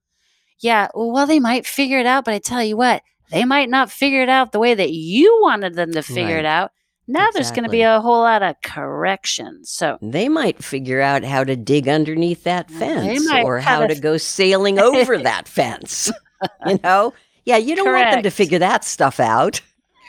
yeah 0.61 0.87
well 0.93 1.25
they 1.27 1.39
might 1.39 1.65
figure 1.65 1.99
it 1.99 2.05
out 2.05 2.25
but 2.25 2.33
i 2.33 2.39
tell 2.39 2.63
you 2.63 2.77
what 2.77 3.01
they 3.31 3.43
might 3.45 3.69
not 3.69 3.89
figure 3.91 4.21
it 4.21 4.29
out 4.29 4.51
the 4.51 4.59
way 4.59 4.73
that 4.73 4.91
you 4.91 5.39
wanted 5.41 5.73
them 5.75 5.91
to 5.91 6.01
figure 6.03 6.35
Right. 6.35 6.39
it 6.39 6.45
out 6.45 6.71
now 7.07 7.27
there's 7.33 7.51
going 7.51 7.65
to 7.65 7.69
be 7.69 7.81
a 7.83 8.01
whole 8.01 8.21
lot 8.21 8.41
of 8.41 8.55
correction 8.63 9.63
so 9.63 9.97
they 10.01 10.27
might 10.27 10.63
figure 10.63 11.01
out 11.01 11.23
how 11.23 11.43
to 11.43 11.55
dig 11.55 11.87
underneath 11.87 12.43
that 12.45 12.69
fence 12.71 13.27
or 13.31 13.59
how 13.59 13.85
to 13.85 13.93
go 13.95 14.17
sailing 14.17 14.79
over 14.79 15.17
that 15.19 15.47
fence. 15.47 16.11
You 16.67 16.79
know? 16.83 17.13
Yeah, 17.45 17.57
you 17.57 17.75
don't 17.75 17.91
want 17.91 18.11
them 18.11 18.23
to 18.23 18.29
figure 18.29 18.59
that 18.59 18.83
stuff 18.83 19.19
out. 19.19 19.61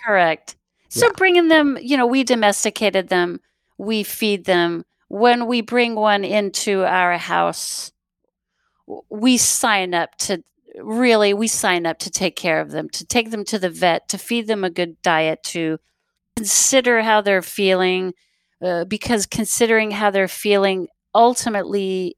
Correct. 0.04 0.56
So 0.88 1.06
Yeah. 1.06 1.12
bringing 1.16 1.48
them, 1.48 1.78
you 1.80 1.96
know, 1.96 2.06
we 2.06 2.24
domesticated 2.24 3.08
them, 3.08 3.40
we 3.78 4.02
feed 4.02 4.44
them. 4.44 4.84
When 5.08 5.46
we 5.46 5.60
bring 5.60 5.94
one 5.94 6.24
into 6.24 6.84
our 6.84 7.16
house, 7.16 7.92
we 9.08 9.36
sign 9.36 9.94
up 9.94 10.16
to 10.16 10.42
really, 10.78 11.34
we 11.34 11.48
sign 11.48 11.86
up 11.86 11.98
to 12.00 12.10
take 12.10 12.36
care 12.36 12.60
of 12.60 12.70
them, 12.70 12.88
to 12.90 13.04
take 13.04 13.30
them 13.30 13.44
to 13.44 13.58
the 13.58 13.70
vet, 13.70 14.08
to 14.08 14.18
feed 14.18 14.46
them 14.46 14.64
a 14.64 14.70
good 14.70 15.00
diet, 15.02 15.42
to 15.42 15.78
consider 16.36 17.02
how 17.02 17.20
they're 17.20 17.42
feeling, 17.42 18.12
uh, 18.62 18.84
because 18.84 19.26
considering 19.26 19.90
how 19.92 20.10
they're 20.10 20.28
feeling 20.28 20.88
ultimately 21.14 22.16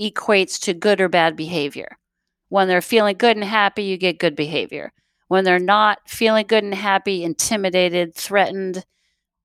equates 0.00 0.60
to 0.60 0.72
good 0.74 1.00
or 1.00 1.08
bad 1.08 1.36
behavior. 1.36 1.98
When 2.48 2.68
they're 2.68 2.80
feeling 2.80 3.16
good 3.16 3.36
and 3.36 3.44
happy, 3.44 3.82
you 3.82 3.98
get 3.98 4.18
good 4.18 4.36
behavior 4.36 4.92
when 5.28 5.44
they're 5.44 5.58
not 5.58 5.98
feeling 6.06 6.46
good 6.46 6.64
and 6.64 6.74
happy, 6.74 7.22
intimidated, 7.22 8.14
threatened, 8.14 8.84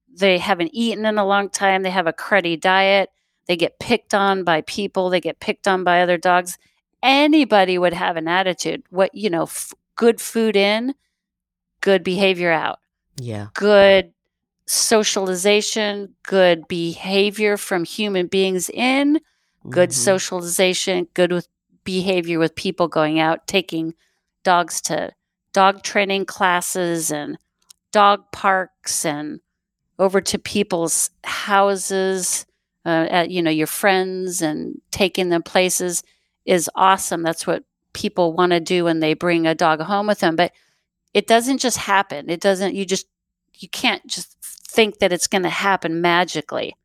they 0.10 0.38
haven't 0.38 0.72
eaten 0.74 1.06
in 1.06 1.18
a 1.18 1.26
long 1.26 1.50
time, 1.50 1.84
they 1.84 1.90
have 1.92 2.08
a 2.08 2.14
cruddy 2.14 2.60
diet, 2.60 3.10
they 3.48 3.56
get 3.58 3.80
picked 3.80 4.14
on 4.14 4.44
by 4.44 4.62
people, 4.62 5.10
they 5.10 5.20
get 5.22 5.40
picked 5.40 5.68
on 5.68 5.84
by 5.84 6.02
other 6.02 6.18
dogs. 6.18 6.58
Anybody 7.02 7.78
would 7.78 7.94
have 7.94 8.16
an 8.18 8.28
attitude. 8.28 8.84
What, 8.90 9.14
you 9.14 9.30
know, 9.30 9.44
f- 9.44 9.74
good 9.96 10.22
food 10.22 10.56
in, 10.56 10.96
good 11.82 12.04
behavior 12.04 12.52
out, 12.52 12.80
Yeah. 13.18 13.48
good 13.54 14.14
socialization, 14.66 16.16
good 16.24 16.68
behavior 16.68 17.58
from 17.58 17.84
human 17.84 18.28
beings 18.28 18.70
in, 18.70 19.20
good 19.70 19.90
Mhm. 19.90 19.94
socialization, 19.94 21.08
good 21.14 21.32
with 21.32 21.48
behavior 21.84 22.40
with 22.40 22.56
people 22.56 22.88
going 22.88 23.20
out, 23.20 23.46
taking 23.48 23.94
dogs 24.44 24.80
to 24.82 25.12
dog 25.52 25.84
training 25.84 26.26
classes 26.26 27.12
and 27.12 27.38
dog 27.92 28.24
parks 28.32 29.06
and 29.06 29.40
over 30.00 30.20
to 30.22 30.40
people's 30.40 31.12
houses, 31.24 32.46
uh, 32.86 33.08
at 33.10 33.32
you 33.32 33.42
know 33.42 33.52
your 33.52 33.68
friends 33.68 34.42
and 34.42 34.82
taking 34.92 35.30
them 35.30 35.44
places 35.44 36.04
is 36.46 36.70
awesome. 36.76 37.24
That's 37.24 37.48
what 37.48 37.64
people 37.94 38.34
want 38.34 38.52
to 38.52 38.60
do 38.60 38.86
when 38.86 39.00
they 39.00 39.14
bring 39.14 39.46
a 39.48 39.56
dog 39.56 39.82
home 39.82 40.08
with 40.08 40.20
them. 40.20 40.36
But 40.36 40.52
it 41.14 41.28
doesn't 41.28 41.60
just 41.60 41.78
happen. 41.78 42.30
It 42.30 42.42
doesn't. 42.42 42.76
You 42.76 42.86
just 42.86 43.08
you 43.56 43.70
can't 43.70 44.06
just 44.08 44.38
think 44.42 45.00
that 45.00 45.14
it's 45.14 45.28
going 45.28 45.44
to 45.44 45.50
happen 45.50 46.02
magically 46.02 46.76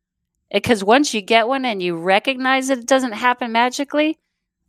because 0.52 0.84
once 0.84 1.14
you 1.14 1.22
get 1.22 1.48
one 1.48 1.64
and 1.64 1.82
you 1.82 1.96
recognize 1.96 2.68
that 2.68 2.78
it 2.78 2.86
doesn't 2.86 3.12
happen 3.12 3.50
magically 3.50 4.18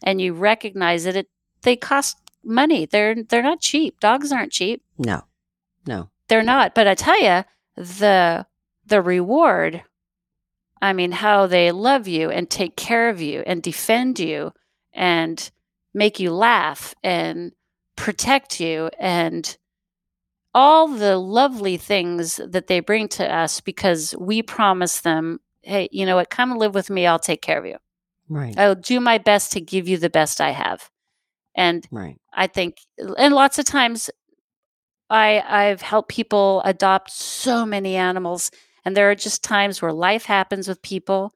and 0.04 0.22
you 0.22 0.34
recognize 0.34 1.04
that 1.04 1.16
it 1.16 1.28
they 1.62 1.76
cost 1.76 2.18
money. 2.44 2.86
They're 2.86 3.24
they're 3.24 3.44
not 3.44 3.62
cheap. 3.62 4.00
Dogs 4.00 4.32
aren't 4.32 4.52
cheap. 4.52 4.82
No, 4.98 5.24
no, 5.86 6.10
they're 6.28 6.44
not. 6.44 6.76
But 6.76 6.88
I 6.88 6.96
tell 6.96 7.22
you, 7.22 7.44
the 7.76 8.46
the 8.86 9.02
reward. 9.02 9.84
I 10.82 10.94
mean, 10.94 11.12
how 11.12 11.48
they 11.48 11.72
love 11.72 12.08
you 12.08 12.30
and 12.30 12.50
take 12.50 12.76
care 12.76 13.10
of 13.10 13.22
you 13.22 13.44
and 13.46 13.62
defend 13.62 14.20
you 14.20 14.54
and 14.94 15.50
make 15.94 16.20
you 16.20 16.32
laugh 16.32 16.96
and 17.04 17.52
protect 17.96 18.60
you 18.60 18.90
and 18.98 19.58
all 20.54 20.88
the 20.88 21.18
lovely 21.18 21.78
things 21.78 22.40
that 22.46 22.68
they 22.68 22.80
bring 22.80 23.08
to 23.10 23.34
us 23.34 23.62
because 23.62 24.16
we 24.18 24.42
promise 24.42 25.02
them, 25.02 25.40
hey, 25.62 25.90
you 25.92 26.06
know 26.06 26.16
what, 26.16 26.30
come 26.30 26.52
and 26.52 26.60
live 26.60 26.74
with 26.74 26.90
me, 26.90 27.06
I'll 27.06 27.20
take 27.20 27.42
care 27.42 27.60
of 27.60 27.66
you. 27.66 27.78
Right. 28.30 28.58
I'll 28.58 28.76
do 28.76 29.00
my 29.00 29.18
best 29.18 29.52
to 29.54 29.62
give 29.62 29.88
you 29.88 29.98
the 29.98 30.10
best 30.10 30.40
I 30.40 30.52
have. 30.52 30.90
And 31.56 31.86
right. 31.92 32.20
I 32.34 32.48
think 32.48 32.78
and 33.18 33.34
lots 33.34 33.60
of 33.60 33.66
times 33.66 34.10
I 35.10 35.44
I've 35.46 35.82
helped 35.82 36.10
people 36.10 36.62
adopt 36.64 37.12
so 37.12 37.66
many 37.66 37.96
animals 37.96 38.52
and 38.86 38.96
there 38.96 39.10
are 39.10 39.16
just 39.16 39.44
times 39.44 39.82
where 39.82 39.94
life 39.94 40.26
happens 40.26 40.68
with 40.68 40.82
people 40.82 41.34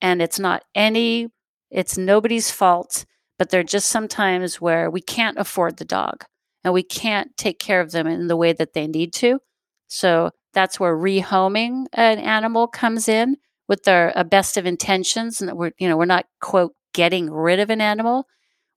and 0.00 0.22
it's 0.22 0.38
not 0.38 0.64
any 0.74 1.28
it's 1.70 1.96
nobody's 1.96 2.50
fault, 2.50 3.04
but 3.38 3.50
there 3.50 3.60
are 3.60 3.64
just 3.64 3.88
some 3.88 4.08
times 4.08 4.60
where 4.60 4.90
we 4.90 5.00
can't 5.00 5.38
afford 5.38 5.76
the 5.76 5.84
dog 5.84 6.24
and 6.64 6.74
we 6.74 6.82
can't 6.82 7.36
take 7.36 7.58
care 7.58 7.80
of 7.80 7.92
them 7.92 8.06
in 8.06 8.26
the 8.26 8.36
way 8.36 8.52
that 8.52 8.72
they 8.72 8.86
need 8.86 9.12
to. 9.14 9.40
So 9.86 10.30
that's 10.52 10.80
where 10.80 10.96
rehoming 10.96 11.86
an 11.92 12.18
animal 12.18 12.66
comes 12.66 13.08
in 13.08 13.36
with 13.68 13.86
a 13.86 14.26
best 14.28 14.56
of 14.56 14.66
intentions, 14.66 15.40
and 15.40 15.52
we're 15.56 15.70
you 15.78 15.88
know 15.88 15.96
we're 15.96 16.04
not 16.04 16.26
quote 16.40 16.74
getting 16.92 17.30
rid 17.30 17.60
of 17.60 17.70
an 17.70 17.80
animal. 17.80 18.26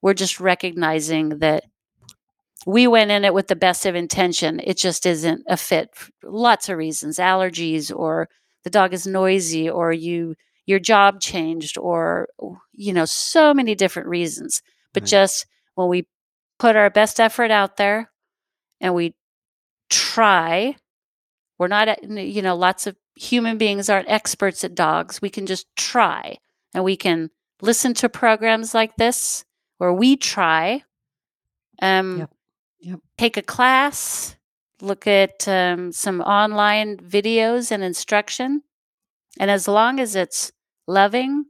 We're 0.01 0.13
just 0.13 0.39
recognizing 0.39 1.39
that 1.39 1.63
we 2.65 2.87
went 2.87 3.11
in 3.11 3.25
it 3.25 3.33
with 3.33 3.47
the 3.47 3.55
best 3.55 3.85
of 3.85 3.95
intention. 3.95 4.61
It 4.63 4.77
just 4.77 5.05
isn't 5.05 5.43
a 5.47 5.57
fit. 5.57 5.89
Lots 6.23 6.69
of 6.69 6.77
reasons, 6.77 7.17
allergies, 7.17 7.95
or 7.95 8.29
the 8.63 8.69
dog 8.69 8.93
is 8.93 9.05
noisy, 9.05 9.69
or 9.69 9.91
you 9.91 10.35
your 10.65 10.79
job 10.79 11.19
changed, 11.19 11.77
or 11.77 12.29
you 12.71 12.93
know 12.93 13.05
so 13.05 13.53
many 13.53 13.75
different 13.75 14.07
reasons. 14.07 14.61
But 14.93 15.03
right. 15.03 15.09
just 15.09 15.45
when 15.75 15.89
we 15.89 16.07
put 16.59 16.75
our 16.75 16.89
best 16.89 17.19
effort 17.19 17.51
out 17.51 17.77
there 17.77 18.11
and 18.79 18.93
we 18.93 19.13
try. 19.89 20.75
We're 21.57 21.67
not, 21.67 22.03
you 22.03 22.41
know, 22.41 22.55
lots 22.55 22.87
of 22.87 22.95
human 23.15 23.57
beings 23.57 23.89
aren't 23.89 24.09
experts 24.09 24.63
at 24.63 24.75
dogs. 24.75 25.21
We 25.21 25.29
can 25.29 25.45
just 25.45 25.67
try 25.75 26.37
and 26.73 26.83
we 26.83 26.97
can 26.97 27.29
listen 27.61 27.93
to 27.95 28.09
programs 28.09 28.73
like 28.73 28.95
this 28.97 29.45
where 29.77 29.93
we 29.93 30.17
try, 30.17 30.83
um, 31.81 32.19
yep. 32.19 32.32
Take 33.23 33.37
a 33.37 33.41
class, 33.41 34.35
look 34.81 35.07
at 35.07 35.47
um, 35.47 35.93
some 35.93 36.19
online 36.19 36.97
videos 36.97 37.71
and 37.71 37.81
instruction. 37.81 38.63
And 39.39 39.49
as 39.49 39.65
long 39.65 40.01
as 40.01 40.17
it's 40.17 40.51
loving, 40.87 41.45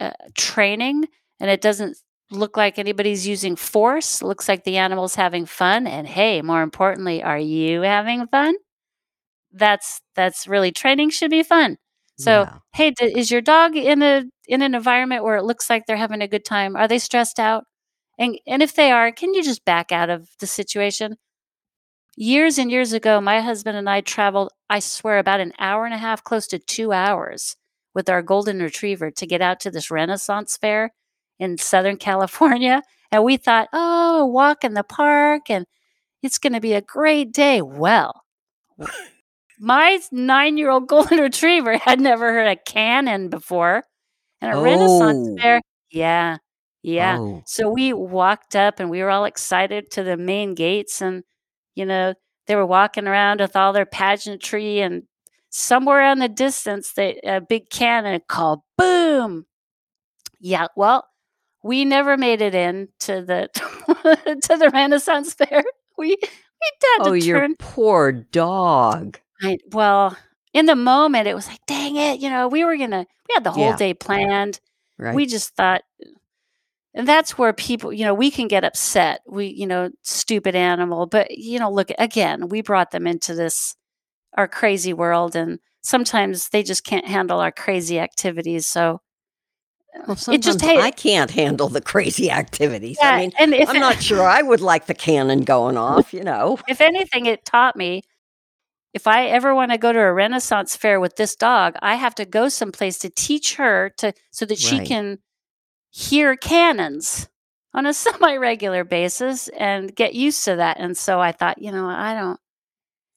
uh, 0.00 0.10
training, 0.34 1.04
and 1.38 1.48
it 1.48 1.60
doesn't 1.60 1.96
look 2.32 2.56
like 2.56 2.80
anybody's 2.80 3.24
using 3.24 3.54
force. 3.54 4.20
Looks 4.20 4.48
like 4.48 4.64
the 4.64 4.78
animal's 4.78 5.14
having 5.14 5.46
fun. 5.46 5.86
And 5.86 6.08
hey, 6.08 6.42
more 6.42 6.62
importantly, 6.62 7.22
are 7.22 7.38
you 7.38 7.82
having 7.82 8.26
fun? 8.26 8.56
That's 9.52 10.00
that's 10.16 10.48
really 10.48 10.72
training 10.72 11.10
should 11.10 11.30
be 11.30 11.44
fun. 11.44 11.76
So, 12.18 12.48
yeah. 12.50 12.58
hey, 12.74 12.90
d- 12.90 13.16
is 13.16 13.30
your 13.30 13.42
dog 13.42 13.76
in 13.76 14.02
a 14.02 14.24
in 14.48 14.60
an 14.60 14.74
environment 14.74 15.22
where 15.22 15.36
it 15.36 15.44
looks 15.44 15.70
like 15.70 15.86
they're 15.86 15.96
having 15.96 16.20
a 16.20 16.26
good 16.26 16.44
time? 16.44 16.74
Are 16.74 16.88
they 16.88 16.98
stressed 16.98 17.38
out? 17.38 17.62
And 18.18 18.38
and 18.46 18.62
if 18.62 18.74
they 18.74 18.90
are, 18.90 19.12
can 19.12 19.34
you 19.34 19.42
just 19.42 19.64
back 19.64 19.92
out 19.92 20.10
of 20.10 20.28
the 20.40 20.46
situation? 20.46 21.16
Years 22.16 22.58
and 22.58 22.70
years 22.70 22.94
ago, 22.94 23.20
my 23.20 23.40
husband 23.40 23.76
and 23.76 23.90
I 23.90 24.00
traveled, 24.00 24.50
I 24.70 24.78
swear, 24.78 25.18
about 25.18 25.40
an 25.40 25.52
hour 25.58 25.84
and 25.84 25.92
a 25.92 25.98
half, 25.98 26.24
close 26.24 26.46
to 26.48 26.58
two 26.58 26.92
hours 26.92 27.56
with 27.94 28.08
our 28.08 28.22
golden 28.22 28.60
retriever 28.60 29.10
to 29.10 29.26
get 29.26 29.42
out 29.42 29.60
to 29.60 29.70
this 29.70 29.90
Renaissance 29.90 30.56
fair 30.56 30.92
in 31.38 31.58
Southern 31.58 31.96
California. 31.98 32.82
And 33.12 33.22
we 33.22 33.36
thought, 33.36 33.68
oh, 33.72 34.22
a 34.22 34.26
walk 34.26 34.64
in 34.64 34.74
the 34.74 34.82
park 34.82 35.50
and 35.50 35.66
it's 36.22 36.38
going 36.38 36.54
to 36.54 36.60
be 36.60 36.72
a 36.72 36.80
great 36.80 37.32
day. 37.32 37.62
Well, 37.62 38.22
my 39.58 40.00
nine 40.10 40.58
year 40.58 40.70
old 40.70 40.88
golden 40.88 41.18
retriever 41.18 41.78
had 41.78 42.00
never 42.00 42.32
heard 42.32 42.48
a 42.48 42.56
cannon 42.56 43.28
before. 43.28 43.84
And 44.40 44.52
a 44.52 44.56
oh. 44.56 44.62
Renaissance 44.62 45.40
fair. 45.40 45.60
Yeah. 45.90 46.38
Yeah. 46.86 47.18
Oh. 47.18 47.42
So 47.46 47.68
we 47.68 47.92
walked 47.92 48.54
up 48.54 48.78
and 48.78 48.88
we 48.88 49.02
were 49.02 49.10
all 49.10 49.24
excited 49.24 49.90
to 49.90 50.04
the 50.04 50.16
main 50.16 50.54
gates. 50.54 51.02
And, 51.02 51.24
you 51.74 51.84
know, 51.84 52.14
they 52.46 52.54
were 52.54 52.64
walking 52.64 53.08
around 53.08 53.40
with 53.40 53.56
all 53.56 53.72
their 53.72 53.84
pageantry. 53.84 54.78
And 54.78 55.02
somewhere 55.50 56.08
in 56.12 56.20
the 56.20 56.28
distance, 56.28 56.92
they, 56.92 57.18
a 57.24 57.40
big 57.40 57.70
cannon 57.70 58.20
called 58.28 58.60
boom. 58.78 59.46
Yeah. 60.38 60.68
Well, 60.76 61.04
we 61.64 61.84
never 61.84 62.16
made 62.16 62.40
it 62.40 62.54
in 62.54 62.88
to 63.00 63.20
the 63.20 63.48
to 64.44 64.56
the 64.56 64.70
Renaissance 64.70 65.34
Fair. 65.34 65.64
We 65.98 66.16
we 66.20 66.20
had 66.20 67.04
to 67.04 67.10
oh, 67.10 67.12
turn. 67.14 67.20
your 67.20 67.48
poor 67.58 68.12
dog. 68.12 69.18
I, 69.42 69.58
well, 69.72 70.16
in 70.52 70.66
the 70.66 70.76
moment, 70.76 71.26
it 71.26 71.34
was 71.34 71.48
like, 71.48 71.66
dang 71.66 71.96
it, 71.96 72.20
you 72.20 72.30
know, 72.30 72.46
we 72.46 72.64
were 72.64 72.76
gonna 72.76 73.06
we 73.28 73.34
had 73.34 73.42
the 73.42 73.50
whole 73.50 73.70
yeah. 73.70 73.76
day 73.76 73.92
planned. 73.92 74.60
Right. 74.98 75.14
We 75.14 75.26
just 75.26 75.56
thought, 75.56 75.82
and 76.96 77.06
that's 77.06 77.36
where 77.36 77.52
people, 77.52 77.92
you 77.92 78.04
know, 78.04 78.14
we 78.14 78.30
can 78.30 78.48
get 78.48 78.64
upset. 78.64 79.20
We, 79.28 79.48
you 79.48 79.66
know, 79.66 79.90
stupid 80.02 80.56
animal, 80.56 81.06
but 81.06 81.30
you 81.30 81.58
know, 81.58 81.70
look 81.70 81.90
again, 81.98 82.48
we 82.48 82.62
brought 82.62 82.90
them 82.90 83.06
into 83.06 83.34
this 83.34 83.76
our 84.36 84.48
crazy 84.48 84.94
world, 84.94 85.36
and 85.36 85.58
sometimes 85.82 86.48
they 86.48 86.62
just 86.62 86.84
can't 86.84 87.06
handle 87.06 87.38
our 87.38 87.52
crazy 87.52 88.00
activities. 88.00 88.66
So 88.66 89.00
uh, 89.94 90.02
well, 90.08 90.16
sometimes 90.16 90.46
just, 90.46 90.62
hey, 90.62 90.80
I 90.80 90.90
can't 90.90 91.30
handle 91.30 91.68
the 91.68 91.82
crazy 91.82 92.30
activities. 92.30 92.96
Yeah, 93.00 93.10
I 93.10 93.20
mean, 93.20 93.32
and 93.38 93.54
I'm 93.54 93.76
it, 93.76 93.80
not 93.80 94.02
sure 94.02 94.22
I 94.22 94.40
would 94.40 94.62
like 94.62 94.86
the 94.86 94.94
cannon 94.94 95.42
going 95.42 95.76
off, 95.76 96.14
you 96.14 96.24
know. 96.24 96.58
If 96.66 96.80
anything, 96.80 97.26
it 97.26 97.44
taught 97.44 97.76
me 97.76 98.02
if 98.96 99.06
I 99.06 99.26
ever 99.26 99.54
want 99.54 99.72
to 99.72 99.76
go 99.78 99.92
to 99.92 99.98
a 99.98 100.10
Renaissance 100.10 100.74
fair 100.74 100.98
with 100.98 101.16
this 101.16 101.36
dog, 101.36 101.76
I 101.82 101.96
have 101.96 102.14
to 102.14 102.24
go 102.24 102.48
someplace 102.48 102.96
to 103.00 103.10
teach 103.10 103.56
her 103.56 103.92
to 103.98 104.14
so 104.30 104.46
that 104.46 104.58
she 104.58 104.80
can 104.80 105.18
hear 105.96 106.36
cannons 106.36 107.28
on 107.72 107.86
a 107.86 107.94
semi-regular 107.94 108.84
basis 108.84 109.48
and 109.48 109.94
get 109.94 110.14
used 110.14 110.44
to 110.44 110.56
that. 110.56 110.76
And 110.78 110.96
so 110.96 111.20
I 111.20 111.32
thought, 111.32 111.60
you 111.60 111.72
know, 111.72 111.88
I 111.88 112.14
don't 112.14 112.38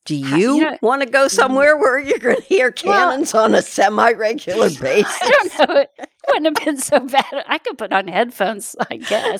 do 0.05 0.15
you, 0.15 0.55
you 0.55 0.61
know, 0.61 0.77
want 0.81 1.03
to 1.03 1.09
go 1.09 1.25
mm. 1.27 1.29
somewhere 1.29 1.77
where 1.77 1.99
you're 1.99 2.17
going 2.17 2.37
to 2.37 2.41
hear 2.41 2.71
cannons 2.71 3.33
well, 3.33 3.43
on 3.43 3.53
a 3.53 3.61
semi-regular 3.61 4.69
basis? 4.69 5.17
I 5.21 5.29
don't 5.29 5.69
know. 5.69 5.75
It, 5.75 5.89
wouldn't 6.29 6.57
have 6.57 6.65
been 6.65 6.77
so 6.77 6.99
bad. 6.99 7.43
I 7.47 7.57
could 7.57 7.77
put 7.77 7.91
on 7.91 8.07
headphones, 8.07 8.75
I 8.89 8.97
guess. 8.97 9.39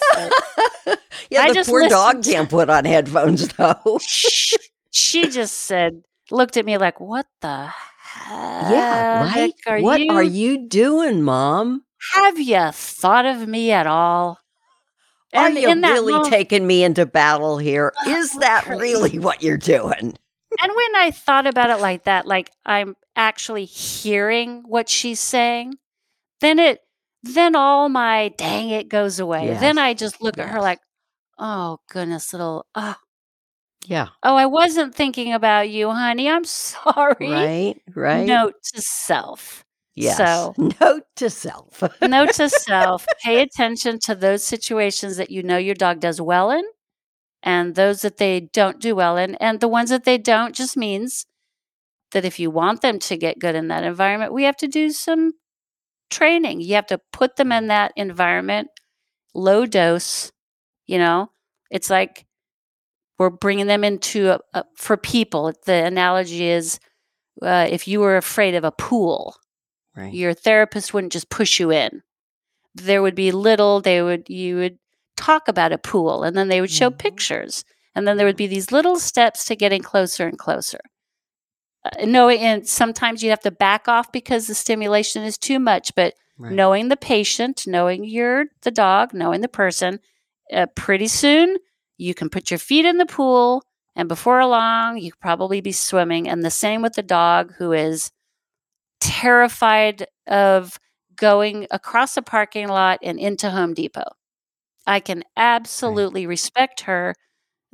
yeah, 1.30 1.42
I 1.42 1.54
the 1.54 1.64
poor 1.66 1.88
dog 1.88 2.24
can't 2.24 2.50
put 2.50 2.70
on 2.70 2.86
headphones 2.86 3.48
though. 3.50 4.00
she 4.90 5.28
just 5.30 5.56
said, 5.56 6.02
looked 6.32 6.58
at 6.58 6.66
me 6.66 6.78
like, 6.78 7.00
"What 7.00 7.28
the 7.42 7.68
hell? 7.68 8.72
Yeah, 8.72 9.24
right. 9.24 9.54
Are 9.68 9.80
what 9.80 10.02
you, 10.02 10.12
are 10.12 10.24
you 10.24 10.68
doing, 10.68 11.22
Mom? 11.22 11.84
Have 12.14 12.40
you 12.40 12.72
thought 12.72 13.26
of 13.26 13.48
me 13.48 13.72
at 13.72 13.88
all? 13.88 14.40
And 15.32 15.56
are 15.56 15.60
you 15.60 15.68
really 15.68 16.14
moment, 16.14 16.30
taking 16.30 16.66
me 16.66 16.84
into 16.84 17.06
battle 17.06 17.58
here? 17.58 17.94
Oh, 18.06 18.16
Is 18.16 18.34
that 18.40 18.68
really 18.68 19.20
what 19.20 19.44
you're 19.44 19.58
doing? 19.58 20.18
and 20.62 20.72
when 20.76 20.96
I 20.96 21.12
thought 21.12 21.46
about 21.46 21.70
it 21.70 21.80
like 21.80 22.06
that, 22.06 22.26
like 22.26 22.52
I'm 22.66 22.96
actually 23.16 23.66
hearing 23.66 24.64
what 24.66 24.90
she's 24.90 25.20
saying, 25.20 25.76
then 26.42 26.60
it 26.60 26.82
then 27.22 27.56
all 27.56 27.90
my 27.90 28.30
dang 28.38 28.70
it 28.70 28.90
goes 28.90 29.20
away. 29.20 29.48
Yes. 29.48 29.62
Then 29.62 29.78
I 29.78 29.94
just 29.94 30.22
look 30.22 30.38
yes. 30.38 30.48
at 30.48 30.54
her 30.54 30.62
like, 30.62 30.80
oh 31.38 31.80
goodness, 31.90 32.34
little 32.34 32.66
oh 32.76 32.96
yeah. 33.86 34.08
Oh, 34.24 34.36
I 34.36 34.46
wasn't 34.46 34.96
thinking 34.96 35.34
about 35.34 35.70
you, 35.70 35.90
honey. 35.90 36.30
I'm 36.30 36.44
sorry. 36.46 37.30
Right, 37.30 37.82
right. 37.96 38.26
Note 38.26 38.56
to 38.74 38.82
self. 38.82 39.64
Yes. 40.00 40.16
So, 40.16 40.54
note 40.82 41.04
to 41.18 41.30
self. 41.30 41.84
note 42.02 42.34
to 42.36 42.50
self. 42.50 43.06
Pay 43.22 43.42
attention 43.42 44.00
to 44.06 44.16
those 44.16 44.46
situations 44.46 45.18
that 45.18 45.30
you 45.30 45.44
know 45.44 45.58
your 45.58 45.76
dog 45.76 46.00
does 46.00 46.22
well 46.22 46.52
in 46.52 46.64
and 47.44 47.76
those 47.76 48.02
that 48.02 48.16
they 48.16 48.40
don't 48.40 48.80
do 48.80 48.96
well 48.96 49.18
in. 49.18 49.36
And 49.36 49.60
the 49.60 49.68
ones 49.68 49.90
that 49.90 50.06
they 50.06 50.18
don't 50.18 50.56
just 50.56 50.78
means 50.78 51.26
that 52.14 52.24
if 52.24 52.40
you 52.40 52.50
want 52.50 52.80
them 52.80 52.98
to 53.00 53.18
get 53.18 53.40
good 53.40 53.56
in 53.56 53.68
that 53.68 53.84
environment, 53.84 54.32
we 54.32 54.44
have 54.44 54.56
to 54.58 54.70
do 54.70 54.90
some 54.92 55.34
training. 56.10 56.62
You 56.62 56.76
have 56.76 56.88
to 56.88 57.02
put 57.12 57.36
them 57.36 57.52
in 57.52 57.68
that 57.68 57.92
environment, 57.98 58.70
low 59.36 59.66
dose. 59.66 60.32
You 60.88 60.98
know, 61.00 61.30
it's 61.70 61.90
like 61.90 62.26
we're 63.18 63.30
bringing 63.30 63.68
them 63.68 63.84
into 63.84 64.30
a, 64.30 64.40
a, 64.54 64.64
for 64.78 64.96
people. 64.96 65.54
The 65.66 65.84
analogy 65.84 66.48
is 66.48 66.80
uh, 67.42 67.68
if 67.70 67.86
you 67.86 68.00
were 68.00 68.16
afraid 68.16 68.56
of 68.56 68.64
a 68.64 68.72
pool, 68.72 69.36
right. 70.00 70.14
your 70.14 70.34
therapist 70.34 70.94
wouldn't 70.94 71.14
just 71.14 71.30
push 71.30 71.60
you 71.60 71.72
in. 71.72 72.02
There 72.76 73.02
would 73.02 73.16
be 73.16 73.32
little. 73.32 73.82
They 73.82 74.02
would 74.02 74.30
you 74.30 74.56
would 74.58 74.78
talk 75.18 75.48
about 75.48 75.72
a 75.74 75.78
pool 75.78 76.24
and 76.24 76.36
then 76.38 76.48
they 76.48 76.62
would 76.62 76.72
show 76.72 76.90
Mhm. 76.90 76.98
pictures 76.98 77.66
and 77.94 78.08
then 78.08 78.16
there 78.18 78.26
would 78.26 78.38
be 78.38 78.48
these 78.48 78.72
little 78.72 78.98
steps 78.98 79.44
to 79.46 79.56
getting 79.56 79.82
closer 79.82 80.26
and 80.28 80.38
closer 80.40 80.80
uh, 81.86 82.06
knowing 82.06 82.40
and 82.40 82.68
sometimes 82.68 83.22
you 83.24 83.30
have 83.30 83.40
to 83.42 83.52
back 83.52 83.88
off 83.90 84.12
because 84.14 84.48
the 84.48 84.56
stimulation 84.56 85.24
is 85.24 85.38
too 85.38 85.60
much 85.60 85.94
but 85.96 86.14
Right. 86.38 86.54
knowing 86.54 86.88
the 86.88 86.96
patient 86.96 87.68
knowing 87.68 88.06
your 88.06 88.46
the 88.62 88.72
dog 88.72 89.14
knowing 89.14 89.42
the 89.42 89.50
person 89.50 90.00
uh, 90.54 90.68
pretty 90.74 91.08
soon 91.10 91.58
you 91.98 92.14
can 92.14 92.30
put 92.30 92.50
your 92.50 92.58
feet 92.60 92.86
in 92.86 92.98
the 92.98 93.06
pool 93.06 93.62
and 93.98 94.08
before 94.08 94.46
long 94.46 94.98
you 94.98 95.12
probably 95.20 95.60
be 95.60 95.74
swimming 95.74 96.30
and 96.30 96.46
the 96.46 96.50
same 96.50 96.82
with 96.82 96.94
the 96.94 97.04
dog 97.04 97.54
who 97.58 97.74
is 97.74 98.10
terrified 99.00 100.08
of 100.28 100.80
going 101.16 101.68
across 101.72 102.18
a 102.18 102.22
parking 102.22 102.68
lot 102.70 103.00
and 103.04 103.20
into 103.20 103.50
home 103.52 103.74
depot. 103.74 104.12
I 104.88 105.00
can 105.00 105.24
absolutely 105.38 106.26
respect 106.28 106.82
her 106.82 107.16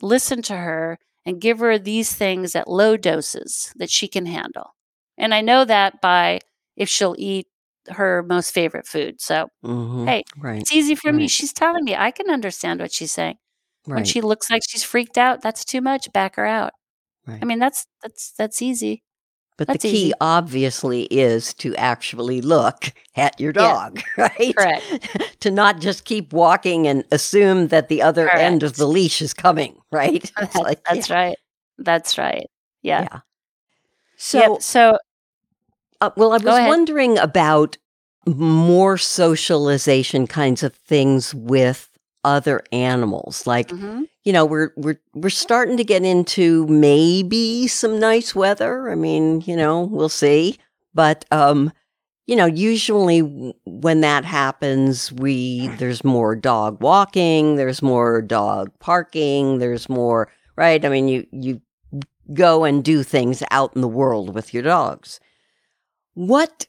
listen 0.01 0.41
to 0.43 0.55
her 0.57 0.97
and 1.25 1.41
give 1.41 1.59
her 1.59 1.77
these 1.79 2.13
things 2.15 2.55
at 2.55 2.67
low 2.69 2.97
doses 2.97 3.73
that 3.77 3.89
she 3.91 4.07
can 4.07 4.25
handle. 4.27 4.75
And 5.17 5.33
i 5.33 5.41
know 5.41 5.65
that 5.65 6.01
by 6.01 6.39
if 6.77 6.89
she'll 6.89 7.15
eat 7.17 7.47
her 7.89 8.23
most 8.23 8.51
favorite 8.53 8.87
food. 8.87 9.21
So 9.21 9.49
Mhm. 9.63 10.07
hey, 10.07 10.23
right. 10.37 10.61
it's 10.61 10.71
easy 10.73 10.95
for 10.95 11.11
me. 11.13 11.27
She's 11.27 11.53
telling 11.53 11.83
me 11.85 11.95
i 11.95 12.11
can 12.11 12.29
understand 12.31 12.81
what 12.81 12.91
she's 12.93 13.11
saying. 13.13 13.37
When 13.85 14.03
she 14.05 14.21
looks 14.21 14.49
like 14.51 14.63
she's 14.69 14.83
freaked 14.83 15.17
out 15.17 15.41
that's 15.41 15.65
too 15.65 15.81
much 15.81 16.11
back 16.13 16.35
her 16.37 16.45
out. 16.45 16.73
Right. 17.27 17.39
i 17.41 17.45
mean 17.45 17.59
that's 17.59 17.87
that's 18.03 18.33
that's 18.37 18.61
easy 18.61 19.03
But 19.57 19.67
That's 19.67 19.83
the 19.83 19.89
key 19.89 20.05
easy. 20.07 20.13
obviously 20.19 21.03
is 21.03 21.53
to 21.55 21.75
actually 21.77 22.41
look 22.41 22.91
at 23.15 23.39
your 23.39 23.53
Yeah. 23.53 23.73
dog, 23.89 24.01
right? 24.17 24.55
Correct. 24.57 24.83
to 25.41 25.51
not 25.51 25.79
just 25.79 26.05
keep 26.05 26.33
walking 26.33 26.87
and 26.87 27.05
assume 27.11 27.67
that 27.69 27.87
the 27.87 28.01
other 28.01 28.29
end 28.35 28.63
of 28.63 28.75
the 28.75 28.87
leash 28.87 29.21
is 29.21 29.33
coming, 29.33 29.77
right? 29.91 30.29
That's, 30.37 30.55
like, 30.55 30.83
that's 30.85 31.09
yeah, 31.09 31.15
right 31.25 31.37
that's 31.77 32.17
right 32.17 32.49
yeah, 32.83 33.01
yeah. 33.11 33.19
So, 34.17 34.39
Yep, 34.39 34.61
so 34.61 34.97
uh, 36.01 36.09
well, 36.17 36.31
I 36.33 36.37
was 36.37 36.45
ahead. 36.55 36.67
wondering 36.69 37.17
about 37.17 37.77
more 38.27 38.97
socialization 38.97 40.27
kinds 40.27 40.63
of 40.63 40.73
things 40.75 41.33
with 41.33 41.89
other 42.25 42.61
animals, 42.73 43.47
like 43.47 43.69
mhm. 43.69 44.09
you 44.25 44.33
know 44.33 44.45
we're 44.45 44.71
we're 44.75 44.99
we're 45.13 45.29
starting 45.29 45.77
to 45.77 45.83
get 45.85 46.03
into 46.03 46.65
maybe 46.67 47.67
some 47.67 47.99
nice 47.99 48.35
weather. 48.35 48.89
I 48.89 48.95
mean 48.95 49.41
you 49.41 49.55
know 49.55 49.83
we'll 49.83 50.09
see. 50.09 50.57
But 50.93 51.23
um 51.31 51.71
you 52.25 52.35
know 52.35 52.47
usually 52.47 53.19
when 53.65 54.01
that 54.01 54.25
happens 54.25 55.11
we 55.13 55.67
there's 55.77 56.03
more 56.03 56.35
dog 56.35 56.81
walking 56.81 57.55
there's 57.55 57.83
more 57.83 58.21
dog 58.21 58.71
parking 58.79 59.59
there's 59.59 59.87
more 59.87 60.27
right? 60.57 60.83
I 60.83 60.89
mean 60.89 61.07
you 61.07 61.27
you 61.31 61.61
go 62.33 62.63
and 62.63 62.83
do 62.83 63.03
things 63.03 63.43
out 63.51 63.75
in 63.75 63.81
the 63.81 63.87
world 63.87 64.33
with 64.33 64.53
your 64.53 64.63
dogs. 64.63 65.19
What 66.15 66.65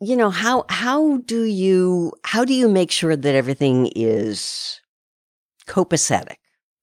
you 0.00 0.16
know 0.16 0.30
how 0.30 0.64
how 0.68 1.18
do 1.18 1.44
you 1.44 2.12
how 2.24 2.44
do 2.44 2.54
you 2.54 2.68
make 2.68 2.90
sure 2.90 3.16
that 3.16 3.34
everything 3.34 3.90
is 3.94 4.80
copacetic 5.66 6.36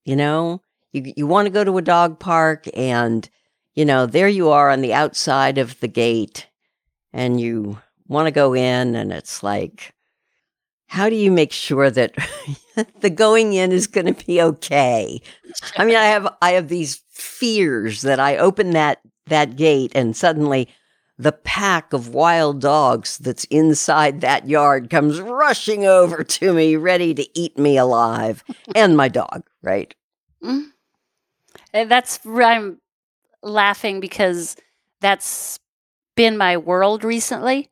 you 0.04 0.16
know? 0.16 0.60
You 0.92 1.12
you 1.16 1.26
want 1.26 1.46
to 1.46 1.50
go 1.50 1.64
to 1.64 1.78
a 1.78 1.82
dog 1.82 2.20
park 2.20 2.66
and 2.74 3.28
you 3.74 3.84
know 3.84 4.06
there 4.06 4.28
you 4.28 4.50
are 4.50 4.70
on 4.70 4.80
the 4.80 4.94
outside 4.94 5.58
of 5.58 5.80
the 5.80 5.88
gate 5.88 6.46
and 7.12 7.40
you 7.40 7.78
want 8.06 8.26
to 8.26 8.30
go 8.30 8.54
in 8.54 8.94
and 8.94 9.12
it's 9.12 9.42
like 9.42 9.92
how 10.86 11.08
do 11.08 11.16
you 11.16 11.32
make 11.32 11.50
sure 11.50 11.90
that 11.90 12.14
the 13.00 13.10
going 13.10 13.54
in 13.54 13.72
is 13.72 13.88
going 13.88 14.12
to 14.12 14.26
be 14.26 14.40
okay? 14.40 15.20
I 15.76 15.84
mean 15.84 15.96
i 15.96 16.04
have 16.04 16.32
i 16.40 16.52
have 16.52 16.68
these 16.68 17.02
fears 17.10 18.02
that 18.02 18.20
i 18.20 18.36
open 18.36 18.70
that 18.70 19.00
that 19.26 19.56
gate 19.56 19.90
and 19.96 20.16
suddenly 20.16 20.68
the 21.18 21.32
pack 21.32 21.92
of 21.92 22.08
wild 22.14 22.60
dogs 22.60 23.18
that's 23.18 23.44
inside 23.44 24.20
that 24.20 24.48
yard 24.48 24.90
comes 24.90 25.20
rushing 25.20 25.84
over 25.86 26.24
to 26.24 26.52
me 26.52 26.74
ready 26.76 27.14
to 27.14 27.26
eat 27.38 27.56
me 27.58 27.76
alive 27.76 28.42
and 28.74 28.96
my 28.96 29.08
dog 29.08 29.42
right 29.62 29.94
Mm. 30.42 30.66
That's 31.72 32.20
I'm 32.26 32.80
laughing 33.42 34.00
because 34.00 34.56
that's 35.00 35.58
been 36.16 36.36
my 36.36 36.56
world 36.56 37.02
recently. 37.04 37.70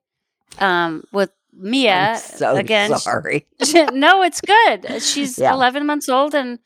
Um, 0.59 1.05
with 1.12 1.30
Mia 1.53 2.16
so 2.18 2.57
again. 2.57 2.90
she- 2.93 2.99
sorry. 2.99 3.47
no, 3.93 4.22
it's 4.22 4.40
good. 4.40 5.03
She's 5.03 5.38
Yeah. 5.38 5.53
11 5.55 5.84
months 5.86 6.09
old, 6.09 6.34
and 6.34 6.59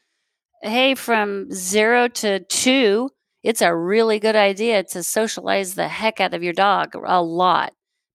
hey, 0.63 0.95
from 0.95 1.51
zero 1.53 2.09
to 2.09 2.41
two, 2.41 3.11
it's 3.47 3.63
a 3.63 3.75
really 3.77 4.19
good 4.21 4.37
idea 4.37 4.83
to 4.85 5.03
socialize 5.03 5.75
the 5.75 5.89
heck 5.89 6.21
out 6.21 6.35
of 6.35 6.43
your 6.43 6.53
dog 6.55 6.95
a 7.05 7.23
lot. 7.23 7.73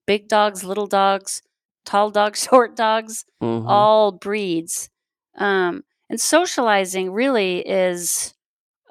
Big 0.08 0.28
dogs, 0.28 0.64
little 0.64 0.88
dogs, 0.88 1.42
tall 1.86 2.12
dogs, 2.12 2.44
short 2.50 2.76
dogs, 2.76 3.26
Mhm. 3.44 3.66
all 3.68 4.12
breeds. 4.12 4.90
Um, 5.38 5.84
and 6.10 6.20
socializing 6.22 7.12
really 7.14 7.60
is, 7.68 8.34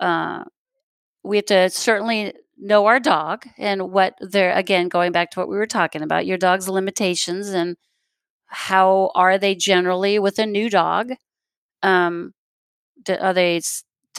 uh, 0.00 0.44
we 1.24 1.36
have 1.38 1.46
to 1.46 1.70
certainly 1.70 2.34
know 2.58 2.86
our 2.86 3.00
dog 3.00 3.46
and 3.58 3.90
what 3.92 4.14
they're, 4.20 4.52
again, 4.52 4.88
going 4.88 5.12
back 5.12 5.30
to 5.32 5.40
what 5.40 5.48
we 5.48 5.56
were 5.56 5.66
talking 5.66 6.02
about, 6.02 6.26
your 6.26 6.38
dog's 6.38 6.68
limitations 6.68 7.48
and 7.50 7.76
how 8.46 9.10
are 9.14 9.38
they 9.38 9.54
generally 9.54 10.18
with 10.18 10.38
a 10.38 10.46
new 10.46 10.70
dog? 10.70 11.12
Um, 11.82 12.34
do, 13.04 13.14
are 13.16 13.34
they, 13.34 13.60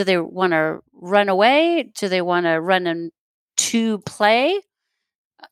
do 0.01 0.05
they 0.05 0.17
want 0.17 0.53
to 0.53 0.79
run 0.93 1.29
away? 1.29 1.91
Do 1.95 2.07
they 2.09 2.21
want 2.21 2.45
to 2.47 2.59
run 2.59 2.87
and 2.87 3.11
to 3.57 3.99
play? 3.99 4.61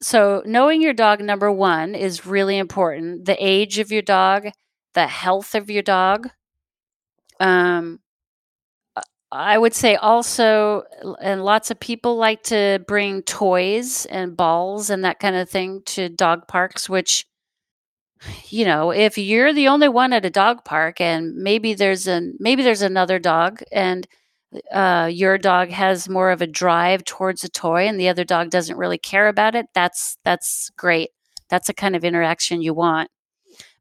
So, 0.02 0.42
knowing 0.46 0.82
your 0.82 0.94
dog, 0.94 1.22
number 1.22 1.52
one, 1.52 1.94
is 1.94 2.26
really 2.26 2.58
important. 2.58 3.26
The 3.26 3.38
age 3.40 3.80
of 3.80 3.92
your 3.92 4.02
dog, 4.02 4.50
the 4.94 5.08
health 5.08 5.54
of 5.56 5.70
your 5.70 5.84
dog. 5.84 6.30
Um, 7.40 8.00
uh, 8.96 9.02
I 9.32 9.58
would 9.58 9.74
say 9.74 9.96
also, 9.96 10.84
and 11.22 11.44
lots 11.44 11.72
of 11.72 11.80
people 11.80 12.18
like 12.18 12.44
to 12.44 12.84
bring 12.88 13.22
toys 13.24 14.06
and 14.08 14.36
balls 14.38 14.90
and 14.90 15.04
that 15.06 15.20
kind 15.20 15.36
of 15.36 15.50
thing 15.50 15.82
to 15.88 16.10
dog 16.10 16.48
parks, 16.48 16.90
which, 16.90 17.26
you 18.50 18.66
know, 18.66 18.92
if 18.92 19.18
you're 19.18 19.54
the 19.54 19.68
only 19.68 19.90
one 19.90 20.14
at 20.14 20.26
a 20.26 20.30
dog 20.30 20.66
park 20.66 21.00
and 21.02 21.36
maybe 21.36 21.74
there's 21.74 22.08
an 22.08 22.36
maybe 22.40 22.64
there's 22.64 22.82
another 22.82 23.20
dog 23.20 23.62
and 23.72 24.08
uh, 24.72 25.10
your 25.12 25.38
dog 25.38 25.70
has 25.70 26.10
more 26.10 26.32
of 26.32 26.42
a 26.42 26.48
drive 26.48 27.04
towards 27.06 27.44
a 27.44 27.50
toy 27.50 27.88
and 27.88 28.00
the 28.00 28.10
other 28.10 28.24
dog 28.24 28.50
doesn't 28.50 28.78
really 28.78 28.98
care 28.98 29.28
about 29.28 29.56
it, 29.56 29.68
that's 29.74 30.18
that's 30.24 30.70
great. 30.76 31.10
That's 31.50 31.68
the 31.68 31.74
kind 31.74 31.96
of 31.96 32.04
interaction 32.04 32.62
you 32.62 32.74
want. 32.74 33.10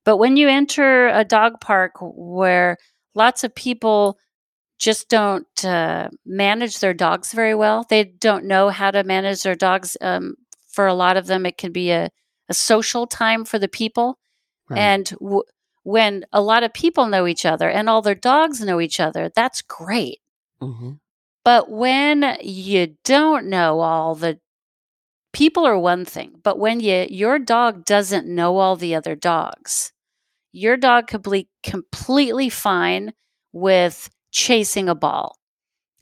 But 0.05 0.17
when 0.17 0.37
you 0.37 0.49
enter 0.49 1.09
a 1.09 1.25
dog 1.25 1.61
park 1.61 1.93
where 2.01 2.77
lots 3.15 3.45
of 3.45 3.55
people 3.55 4.19
just 4.79 5.09
don't 5.09 5.65
uh, 5.65 6.09
manage 6.25 6.79
their 6.81 6.95
dogs 6.95 7.33
very 7.33 7.55
well, 7.55 7.85
they 7.89 8.05
don't 8.05 8.45
know 8.45 8.69
how 8.71 8.91
to 8.91 9.05
manage 9.05 9.43
their 9.43 9.57
dogs. 9.57 9.97
Um, 10.01 10.37
for 10.69 10.87
a 10.87 10.95
lot 10.95 11.17
of 11.17 11.27
them, 11.27 11.45
it 11.45 11.59
can 11.59 11.73
be 11.73 11.91
a, 11.91 12.09
a 12.49 12.55
social 12.55 13.07
time 13.07 13.45
for 13.45 13.59
the 13.59 13.69
people. 13.69 14.19
Right. 14.71 14.79
And 14.79 15.05
w- 15.21 15.43
when 15.83 16.25
a 16.33 16.41
lot 16.41 16.63
of 16.63 16.73
people 16.73 17.07
know 17.07 17.27
each 17.27 17.45
other 17.45 17.69
and 17.69 17.89
all 17.89 18.01
their 18.01 18.15
dogs 18.15 18.61
know 18.61 18.81
each 18.81 19.01
other, 19.01 19.31
that's 19.35 19.61
great. 19.63 20.21
Mhm. 20.63 20.99
But 21.45 21.71
when 21.71 22.37
you 22.43 22.97
don't 23.05 23.47
know 23.47 23.81
all 23.81 24.15
the 24.15 24.39
people 25.33 25.67
are 25.67 25.79
one 25.79 26.05
thing, 26.05 26.41
but 26.43 26.59
when 26.59 26.81
you 26.81 27.07
your 27.11 27.39
dog 27.39 27.85
doesn't 27.85 28.27
know 28.27 28.59
all 28.59 28.77
the 28.77 28.95
other 28.95 29.15
dogs, 29.17 29.93
your 30.53 30.77
dog 30.77 31.09
could 31.09 31.23
be 31.23 31.49
completely 31.63 32.49
fine 32.51 33.15
with 33.53 34.11
chasing 34.33 34.89
a 34.89 34.95
ball. 34.95 35.37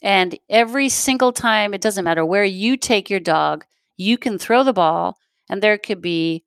And 0.03 0.39
every 0.51 0.89
single 0.89 1.33
time, 1.33 1.75
it 1.75 1.81
doesn't 1.81 2.05
matter 2.05 2.25
where 2.25 2.45
you 2.45 2.77
take 2.77 3.11
your 3.11 3.21
dog, 3.21 3.65
you 3.97 4.19
can 4.19 4.39
throw 4.39 4.65
the 4.65 4.73
ball, 4.73 5.19
and 5.51 5.63
there 5.63 5.79
could 5.79 6.01
be 6.03 6.45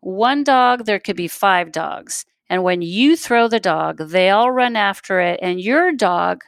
one 0.00 0.44
dog, 0.44 0.86
there 0.86 1.00
could 1.00 1.16
be 1.16 1.28
five 1.28 1.72
dogs. 1.72 2.24
And 2.50 2.62
when 2.64 2.82
you 2.82 3.16
throw 3.16 3.48
the 3.48 3.60
dog, 3.60 3.98
they 4.10 4.30
all 4.30 4.50
run 4.52 4.76
after 4.76 5.20
it, 5.20 5.40
and 5.42 5.60
your 5.60 5.92
dog 5.92 6.44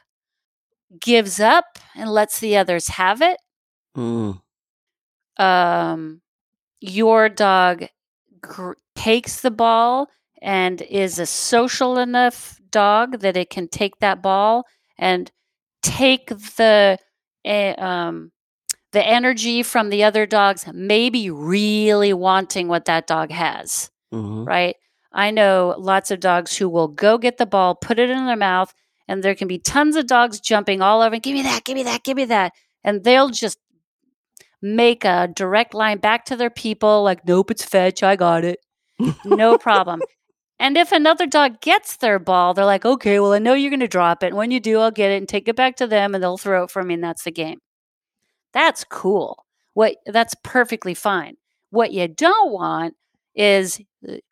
gives 1.01 1.41
up 1.41 1.64
and 1.95 2.11
lets 2.11 2.41
the 2.41 2.57
others 2.57 2.89
have 2.89 3.20
it. 3.22 3.39
Mm. 3.97 4.41
Um, 5.39 6.20
your 6.80 7.28
dog 7.28 7.86
gr- 8.41 8.72
takes 8.97 9.41
the 9.41 9.51
ball 9.51 10.09
and 10.43 10.80
is 10.82 11.18
a 11.18 11.26
social 11.26 11.99
enough 11.99 12.59
dog 12.70 13.20
that 13.20 13.36
it 13.36 13.51
can 13.51 13.68
take 13.68 13.99
that 14.01 14.22
ball 14.22 14.64
and 14.99 15.30
take 15.82 16.28
the 16.57 16.99
eh, 17.45 17.72
um, 17.78 18.30
the 18.93 19.07
energy 19.07 19.62
from 19.62 19.91
the 19.91 20.03
other 20.05 20.26
dogs 20.26 20.66
maybe 20.72 21.30
really 21.30 22.12
wanting 22.12 22.68
what 22.68 22.84
that 22.86 23.07
dog 23.07 23.30
has 23.30 23.91
Mhm. 24.12 24.47
right 24.47 24.76
I 25.12 25.30
know 25.30 25.74
lots 25.78 26.11
of 26.11 26.20
dogs 26.20 26.57
who 26.57 26.68
will 26.68 26.89
go 26.89 27.16
get 27.16 27.39
the 27.39 27.47
ball, 27.47 27.74
put 27.74 27.99
it 27.99 28.11
in 28.11 28.26
their 28.26 28.36
mouth, 28.36 28.72
and 29.09 29.22
there 29.22 29.34
can 29.34 29.48
be 29.48 29.59
tons 29.59 29.96
of 29.96 30.06
dogs 30.06 30.38
jumping 30.38 30.82
all 30.82 31.00
over. 31.00 31.14
and 31.14 31.22
Give 31.22 31.34
me 31.34 31.42
that, 31.42 31.64
give 31.64 31.74
me 31.74 31.82
that, 31.84 32.04
give 32.04 32.16
me 32.16 32.26
that. 32.26 32.52
And 32.84 33.02
they'll 33.02 33.30
just 33.30 33.59
make 34.62 35.04
a 35.04 35.28
direct 35.34 35.74
line 35.74 35.98
back 35.98 36.24
to 36.26 36.36
their 36.36 36.50
people, 36.50 37.02
like, 37.02 37.26
nope, 37.26 37.50
it's 37.50 37.64
fetch. 37.64 38.02
I 38.02 38.16
got 38.16 38.44
it. 38.44 38.61
no 39.24 39.59
problem. 39.59 40.00
And 40.61 40.76
if 40.76 40.90
another 40.92 41.26
dog 41.26 41.61
gets 41.61 41.96
their 41.96 42.18
ball, 42.18 42.52
they're 42.52 42.64
like, 42.64 42.84
okay, 42.84 43.20
well, 43.20 43.32
I 43.32 43.38
know 43.38 43.54
you're 43.54 43.70
going 43.70 43.80
to 43.80 43.88
drop 43.88 44.22
it. 44.22 44.28
And 44.28 44.36
when 44.36 44.50
you 44.50 44.59
do, 44.61 44.80
I'll 44.80 44.90
get 44.90 45.12
it 45.12 45.16
and 45.18 45.28
take 45.28 45.48
it 45.48 45.56
back 45.56 45.76
to 45.76 45.86
them 45.86 46.14
and 46.14 46.22
they'll 46.22 46.36
throw 46.36 46.64
it 46.64 46.70
for 46.70 46.82
me. 46.82 46.94
And 46.94 47.04
that's 47.04 47.22
the 47.22 47.30
game. 47.30 47.61
That's 48.52 48.84
cool. 48.84 49.44
What 49.74 49.96
that's 50.06 50.34
perfectly 50.42 50.94
fine. 50.94 51.36
What 51.70 51.92
you 51.92 52.09
don't 52.09 52.52
want 52.52 52.94
is 53.36 53.80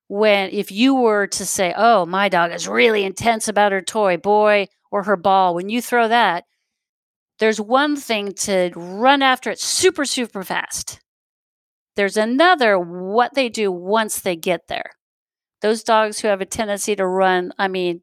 when 0.09 0.51
if 0.51 0.71
you 0.73 0.95
were 0.95 1.27
to 1.29 1.47
say, 1.47 1.75
"Oh, 1.77 2.07
my 2.07 2.29
dog 2.29 2.53
is 2.53 2.69
really 2.69 3.05
intense 3.05 3.49
about 3.49 3.73
her 3.73 3.83
toy, 3.83 4.17
boy, 4.17 4.69
or 4.91 5.05
her 5.05 5.17
ball," 5.17 5.55
when 5.55 5.69
you 5.69 5.83
throw 5.83 6.09
that, 6.09 6.45
there's 7.39 7.61
one 7.61 7.97
thing 7.97 8.33
to 8.35 8.71
run 8.77 9.23
after 9.23 9.51
it 9.51 9.61
super 9.61 10.05
super 10.05 10.45
fast. 10.45 11.01
There's 11.97 12.17
another 12.17 12.79
what 12.79 13.35
they 13.35 13.49
do 13.49 13.73
once 13.73 14.21
they 14.21 14.37
get 14.37 14.69
there. 14.69 14.93
Those 15.63 15.83
dogs 15.85 16.21
who 16.21 16.29
have 16.29 16.41
a 16.43 16.47
tendency 16.47 16.97
to 16.97 17.07
run, 17.07 17.53
I 17.59 17.69
mean, 17.69 18.03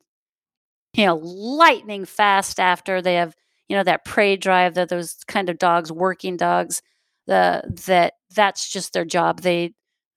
you 0.93 1.06
know, 1.06 1.16
lightning 1.16 2.06
fast 2.06 2.60
after 2.60 3.01
they 3.01 3.16
have, 3.16 3.36
you 3.68 3.76
know, 3.76 3.84
that 3.84 4.06
prey 4.06 4.38
drive 4.38 4.76
that 4.76 4.89
those 4.89 5.18
kind 5.28 5.49
of 5.49 5.58
dogs, 5.60 5.91
working 5.91 6.38
dogs, 6.38 6.82
the 7.28 7.64
that 7.88 8.14
that's 8.36 8.72
just 8.72 8.93
their 8.93 9.06
job. 9.06 9.41
They 9.41 9.74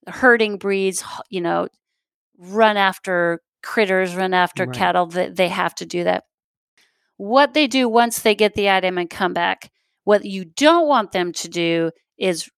herding 0.06 0.58
breeds, 0.58 1.04
you 1.30 1.40
know, 1.40 1.68
run 2.38 2.76
after 2.76 3.40
critters, 3.62 4.14
run 4.14 4.34
after 4.34 4.64
right. 4.64 4.76
cattle. 4.76 5.06
They, 5.06 5.28
they 5.28 5.48
have 5.48 5.74
to 5.76 5.86
do 5.86 6.04
that. 6.04 6.24
What 7.16 7.54
they 7.54 7.66
do 7.66 7.88
once 7.88 8.20
they 8.20 8.34
get 8.34 8.54
the 8.54 8.70
item 8.70 8.98
and 8.98 9.08
come 9.08 9.32
back, 9.32 9.70
what 10.04 10.24
you 10.24 10.44
don't 10.44 10.86
want 10.86 11.12
them 11.12 11.32
to 11.32 11.48
do 11.48 11.90
is 12.18 12.48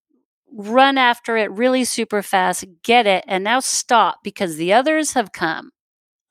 run 0.52 0.98
after 0.98 1.36
it 1.36 1.50
really 1.52 1.84
super 1.84 2.22
fast, 2.22 2.64
get 2.82 3.06
it, 3.06 3.24
and 3.26 3.44
now 3.44 3.60
stop 3.60 4.18
because 4.22 4.56
the 4.56 4.72
others 4.72 5.12
have 5.12 5.32
come. 5.32 5.70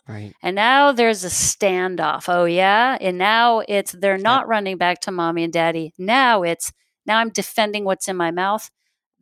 Right. 0.07 0.34
And 0.41 0.55
now 0.55 0.93
there's 0.93 1.24
a 1.24 1.30
standoff. 1.30 2.26
Oh 2.30 2.45
yeah, 2.45 2.97
and 3.01 3.18
now 3.18 3.61
it's 3.68 3.91
they're 3.91 4.18
not 4.18 4.41
yep. 4.41 4.49
running 4.49 4.78
back 4.78 5.01
to 5.01 5.11
mommy 5.11 5.43
and 5.43 5.51
daddy. 5.51 5.93
Now 5.97 6.43
it's 6.43 6.72
now 7.05 7.18
I'm 7.18 7.30
defending 7.30 7.84
what's 7.84 8.07
in 8.07 8.15
my 8.15 8.32
mouth. 8.32 8.70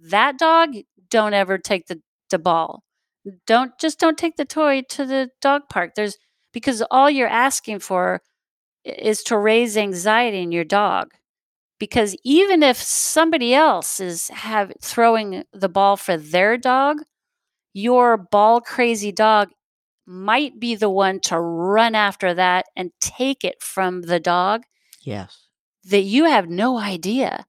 That 0.09 0.37
dog, 0.37 0.75
don't 1.09 1.33
ever 1.33 1.57
take 1.57 1.87
the, 1.87 2.01
the 2.29 2.39
ball. 2.39 2.83
Don't 3.47 3.71
just 3.79 3.99
don't 3.99 4.17
take 4.17 4.35
the 4.35 4.45
toy 4.45 4.83
to 4.89 5.05
the 5.05 5.29
dog 5.41 5.63
park. 5.69 5.95
There's 5.95 6.17
because 6.53 6.83
all 6.91 7.09
you're 7.09 7.27
asking 7.27 7.79
for 7.79 8.21
is 8.83 9.23
to 9.23 9.37
raise 9.37 9.75
anxiety 9.75 10.41
in 10.41 10.51
your 10.51 10.63
dog. 10.63 11.11
Because 11.79 12.15
even 12.23 12.63
if 12.63 12.77
somebody 12.77 13.53
else 13.53 13.99
is 13.99 14.29
have 14.29 14.71
throwing 14.81 15.43
the 15.51 15.67
ball 15.67 15.97
for 15.97 16.15
their 16.15 16.57
dog, 16.57 17.01
your 17.73 18.15
ball 18.15 18.61
crazy 18.61 19.11
dog 19.11 19.49
might 20.05 20.59
be 20.59 20.75
the 20.75 20.89
one 20.89 21.19
to 21.19 21.39
run 21.39 21.95
after 21.95 22.33
that 22.33 22.67
and 22.75 22.91
take 23.01 23.43
it 23.43 23.61
from 23.61 24.03
the 24.03 24.19
dog. 24.19 24.61
Yes. 25.01 25.47
That 25.83 26.01
you 26.01 26.25
have 26.25 26.47
no 26.47 26.77
idea. 26.77 27.45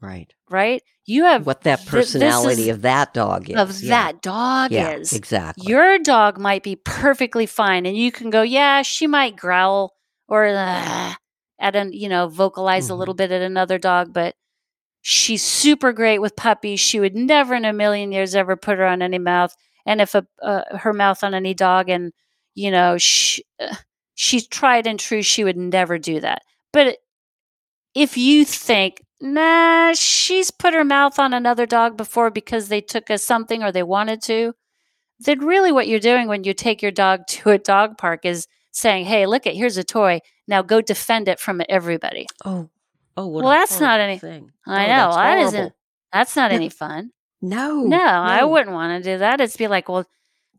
Right. 0.00 0.32
Right? 0.50 0.82
You 1.06 1.24
have 1.24 1.46
what 1.46 1.62
that 1.62 1.86
personality 1.86 2.64
th- 2.64 2.74
of 2.74 2.82
that 2.82 3.14
dog 3.14 3.48
is. 3.48 3.56
Of 3.56 3.80
yeah. 3.82 3.88
that 3.88 4.22
dog 4.22 4.72
yeah, 4.72 4.92
is. 4.92 5.12
Exactly. 5.12 5.66
Your 5.66 5.98
dog 5.98 6.38
might 6.38 6.62
be 6.62 6.76
perfectly 6.76 7.46
fine 7.46 7.86
and 7.86 7.96
you 7.96 8.12
can 8.12 8.30
go, 8.30 8.42
yeah, 8.42 8.82
she 8.82 9.06
might 9.06 9.36
growl 9.36 9.94
or 10.28 10.46
uh, 10.46 11.14
at 11.58 11.76
an, 11.76 11.92
you 11.92 12.08
know, 12.08 12.28
vocalize 12.28 12.84
mm-hmm. 12.84 12.92
a 12.92 12.96
little 12.96 13.14
bit 13.14 13.32
at 13.32 13.42
another 13.42 13.78
dog, 13.78 14.12
but 14.12 14.34
she's 15.00 15.42
super 15.42 15.92
great 15.92 16.18
with 16.20 16.36
puppies. 16.36 16.80
She 16.80 17.00
would 17.00 17.16
never 17.16 17.54
in 17.54 17.64
a 17.64 17.72
million 17.72 18.12
years 18.12 18.34
ever 18.34 18.56
put 18.56 18.78
her 18.78 18.86
on 18.86 19.02
any 19.02 19.18
mouth. 19.18 19.56
And 19.86 20.00
if 20.00 20.14
a 20.14 20.26
uh, 20.42 20.76
her 20.78 20.92
mouth 20.92 21.24
on 21.24 21.34
any 21.34 21.54
dog 21.54 21.88
and, 21.88 22.12
you 22.54 22.70
know, 22.70 22.98
she, 22.98 23.44
uh, 23.58 23.74
she's 24.14 24.46
tried 24.46 24.86
and 24.86 24.98
true, 25.00 25.22
she 25.22 25.44
would 25.44 25.56
never 25.56 25.98
do 25.98 26.20
that. 26.20 26.42
But 26.72 26.98
if 27.94 28.16
you 28.16 28.44
think, 28.44 29.02
nah, 29.20 29.92
she's 29.92 30.50
put 30.50 30.74
her 30.74 30.84
mouth 30.84 31.18
on 31.18 31.32
another 31.32 31.66
dog 31.66 31.96
before 31.96 32.30
because 32.30 32.68
they 32.68 32.80
took 32.80 33.10
us 33.10 33.22
something 33.22 33.62
or 33.62 33.72
they 33.72 33.82
wanted 33.82 34.22
to, 34.22 34.54
then 35.20 35.40
really 35.40 35.72
what 35.72 35.88
you're 35.88 36.00
doing 36.00 36.28
when 36.28 36.44
you 36.44 36.54
take 36.54 36.82
your 36.82 36.90
dog 36.90 37.26
to 37.28 37.50
a 37.50 37.58
dog 37.58 37.98
park 37.98 38.24
is 38.24 38.46
saying, 38.72 39.04
hey, 39.04 39.26
look 39.26 39.46
at 39.46 39.54
here's 39.54 39.76
a 39.76 39.84
toy. 39.84 40.20
Now 40.48 40.62
go 40.62 40.80
defend 40.80 41.28
it 41.28 41.38
from 41.38 41.62
everybody. 41.68 42.26
Oh, 42.44 42.70
oh, 43.16 43.26
well, 43.26 43.48
that's 43.48 43.80
not 43.80 44.00
any. 44.00 44.18
Thing. 44.18 44.50
I 44.66 44.84
oh, 44.84 44.88
know 44.88 45.14
that 45.14 45.38
isn't. 45.38 45.72
That's 46.12 46.36
not 46.36 46.52
any 46.52 46.68
fun. 46.68 47.12
No, 47.42 47.82
no, 47.82 47.96
no, 47.96 48.04
I 48.04 48.44
wouldn't 48.44 48.72
want 48.72 49.02
to 49.02 49.12
do 49.12 49.18
that. 49.18 49.40
It's 49.40 49.56
be 49.56 49.68
like, 49.68 49.88
well, 49.88 50.04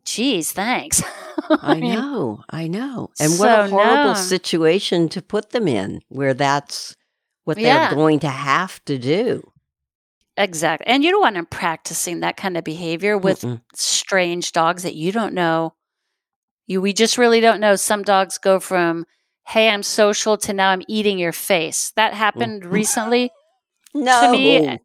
geez, 0.06 0.52
thanks. 0.52 1.04
I, 1.50 1.80
know, 1.80 2.44
I 2.50 2.68
know. 2.68 3.10
And 3.20 3.32
so 3.32 3.40
what 3.40 3.60
a 3.60 3.68
horrible 3.70 4.14
no. 4.14 4.16
situation 4.16 5.10
to 5.10 5.22
put 5.22 5.52
them 5.52 5.68
in 5.68 6.02
where 6.10 6.34
that's 6.34 6.96
what 7.44 7.58
yeah. 7.58 7.88
they're 7.88 7.96
going 7.96 8.20
to 8.20 8.30
have 8.30 8.84
to 8.86 8.98
do. 8.98 9.52
Exactly. 10.38 10.88
And 10.88 11.04
you 11.04 11.12
don't 11.12 11.22
want 11.22 11.36
them 11.36 11.46
practicing 11.46 12.22
that 12.22 12.38
kind 12.38 12.58
of 12.58 12.64
behavior 12.64 13.18
with 13.18 13.42
Mm-mm. 13.42 13.62
strange 13.74 14.52
dogs 14.52 14.84
that 14.84 14.96
you 14.96 15.12
don't 15.12 15.34
know. 15.34 15.74
You 16.68 16.82
we 16.82 16.94
just 16.94 17.18
really 17.18 17.42
don't 17.42 17.60
know. 17.60 17.76
Some 17.76 18.04
dogs 18.04 18.38
go 18.38 18.60
from 18.60 19.06
hey, 19.48 19.70
I'm 19.70 19.84
social 19.84 20.38
to 20.38 20.54
now 20.54 20.70
I'm 20.70 20.84
eating 20.88 21.20
your 21.20 21.34
face. 21.34 21.92
That 21.96 22.14
happened 22.14 22.64
mm-hmm. 22.64 22.72
recently. 22.72 23.32
no. 23.94 24.22
To 24.22 24.32
me. 24.32 24.60
Really? 24.60 24.80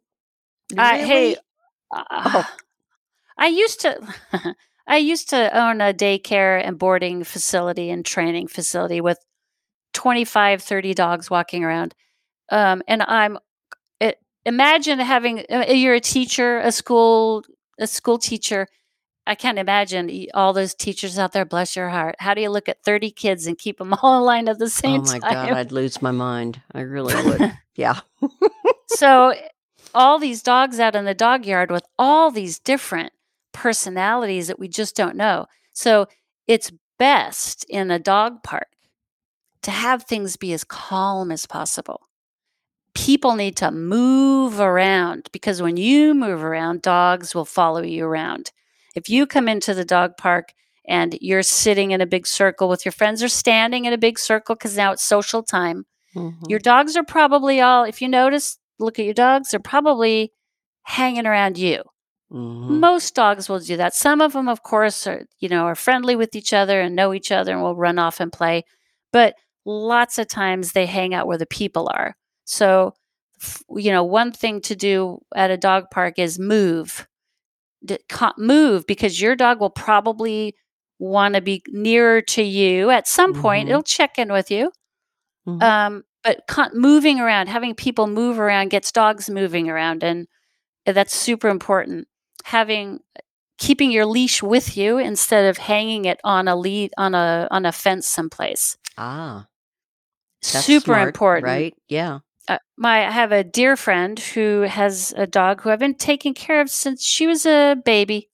Uh, 0.77 0.97
hey, 0.97 1.35
uh, 1.95 2.03
oh. 2.11 2.55
I 3.37 3.47
used 3.47 3.81
to 3.81 3.99
I 4.87 4.97
used 4.97 5.29
to 5.29 5.57
own 5.57 5.81
a 5.81 5.93
daycare 5.93 6.61
and 6.63 6.77
boarding 6.77 7.23
facility 7.23 7.89
and 7.89 8.05
training 8.05 8.47
facility 8.47 8.99
with 8.99 9.19
25 9.93 10.61
30 10.61 10.93
dogs 10.93 11.29
walking 11.29 11.63
around 11.63 11.95
um, 12.49 12.81
and 12.87 13.03
I'm 13.03 13.37
it, 13.99 14.19
imagine 14.45 14.99
having 14.99 15.45
uh, 15.49 15.65
you're 15.69 15.95
a 15.95 15.99
teacher, 15.99 16.59
a 16.59 16.71
school 16.71 17.43
a 17.79 17.87
school 17.87 18.17
teacher. 18.17 18.67
I 19.25 19.35
can't 19.35 19.59
imagine 19.59 20.27
all 20.33 20.53
those 20.53 20.73
teachers 20.73 21.19
out 21.19 21.33
there. 21.33 21.43
Bless 21.43 21.75
your 21.75 21.89
heart. 21.89 22.15
How 22.19 22.33
do 22.33 22.41
you 22.41 22.49
look 22.49 22.69
at 22.69 22.83
thirty 22.83 23.11
kids 23.11 23.45
and 23.45 23.57
keep 23.57 23.77
them 23.77 23.93
all 24.01 24.19
in 24.19 24.25
line 24.25 24.47
at 24.47 24.59
the 24.59 24.69
same 24.69 25.03
time? 25.03 25.21
Oh 25.23 25.27
my 25.27 25.33
time? 25.33 25.49
god, 25.49 25.57
I'd 25.57 25.71
lose 25.71 26.01
my 26.01 26.11
mind. 26.11 26.61
I 26.73 26.81
really 26.81 27.15
would. 27.23 27.53
yeah. 27.75 27.99
so 28.87 29.33
all 29.93 30.19
these 30.19 30.41
dogs 30.41 30.79
out 30.79 30.95
in 30.95 31.05
the 31.05 31.13
dog 31.13 31.45
yard 31.45 31.71
with 31.71 31.85
all 31.97 32.31
these 32.31 32.59
different 32.59 33.11
personalities 33.51 34.47
that 34.47 34.59
we 34.59 34.67
just 34.67 34.95
don't 34.95 35.15
know. 35.15 35.47
So 35.73 36.07
it's 36.47 36.71
best 36.97 37.65
in 37.65 37.91
a 37.91 37.99
dog 37.99 38.43
park 38.43 38.67
to 39.63 39.71
have 39.71 40.03
things 40.03 40.37
be 40.37 40.53
as 40.53 40.63
calm 40.63 41.31
as 41.31 41.45
possible 41.45 42.06
people 42.97 43.35
need 43.35 43.55
to 43.55 43.69
move 43.69 44.59
around 44.59 45.29
because 45.31 45.61
when 45.61 45.77
you 45.77 46.15
move 46.15 46.43
around, 46.43 46.81
dogs 46.81 47.35
will 47.35 47.45
follow 47.45 47.83
you 47.83 48.03
around. 48.03 48.51
If 48.95 49.07
you 49.07 49.27
come 49.27 49.47
into 49.47 49.75
the 49.75 49.85
dog 49.85 50.17
park 50.17 50.51
and 50.87 51.15
you're 51.21 51.43
sitting 51.43 51.91
in 51.91 52.01
a 52.01 52.07
big 52.07 52.25
circle 52.25 52.67
with 52.67 52.85
your 52.85 52.91
friends 52.91 53.21
or 53.21 53.27
standing 53.27 53.85
in 53.85 53.93
a 53.93 53.99
big 53.99 54.17
circle 54.17 54.55
because 54.55 54.75
now 54.75 54.93
it's 54.93 55.03
social 55.03 55.43
time, 55.43 55.85
mm-hmm. 56.15 56.49
your 56.49 56.57
dogs 56.57 56.97
are 56.97 57.03
probably 57.03 57.61
all, 57.61 57.83
if 57.83 58.01
you 58.01 58.09
notice, 58.09 58.57
look 58.79 58.97
at 58.97 59.05
your 59.05 59.13
dogs, 59.13 59.51
they're 59.51 59.59
probably 59.59 60.33
hanging 60.81 61.27
around 61.27 61.59
you. 61.59 61.83
Mm-hmm. 62.33 62.79
Most 62.79 63.13
dogs 63.13 63.47
will 63.47 63.59
do 63.59 63.77
that. 63.77 63.93
Some 63.93 64.21
of 64.21 64.33
them, 64.33 64.49
of 64.49 64.63
course, 64.63 65.05
are 65.05 65.25
you 65.39 65.47
know 65.47 65.65
are 65.65 65.75
friendly 65.75 66.15
with 66.15 66.35
each 66.35 66.51
other 66.51 66.81
and 66.81 66.95
know 66.95 67.13
each 67.13 67.31
other 67.31 67.53
and 67.53 67.61
will 67.61 67.75
run 67.75 67.99
off 67.99 68.19
and 68.19 68.33
play. 68.33 68.65
But 69.13 69.35
lots 69.65 70.17
of 70.17 70.27
times 70.27 70.71
they 70.71 70.87
hang 70.87 71.13
out 71.13 71.27
where 71.27 71.37
the 71.37 71.45
people 71.45 71.89
are. 71.93 72.17
So, 72.47 72.93
you 73.69 73.91
know, 73.91 74.03
one 74.03 74.31
thing 74.31 74.61
to 74.61 74.75
do 74.75 75.19
at 75.35 75.51
a 75.51 75.57
dog 75.57 75.91
park 75.91 76.17
is 76.17 76.39
move. 76.39 77.07
Move 78.37 78.87
because 78.87 79.21
your 79.21 79.35
dog 79.35 79.59
will 79.59 79.69
probably 79.69 80.55
want 80.97 81.35
to 81.35 81.41
be 81.41 81.61
nearer 81.67 82.21
to 82.21 82.41
you 82.41 82.89
at 82.89 83.07
some 83.07 83.33
point. 83.33 83.65
Mm-hmm. 83.65 83.71
It'll 83.71 83.83
check 83.83 84.17
in 84.17 84.31
with 84.31 84.49
you. 84.49 84.71
Mm-hmm. 85.47 85.61
Um, 85.61 86.03
but 86.23 86.73
moving 86.73 87.19
around, 87.19 87.47
having 87.47 87.75
people 87.75 88.07
move 88.07 88.39
around 88.39 88.69
gets 88.69 88.91
dogs 88.91 89.29
moving 89.29 89.69
around, 89.69 90.03
and 90.03 90.27
that's 90.85 91.15
super 91.15 91.49
important. 91.49 92.07
Having 92.45 93.01
keeping 93.57 93.91
your 93.91 94.05
leash 94.05 94.41
with 94.41 94.75
you 94.77 94.97
instead 94.97 95.45
of 95.45 95.57
hanging 95.57 96.05
it 96.05 96.19
on 96.23 96.47
a 96.47 96.55
lead 96.55 96.91
on 96.97 97.13
a 97.13 97.47
on 97.51 97.65
a 97.65 97.71
fence 97.71 98.07
someplace. 98.07 98.77
Ah, 98.97 99.47
super 100.41 100.85
smart, 100.85 101.07
important, 101.09 101.45
right? 101.45 101.75
Yeah 101.87 102.19
uh, 102.47 102.57
my 102.77 103.07
I 103.07 103.11
have 103.11 103.31
a 103.31 103.43
dear 103.43 103.75
friend 103.75 104.17
who 104.19 104.61
has 104.61 105.13
a 105.17 105.27
dog 105.27 105.61
who 105.61 105.69
I've 105.69 105.79
been 105.79 105.95
taking 105.95 106.33
care 106.33 106.61
of 106.61 106.69
since 106.69 107.03
she 107.05 107.27
was 107.27 107.45
a 107.45 107.75
baby. 107.83 108.29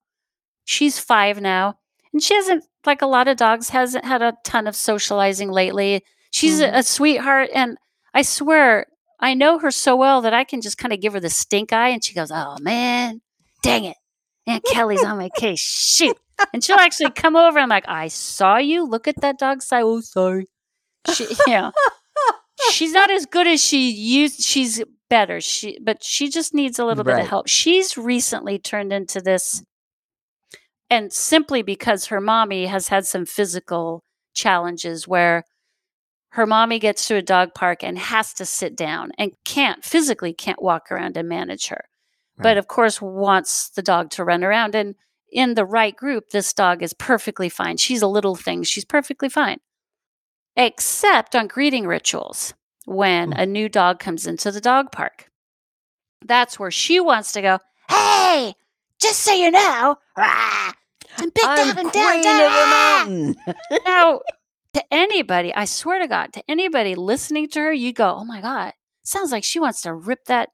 She's 0.66 1.00
five 1.00 1.42
now, 1.42 1.78
and 2.14 2.22
she 2.24 2.34
hasn't 2.36 2.64
like 2.86 3.02
a 3.02 3.06
lot 3.08 3.28
of 3.28 3.38
dogs 3.38 3.70
hasn't 3.70 4.06
had 4.06 4.22
a 4.22 4.34
ton 4.44 4.68
of 4.68 4.76
socializing 4.76 5.52
lately. 5.52 6.04
She's 6.32 6.60
Mhm. 6.62 6.74
a, 6.74 6.78
a 6.80 6.84
sweetheart, 6.84 7.50
and 7.54 7.78
I 8.14 8.22
swear 8.22 8.88
I 9.20 9.34
know 9.34 9.60
her 9.60 9.72
so 9.72 9.96
well 9.96 10.22
that 10.22 10.34
I 10.34 10.44
can 10.44 10.62
just 10.62 10.78
kind 10.78 10.94
of 10.94 11.00
give 11.02 11.14
her 11.14 11.20
the 11.20 11.30
stink 11.30 11.72
eye, 11.74 11.90
and 11.90 12.04
she 12.04 12.14
goes, 12.14 12.32
"Oh 12.32 12.58
man, 12.62 13.22
dang 13.62 13.86
it, 13.86 13.98
Aunt 14.48 14.64
Kelly's 14.66 15.04
on 15.04 15.18
my 15.18 15.30
case. 15.30 15.60
Shoot!" 15.62 16.18
And 16.54 16.64
she'll 16.64 16.78
actually 16.80 17.12
come 17.12 17.36
over. 17.36 17.58
and 17.58 17.64
I'm 17.64 17.70
like, 17.70 17.88
"I 17.88 18.08
saw 18.10 18.58
you. 18.58 18.86
Look 18.86 19.08
at 19.08 19.22
that 19.22 19.38
dog 19.40 19.62
side. 19.62 19.84
Oh, 19.84 20.02
sorry." 20.02 20.48
She, 21.14 21.28
yeah, 21.48 21.72
she's 22.72 22.92
not 22.94 23.10
as 23.12 23.26
good 23.26 23.48
as 23.48 23.64
she 23.64 23.90
used. 23.92 24.42
She's 24.42 24.84
better. 25.10 25.40
She, 25.42 25.78
but 25.82 26.04
she 26.04 26.30
just 26.30 26.54
needs 26.54 26.80
a 26.80 26.86
little 26.86 27.04
bit 27.04 27.14
of 27.24 27.28
help. 27.28 27.48
She's 27.48 27.98
recently 27.98 28.58
turned 28.60 28.92
into 28.94 29.22
this, 29.22 29.64
and 30.90 31.12
simply 31.12 31.62
because 31.62 32.06
her 32.08 32.22
mommy 32.22 32.66
has 32.68 32.88
had 32.88 33.06
some 33.06 33.26
physical 33.26 34.04
challenges 34.34 35.08
where 35.08 35.44
her 36.30 36.46
mommy 36.48 36.80
gets 36.80 37.08
to 37.08 37.16
a 37.16 37.22
dog 37.22 37.54
park 37.54 37.84
and 37.84 37.98
has 38.00 38.34
to 38.34 38.46
sit 38.46 38.76
down 38.76 39.12
and 39.20 39.34
can't 39.46 39.84
physically 39.84 40.34
can't 40.34 40.62
walk 40.62 40.92
around 40.92 41.16
and 41.18 41.30
manage 41.30 41.68
her 41.68 41.86
Right. 42.36 42.44
but 42.44 42.58
of 42.58 42.68
course 42.68 43.00
wants 43.00 43.70
the 43.70 43.84
dog 43.84 44.10
to 44.12 44.24
run 44.24 44.44
around 44.44 44.74
and 44.74 44.96
in 45.32 45.54
the 45.54 45.66
right 45.66 45.96
group 45.96 46.32
this 46.32 46.52
dog 46.52 46.82
is 46.82 46.96
perfectly 46.96 47.48
fine 47.48 47.78
she's 47.78 48.02
a 48.02 48.08
little 48.08 48.34
thing 48.36 48.64
she's 48.64 48.86
perfectly 48.86 49.30
fine 49.30 49.60
except 50.56 51.36
on 51.36 51.48
greeting 51.48 51.88
rituals 51.88 52.54
when 52.86 53.32
Mm. 53.32 53.42
a 53.42 53.46
new 53.46 53.70
dog 53.70 54.00
comes 54.00 54.28
into 54.28 54.52
the 54.52 54.62
dog 54.62 54.92
park 54.92 55.30
that's 56.26 56.60
where 56.60 56.72
she 56.72 57.00
wants 57.00 57.32
to 57.34 57.42
go 57.42 57.60
hey 57.90 58.54
just 59.00 59.20
so 59.22 59.34
you 59.34 59.52
know 59.52 59.96
rah, 60.18 60.72
some 61.18 61.30
big 61.30 61.44
I'm 61.46 61.68
dog 61.70 61.78
and 61.78 61.92
queen 61.92 62.22
down, 62.22 62.24
down, 62.24 62.52
the 62.52 63.26
mountain. 63.46 63.56
now, 63.86 64.22
to 64.74 64.84
anybody, 64.92 65.54
I 65.54 65.66
swear 65.66 66.00
to 66.00 66.08
God, 66.08 66.34
to 66.34 66.44
anybody 66.48 66.96
listening 66.96 67.48
to 67.50 67.60
her, 67.60 67.74
you 67.74 67.94
go, 67.94 68.16
oh 68.20 68.24
my 68.26 68.42
God, 68.42 68.74
sounds 69.04 69.32
like 69.32 69.44
she 69.44 69.60
wants 69.60 69.82
to 69.84 69.94
rip 69.94 70.26
that. 70.26 70.50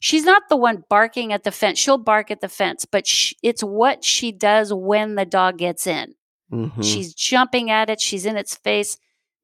She's 0.00 0.24
not 0.24 0.42
the 0.50 0.56
one 0.56 0.84
barking 0.90 1.32
at 1.32 1.44
the 1.44 1.50
fence. 1.52 1.78
She'll 1.78 1.96
bark 1.96 2.30
at 2.30 2.40
the 2.42 2.48
fence, 2.48 2.84
but 2.84 3.06
sh- 3.06 3.32
it's 3.42 3.62
what 3.62 4.04
she 4.04 4.32
does 4.32 4.74
when 4.74 5.14
the 5.14 5.24
dog 5.24 5.56
gets 5.58 5.86
in. 5.86 6.14
Mhm. 6.52 6.82
She's 6.84 7.14
jumping 7.14 7.70
at 7.70 7.88
it. 7.88 8.00
She's 8.00 8.26
in 8.26 8.36
its 8.36 8.56
face. 8.56 8.98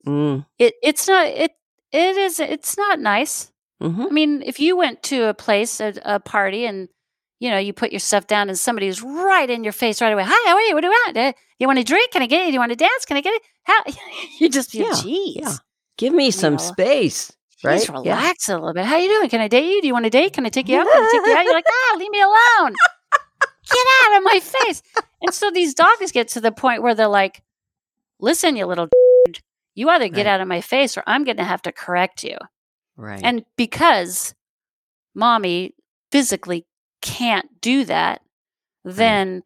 Mm. 0.07 0.47
It, 0.59 0.75
it's 0.83 1.09
not, 1.09 1.27
it, 1.27 1.53
it 1.93 2.17
is, 2.17 2.41
it's 2.41 2.77
not 2.77 3.01
nice. 3.01 3.51
Mhm. 3.83 4.07
I 4.07 4.11
mean, 4.11 4.43
if 4.47 4.59
you 4.61 4.77
went 4.77 5.03
to 5.05 5.29
a 5.29 5.35
place, 5.35 5.81
a, 5.81 5.93
a 6.05 6.21
party, 6.21 6.65
and 6.65 6.89
you 7.41 7.51
know, 7.51 7.59
you 7.59 7.75
put 7.75 7.93
your 7.93 8.01
stuff 8.01 8.27
down, 8.27 8.49
and 8.49 8.59
somebody's 8.59 9.03
right 9.03 9.51
in 9.51 9.63
your 9.65 9.73
face 9.75 10.01
right 10.01 10.13
away. 10.13 10.25
Hi, 10.27 10.49
how 10.49 10.55
are 10.57 10.61
you? 10.63 10.75
What 10.75 10.81
do 10.81 10.87
you 10.87 10.93
want? 10.93 11.17
Uh, 11.17 11.33
you 11.59 11.67
want 11.67 11.79
a 11.79 11.85
drink? 11.85 12.11
Can 12.13 12.23
I 12.23 12.27
get 12.27 12.43
it? 12.43 12.47
Do 12.47 12.53
you 12.55 12.59
want 12.61 12.73
to 12.73 12.77
dance? 12.77 13.05
Can 13.05 13.19
I 13.19 13.21
get 13.21 13.35
it? 13.35 13.43
How 13.65 13.75
you 14.41 14.49
just 14.49 14.71
feel, 14.71 14.87
Yeah, 14.87 15.03
geez, 15.03 15.37
yeah. 15.37 15.53
Give 15.99 16.15
me 16.15 16.31
some 16.31 16.55
know, 16.55 16.59
space. 16.59 17.33
Right? 17.65 17.75
Just 17.85 17.89
Yeah. 18.05 18.17
relax 18.19 18.49
a 18.49 18.55
little 18.55 18.73
bit. 18.73 18.85
How 18.87 18.97
you 18.97 19.09
doing? 19.09 19.29
Can 19.29 19.41
I 19.43 19.49
date 19.49 19.67
you? 19.67 19.81
Do 19.83 19.87
you 19.87 19.93
want 19.93 20.05
to 20.05 20.11
date? 20.11 20.33
Can 20.33 20.47
I 20.47 20.49
take 20.49 20.69
you 20.69 20.79
out? 20.79 20.87
Can 20.87 21.03
I 21.03 21.09
take 21.13 21.27
you 21.27 21.37
out? 21.37 21.45
You're 21.45 21.55
like, 21.55 21.67
ah, 21.69 21.97
leave 21.99 22.11
me 22.11 22.21
alone. 22.23 22.75
Get 23.69 23.87
out 24.05 24.19
of 24.19 24.23
my 24.25 24.41
face. 24.41 24.83
And 25.23 25.35
so 25.35 25.51
these 25.51 25.75
dogs 25.75 26.13
get 26.13 26.29
to 26.29 26.41
the 26.41 26.53
point 26.53 26.83
where 26.83 26.95
they're 26.95 27.09
like, 27.09 27.43
listen, 28.21 28.57
you 28.57 28.65
little 28.67 28.89
you 29.77 29.89
either 29.91 30.09
get 30.09 30.27
Right. 30.27 30.33
out 30.33 30.41
of 30.41 30.49
my 30.49 30.61
face 30.61 30.97
or 30.97 31.05
I'm 31.07 31.23
going 31.23 31.37
to 31.37 31.45
have 31.45 31.63
to 31.63 31.71
correct 31.73 32.25
you. 32.25 32.37
Right. 32.97 33.21
And 33.23 33.45
because 33.57 34.35
mommy 35.15 35.75
physically 36.11 36.67
can't 37.03 37.61
do 37.61 37.85
that, 37.85 38.23
then 38.85 39.43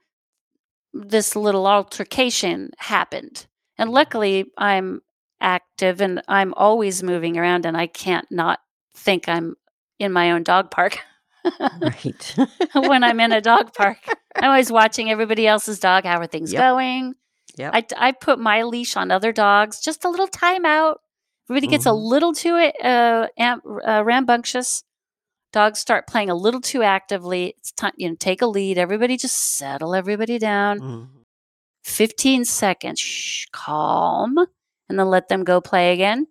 this 0.94 1.36
little 1.36 1.66
altercation 1.66 2.70
happened. 2.78 3.46
And 3.76 3.88
mm-hmm. 3.88 3.94
luckily, 3.94 4.50
I'm 4.56 5.02
active 5.40 6.00
and 6.00 6.22
I'm 6.28 6.54
always 6.54 7.02
moving 7.02 7.36
around, 7.36 7.66
and 7.66 7.76
I 7.76 7.86
can't 7.86 8.30
not 8.30 8.60
think 8.94 9.28
I'm 9.28 9.56
in 9.98 10.12
my 10.12 10.30
own 10.32 10.42
dog 10.44 10.70
park. 10.70 10.98
right. 11.80 12.36
when 12.74 13.02
I'm 13.02 13.18
in 13.18 13.32
a 13.32 13.40
dog 13.40 13.74
park, 13.74 13.98
I'm 14.36 14.50
always 14.50 14.70
watching 14.70 15.10
everybody 15.10 15.46
else's 15.46 15.80
dog. 15.80 16.04
How 16.04 16.18
are 16.20 16.26
things 16.26 16.52
Yep. 16.52 16.60
going? 16.62 17.14
Yep. 17.60 17.72
I, 17.74 18.08
I 18.08 18.12
put 18.12 18.38
my 18.38 18.62
leash 18.62 18.96
on 18.96 19.10
other 19.10 19.32
dogs, 19.32 19.80
just 19.80 20.04
a 20.04 20.08
little 20.08 20.28
timeout. 20.28 20.96
Everybody 21.48 21.66
gets 21.68 21.86
a 21.86 21.90
Mhm. 21.90 22.02
little 22.08 22.32
too 22.32 22.54
uh, 22.56 23.26
am, 23.38 23.60
uh, 23.86 24.02
rambunctious. 24.04 24.82
Dogs 25.52 25.78
start 25.80 26.06
playing 26.06 26.30
a 26.30 26.34
little 26.34 26.60
too 26.60 26.82
actively. 26.82 27.54
It's 27.58 27.72
time, 27.72 27.92
you 27.96 28.08
know, 28.08 28.14
take 28.18 28.40
a 28.42 28.46
lead. 28.46 28.78
Everybody 28.78 29.16
just 29.16 29.56
settle 29.56 29.94
everybody 29.94 30.38
down. 30.38 30.78
Mhm. 30.80 31.08
15 31.82 32.44
seconds, 32.44 33.00
shh, 33.00 33.46
calm, 33.52 34.38
and 34.88 34.98
then 34.98 35.08
let 35.08 35.28
them 35.28 35.44
go 35.44 35.60
play 35.60 35.92
again. 35.92 36.26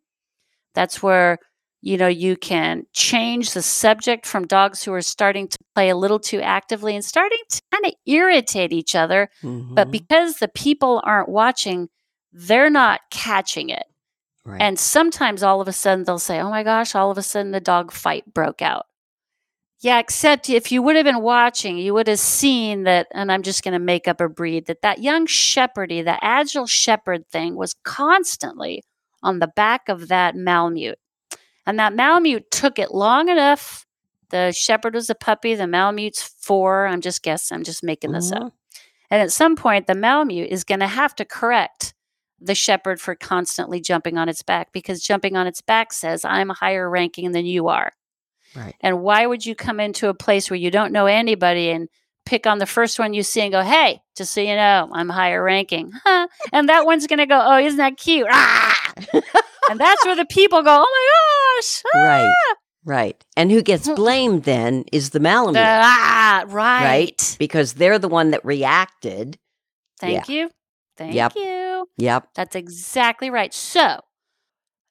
That's 0.73 1.01
where, 1.03 1.39
you 1.82 1.97
know, 1.97 2.07
you 2.07 2.36
can 2.36 2.84
change 2.93 3.53
the 3.53 3.61
subject 3.61 4.25
from 4.25 4.45
dogs 4.47 4.84
who 4.84 4.93
are 4.93 5.01
starting 5.01 5.47
to 5.47 5.57
play 5.75 5.89
a 5.89 5.95
little 5.95 6.19
too 6.19 6.41
actively 6.41 6.93
and 6.95 7.05
starting 7.05 7.39
to 7.49 7.61
kind 7.71 7.86
of 7.86 7.93
irritate 8.05 8.73
each 8.73 8.95
other 8.95 9.30
but 9.41 9.88
Mhm. 9.88 9.91
because 9.91 10.38
the 10.38 10.49
people 10.49 11.01
aren't 11.05 11.30
watching, 11.30 11.89
they're 12.34 12.69
not 12.69 13.01
catching 13.11 13.69
it. 13.69 13.86
right. 14.45 14.61
And 14.61 14.80
sometimes 14.80 15.43
all 15.43 15.61
of 15.61 15.67
a 15.67 15.73
sudden 15.73 16.05
they'll 16.05 16.17
say, 16.19 16.39
Oh 16.39 16.49
my 16.49 16.63
gosh, 16.63 16.95
all 16.95 17.11
of 17.11 17.17
a 17.17 17.23
sudden 17.23 17.51
the 17.51 17.59
dog 17.59 17.91
fight 17.91 18.34
broke 18.34 18.61
out. 18.61 18.88
Yeah, 19.82 19.99
except 19.99 20.49
if 20.49 20.71
you 20.73 20.82
would 20.82 20.95
have 20.97 21.05
been 21.05 21.21
watching, 21.21 21.77
you 21.77 21.93
would 21.93 22.07
have 22.07 22.19
seen 22.19 22.84
that, 22.84 23.07
and 23.13 23.32
I'm 23.32 23.43
just 23.43 23.63
going 23.63 23.73
to 23.73 23.80
make 23.80 24.07
up 24.09 24.19
a 24.19 24.27
breed, 24.27 24.65
that 24.67 24.82
that 24.82 24.99
young 24.99 25.25
shepherdy, 25.27 26.01
the 26.03 26.21
agile 26.23 26.67
shepherd 26.67 27.25
thing 27.30 27.55
was 27.55 27.75
constantly 27.86 28.84
on 29.23 29.39
the 29.39 29.47
back 29.55 29.88
of 29.88 30.09
that 30.09 30.36
Malamute. 30.36 30.99
And 31.70 31.78
that 31.78 31.93
Malamute 31.93 32.49
took 32.49 32.80
it 32.80 32.95
long 32.95 33.30
enough. 33.30 33.86
The 34.32 34.51
shepherd 34.51 34.95
was 34.95 35.07
a 35.11 35.15
puppy, 35.15 35.53
the 35.53 35.67
Malamute's 35.67 36.24
four. 36.41 36.88
I'm 36.88 36.99
just 36.99 37.22
guessing, 37.22 37.55
I'm 37.55 37.63
just 37.63 37.84
making 37.84 38.11
this 38.11 38.32
up. 38.32 38.41
Mhm. 38.41 38.51
And 39.11 39.22
at 39.22 39.32
some 39.32 39.55
point, 39.55 39.86
the 39.86 39.93
Malamute 39.93 40.49
is 40.49 40.63
going 40.63 40.80
to 40.80 40.88
have 40.88 41.15
to 41.17 41.26
correct 41.26 41.93
the 42.41 42.55
shepherd 42.55 42.99
for 42.99 43.13
constantly 43.13 43.80
jumping 43.80 44.17
on 44.17 44.30
its 44.30 44.41
back 44.41 44.72
because 44.72 45.03
jumping 45.03 45.36
on 45.36 45.45
its 45.45 45.61
back 45.61 45.93
says, 45.93 46.26
I'm 46.26 46.49
higher 46.49 46.89
ranking 46.89 47.34
than 47.34 47.45
you 47.45 47.67
are. 47.67 47.91
Right. 48.55 48.74
And 48.82 49.03
why 49.03 49.28
would 49.28 49.45
you 49.45 49.53
come 49.53 49.80
into 49.80 50.09
a 50.09 50.15
place 50.15 50.49
where 50.49 50.57
you 50.57 50.72
don't 50.72 50.91
know 50.91 51.05
anybody 51.05 51.70
and 51.70 51.88
pick 52.26 52.47
on 52.47 52.57
the 52.57 52.65
first 52.65 52.97
one 52.97 53.13
you 53.13 53.22
see 53.22 53.41
and 53.41 53.51
go, 53.51 53.61
hey, 53.61 54.01
just 54.15 54.34
so 54.34 54.41
you 54.41 54.55
know, 54.55 54.89
I'm 54.91 55.09
higher 55.09 55.43
ranking? 55.43 55.91
Huh? 56.03 56.28
And 56.51 56.67
that 56.67 56.88
one's 56.88 57.05
going 57.05 57.20
to 57.20 57.28
go, 57.28 57.39
oh, 57.39 57.59
isn't 57.59 57.78
that 57.78 57.97
cute? 57.97 58.28
Ah! 58.32 58.93
and 59.70 59.80
that's 59.80 60.03
where 60.03 60.15
the 60.15 60.26
people 60.26 60.63
go, 60.63 60.72
oh 60.72 60.80
my 60.80 61.38
gosh. 61.60 61.84
ah!" 61.95 61.99
Right. 62.03 62.55
Right. 62.86 63.26
And 63.36 63.51
who 63.51 63.62
gets 63.62 63.88
blamed 63.89 64.43
then 64.43 64.86
is 64.91 65.10
the 65.10 65.20
Malamute, 65.20 65.57
ah, 65.62 66.43
right. 66.47 66.84
right? 66.84 67.36
Because 67.38 67.74
they're 67.74 67.99
the 67.99 68.07
one 68.07 68.32
that 68.32 68.43
reacted. 68.45 69.38
Thank 69.99 70.30
you. 70.30 70.49
Thank 70.97 71.14
Yep. 71.14 71.34
you. 71.36 71.89
Yep. 71.97 72.30
That's 72.36 72.55
exactly 72.55 73.30
right. 73.30 73.53
So, 73.53 73.99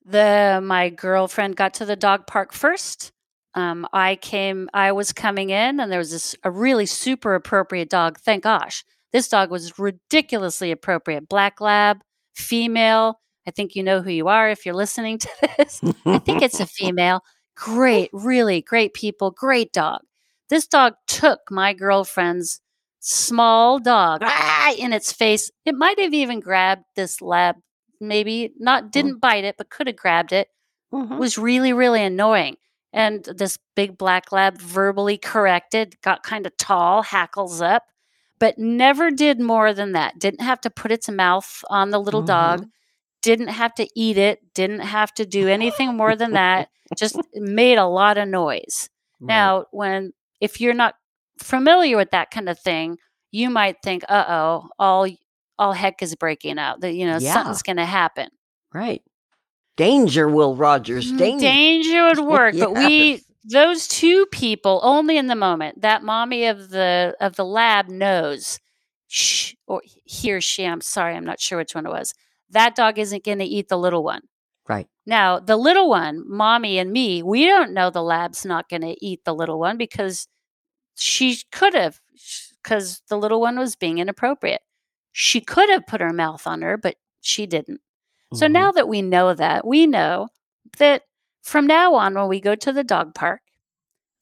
the 0.05 0.61
my 0.63 0.89
girlfriend 0.91 1.57
got 1.57 1.75
to 1.75 1.85
the 1.85 1.97
dog 1.97 2.27
park 2.27 2.53
first. 2.53 3.11
Um, 3.55 3.87
I 3.93 4.17
came. 4.17 4.69
I 4.75 4.93
was 4.93 5.13
coming 5.13 5.51
in, 5.51 5.81
and 5.81 5.91
there 5.91 5.99
was 5.99 6.11
this 6.11 6.35
a 6.45 6.51
really 6.51 6.87
super 6.87 7.35
appropriate 7.35 7.89
dog. 7.91 8.19
Thank 8.19 8.45
gosh, 8.45 8.85
this 9.13 9.29
dog 9.29 9.51
was 9.51 9.79
ridiculously 9.79 10.71
appropriate. 10.71 11.29
Black 11.29 11.61
lab, 11.61 12.01
female. 12.35 13.21
I 13.49 13.51
think 13.51 13.75
you 13.75 13.83
know 13.83 14.03
who 14.03 14.11
you 14.11 14.29
are 14.29 14.51
if 14.51 14.67
you're 14.67 14.75
listening 14.75 15.19
to 15.19 15.29
this. 15.57 15.81
I 16.05 16.19
think 16.19 16.43
it's 16.43 16.61
a 16.61 16.67
female. 16.79 17.23
Great, 17.57 18.11
really 18.13 18.61
great 18.61 18.95
people, 18.95 19.31
great 19.33 19.73
dog. 19.73 20.03
This 20.51 20.67
dog 20.67 20.95
took 21.07 21.41
my 21.51 21.73
girlfriend's 21.73 22.61
small 23.01 23.79
dog 23.79 24.21
ah, 24.23 24.75
in 24.77 24.93
its 24.93 25.13
face. 25.13 25.51
It 25.65 25.75
might 25.75 25.99
have 25.99 26.15
even 26.15 26.41
grabbed 26.41 26.85
this 26.95 27.21
lab, 27.23 27.57
maybe 28.01 28.53
not, 28.59 28.93
didn't 28.93 29.19
bite 29.21 29.45
it, 29.45 29.57
but 29.57 29.71
could 29.71 29.87
have 29.87 29.97
grabbed 29.97 30.33
it. 30.33 30.49
Mhm. 30.93 31.19
Was 31.19 31.37
really, 31.39 31.73
really 31.73 32.03
annoying. 32.03 32.57
And 32.93 33.25
this 33.25 33.59
big 33.75 33.99
black 33.99 34.31
lab 34.33 34.59
verbally 34.61 35.19
corrected, 35.19 36.01
got 36.03 36.23
kind 36.23 36.47
of 36.47 36.57
tall, 36.57 37.03
hackles 37.03 37.61
up, 37.61 37.85
but 38.39 38.59
never 38.59 39.11
did 39.11 39.41
more 39.41 39.75
than 39.75 39.93
that. 39.93 40.19
Didn't 40.19 40.43
have 40.43 40.61
to 40.63 40.71
put 40.71 40.93
its 40.93 41.09
mouth 41.11 41.63
on 41.69 41.91
the 41.91 42.01
little 42.01 42.23
dog 42.23 42.67
didn't 43.23 43.49
have 43.49 43.75
to 43.75 43.89
eat 43.97 44.17
it, 44.19 44.41
didn't 44.55 44.81
have 44.81 45.13
to 45.15 45.27
do 45.27 45.49
anything 45.49 45.97
more 45.97 46.15
than 46.17 46.33
that, 46.33 46.69
just 46.97 47.17
made 47.35 47.77
a 47.79 47.87
lot 47.87 48.19
of 48.19 48.29
noise. 48.29 48.89
Right. 49.21 49.29
Now, 49.29 49.65
when 49.73 50.13
if 50.41 50.61
you're 50.61 50.75
not 50.75 50.95
familiar 51.39 51.97
with 51.97 52.11
that 52.13 52.31
kind 52.31 52.49
of 52.49 52.59
thing, 52.59 52.99
you 53.33 53.51
might 53.51 53.77
think, 53.83 54.05
"Uh 54.09 54.25
oh, 54.29 54.69
all 54.79 55.09
all 55.59 55.73
heck 55.73 56.03
is 56.03 56.15
breaking 56.15 56.59
out. 56.59 56.81
That 56.81 56.93
you 56.95 57.07
know 57.07 57.19
Yeah. 57.19 57.33
something's 57.35 57.63
going 57.63 57.77
to 57.79 57.85
happen." 57.85 58.29
Right. 58.73 59.03
Danger, 59.77 60.29
Will 60.29 60.57
Rogers. 60.57 61.13
Mm, 61.13 61.19
Danger. 61.19 61.47
Danger 61.47 62.05
would 62.07 62.19
work, 62.27 62.55
but 62.59 62.75
we 62.75 63.23
those 63.45 63.87
two 63.89 64.27
people 64.27 64.81
only 64.83 65.17
in 65.17 65.27
the 65.29 65.35
moment. 65.37 65.81
That 65.83 66.03
mommy 66.03 66.47
of 66.47 66.71
the 66.71 67.15
of 67.21 67.37
the 67.37 67.45
lab 67.45 67.89
knows 67.89 68.59
shh, 69.09 69.55
or 69.67 69.83
he 69.85 70.33
or 70.33 70.41
she, 70.41 70.65
I'm 70.67 70.81
sorry, 70.81 71.15
I'm 71.15 71.25
not 71.25 71.41
sure 71.41 71.59
which 71.59 71.75
one 71.75 71.87
it 71.87 71.91
was. 71.91 72.13
That 72.51 72.75
dog 72.77 72.99
isn't 72.99 73.25
going 73.25 73.39
to 73.39 73.45
eat 73.45 73.69
the 73.69 73.79
little 73.79 74.03
one. 74.05 74.23
Right. 74.69 74.87
Now, 75.07 75.39
the 75.41 75.57
little 75.57 75.89
one, 75.89 76.23
mommy 76.27 76.79
and 76.79 76.93
me, 76.93 77.23
we 77.23 77.47
don't 77.47 77.73
know 77.73 77.91
the 77.91 78.03
lab's 78.03 78.45
not 78.45 78.69
going 78.69 78.83
to 78.83 78.97
eat 79.05 79.25
the 79.25 79.35
little 79.35 79.59
one 79.59 79.77
because 79.79 80.29
she 80.97 81.39
could 81.53 81.75
have, 81.75 82.01
because 82.63 83.03
the 83.09 83.17
little 83.19 83.41
one 83.41 83.59
was 83.59 83.77
being 83.77 83.99
inappropriate. 83.99 84.63
She 85.13 85.41
could 85.41 85.71
have 85.71 85.87
put 85.87 86.01
her 86.01 86.13
mouth 86.13 86.47
on 86.47 86.63
her, 86.63 86.77
but 86.77 86.97
she 87.21 87.47
didn't. 87.47 87.81
So 88.35 88.47
Mhm. 88.47 88.53
now 88.53 88.73
that 88.73 88.89
we 88.89 89.03
know 89.03 89.35
that, 89.35 89.67
we 89.67 89.87
know 89.87 90.29
that 90.79 91.03
from 91.43 91.67
now 91.67 91.95
on, 91.95 92.15
when 92.15 92.29
we 92.29 92.41
go 92.41 92.55
to 92.55 92.73
the 92.73 92.85
dog 92.85 93.15
park, 93.15 93.41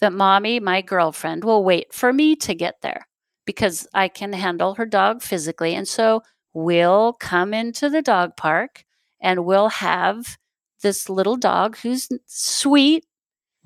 that 0.01 0.13
mommy, 0.13 0.61
my 0.61 0.83
girlfriend, 0.83 1.45
will 1.45 1.65
wait 1.65 1.93
for 1.93 2.13
me 2.13 2.37
to 2.37 2.55
get 2.55 2.81
there 2.83 3.07
because 3.47 3.87
I 3.95 4.09
can 4.09 4.33
handle 4.33 4.75
her 4.75 4.87
dog 4.87 5.23
physically. 5.23 5.75
And 5.75 5.89
so 5.89 6.23
we'll 6.57 7.13
come 7.13 7.53
into 7.53 7.91
the 7.91 8.01
dog 8.01 8.35
park 8.35 8.85
and 9.21 9.45
we'll 9.45 9.69
have 9.69 10.39
this 10.83 11.11
little 11.11 11.37
dog 11.37 11.77
who's 11.79 12.09
sweet, 12.25 13.05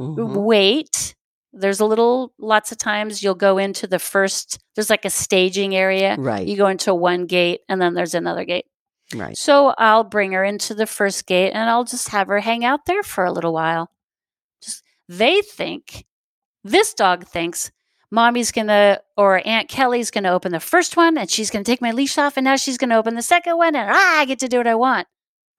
Mhm. 0.01 0.34
wait. 0.45 1.14
There's 1.53 1.78
a 1.78 1.84
little, 1.86 2.32
lots 2.38 2.72
of 2.72 2.78
times 2.78 3.22
you'll 3.22 3.34
go 3.36 3.59
into 3.59 3.86
the 3.86 3.99
first, 4.01 4.59
there's 4.74 4.91
like 4.91 5.05
a 5.05 5.11
staging 5.11 5.76
area. 5.76 6.16
Right. 6.18 6.45
You 6.47 6.57
go 6.57 6.66
into 6.66 6.93
one 6.93 7.26
gate 7.26 7.61
and 7.68 7.80
then 7.80 7.95
there's 7.95 8.14
another 8.14 8.45
gate. 8.45 8.66
Right. 9.14 9.36
So 9.36 9.72
I'll 9.78 10.05
bring 10.05 10.32
her 10.32 10.43
into 10.45 10.74
the 10.74 10.86
first 10.86 11.26
gate 11.26 11.53
and 11.53 11.70
I'll 11.70 11.84
just 11.84 12.09
have 12.09 12.26
her 12.28 12.41
hang 12.41 12.64
out 12.64 12.86
there 12.86 13.03
for 13.05 13.24
a 13.24 13.32
little 13.32 13.53
while. 13.53 13.88
Just 14.62 14.82
they 15.09 15.43
think 15.43 16.07
this 16.64 16.93
dog 16.95 17.24
thinks 17.26 17.70
mommy's 18.11 18.52
gonna 18.52 19.00
or 19.16 19.40
Aunt 19.46 19.68
Kelly's 19.68 20.11
gonna 20.11 20.30
open 20.32 20.52
the 20.52 20.61
first 20.61 20.96
one 20.96 21.16
and 21.18 21.30
she's 21.30 21.50
gonna 21.50 21.64
take 21.64 21.80
my 21.80 21.92
leash 21.92 22.18
off 22.18 22.36
and 22.36 22.44
now 22.44 22.56
she's 22.56 22.78
gonna 22.78 22.96
open 22.98 23.14
the 23.14 23.22
second 23.22 23.56
one 23.56 23.74
and 23.76 23.88
ah, 23.90 24.18
I 24.20 24.24
get 24.24 24.38
to 24.40 24.48
do 24.48 24.58
what 24.58 24.66
I 24.66 24.74
want. 24.74 25.06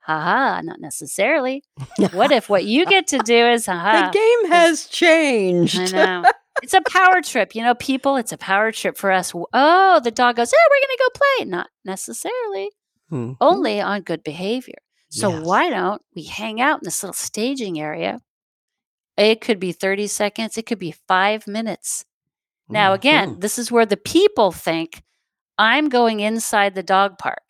Haha, 0.02 0.62
not 0.62 0.80
necessarily. 0.80 1.64
What 2.14 2.32
if 2.32 2.50
what 2.50 2.66
you 2.66 2.86
get 2.86 3.08
to 3.08 3.20
do 3.20 3.48
is 3.48 3.66
haha? 3.68 4.08
the 4.08 4.12
game 4.14 4.52
has 4.52 4.88
changed. 4.88 5.78
I 5.80 5.86
know. 6.22 6.24
It's 6.64 6.74
a 6.74 6.82
power 6.82 7.22
trip. 7.22 7.56
You 7.56 7.64
know, 7.64 7.76
people, 7.76 8.18
it's 8.18 8.32
a 8.34 8.38
power 8.38 8.72
trip 8.72 8.98
for 8.98 9.12
us. 9.12 9.32
Oh, 9.54 10.00
the 10.04 10.12
dog 10.12 10.36
goes, 10.36 10.52
oh, 10.54 10.70
we're 10.70 10.88
to 10.88 10.98
go 11.00 11.20
play. 11.40 11.46
Not 11.50 11.70
necessarily, 11.86 12.72
Mhm. 13.12 13.38
only 13.40 13.80
on 13.80 14.02
good 14.02 14.24
behavior. 14.24 14.80
So 15.10 15.30
Yes. 15.32 15.46
why 15.46 15.70
don't 15.70 16.02
we 16.16 16.24
hang 16.24 16.60
out 16.60 16.80
in 16.82 16.86
this 16.86 17.02
little 17.04 17.14
staging 17.14 17.80
area? 17.80 18.22
It 19.18 19.40
could 19.42 19.60
be 19.60 19.72
30 19.72 20.08
seconds, 20.08 20.58
it 20.58 20.66
could 20.66 20.80
be 20.80 20.96
five 21.08 21.48
minutes. 21.48 22.06
Now, 22.72 22.94
again, 22.94 23.36
Mhm. 23.36 23.42
this 23.42 23.60
is 23.60 23.72
where 23.72 23.86
the 23.86 23.98
people 23.98 24.52
think 24.52 25.04
I'm 25.58 25.90
going 25.90 26.20
inside 26.22 26.74
the 26.76 26.84
dog 26.84 27.18
park. 27.18 27.44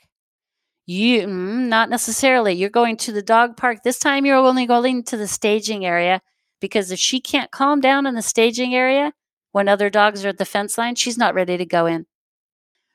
You, 0.85 1.21
mm, 1.27 1.67
not 1.67 1.89
necessarily. 1.89 2.53
You're 2.53 2.69
going 2.69 2.97
to 2.97 3.11
the 3.11 3.21
dog 3.21 3.55
park. 3.55 3.83
This 3.83 3.99
time 3.99 4.25
you're 4.25 4.35
only 4.35 4.65
going 4.65 5.03
to 5.05 5.17
the 5.17 5.27
staging 5.27 5.85
area 5.85 6.21
because 6.59 6.91
if 6.91 6.99
she 6.99 7.19
can't 7.21 7.51
calm 7.51 7.79
down 7.79 8.05
in 8.05 8.15
the 8.15 8.21
staging 8.21 8.75
area 8.75 9.13
when 9.51 9.67
other 9.67 9.89
dogs 9.89 10.25
are 10.25 10.29
at 10.29 10.37
the 10.37 10.45
fence 10.45 10.77
line, 10.77 10.95
she's 10.95 11.17
not 11.17 11.33
ready 11.35 11.57
to 11.57 11.65
go 11.65 11.85
in. 11.85 12.07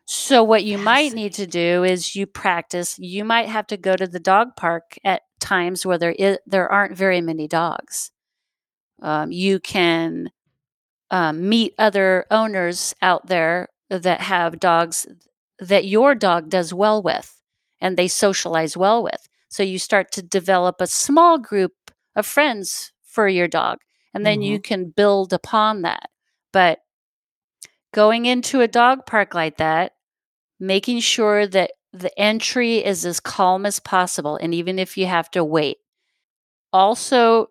So, 0.08 0.44
what 0.44 0.64
you 0.64 0.78
might 0.78 1.14
need 1.14 1.32
to 1.34 1.46
do 1.46 1.82
is 1.82 2.14
you 2.14 2.26
practice. 2.26 2.96
You 2.98 3.24
might 3.24 3.48
have 3.48 3.66
to 3.68 3.76
go 3.76 3.96
to 3.96 4.06
the 4.06 4.20
dog 4.20 4.54
park 4.56 4.98
at 5.04 5.22
times 5.40 5.84
where 5.84 5.98
there 5.98 6.12
is, 6.12 6.38
there 6.46 6.70
aren't 6.70 6.96
very 6.96 7.20
many 7.20 7.48
dogs. 7.48 8.10
Um, 9.02 9.32
you 9.32 9.58
can 9.58 10.30
um, 11.10 11.48
meet 11.48 11.74
other 11.78 12.26
owners 12.30 12.94
out 13.02 13.26
there 13.26 13.68
that 13.90 14.20
have 14.20 14.60
dogs 14.60 15.06
that 15.58 15.86
your 15.86 16.14
dog 16.14 16.50
does 16.50 16.74
well 16.74 17.02
with 17.02 17.40
and 17.80 17.96
they 17.96 18.08
socialize 18.08 18.76
well 18.76 19.02
with. 19.02 19.28
So 19.48 19.62
you 19.62 19.78
start 19.78 20.12
to 20.12 20.22
develop 20.22 20.80
a 20.80 20.86
small 20.86 21.38
group 21.38 21.72
of 22.14 22.26
friends 22.26 22.92
for 23.04 23.28
your 23.28 23.48
dog, 23.48 23.78
and 24.12 24.26
then 24.26 24.42
you 24.42 24.58
can 24.60 24.90
build 24.90 25.32
upon 25.32 25.82
that. 25.82 26.10
But 26.52 26.80
going 27.92 28.26
into 28.26 28.60
a 28.60 28.68
dog 28.68 29.06
park 29.06 29.34
like 29.34 29.56
that, 29.58 29.92
making 30.60 31.00
sure 31.00 31.46
that 31.46 31.72
the 31.92 32.16
entry 32.18 32.84
is 32.84 33.06
as 33.06 33.20
calm 33.20 33.66
as 33.66 33.80
possible, 33.80 34.36
and 34.36 34.54
even 34.54 34.78
if 34.78 34.96
you 34.96 35.06
have 35.06 35.30
to 35.32 35.44
wait. 35.44 35.78
Also, 36.72 37.48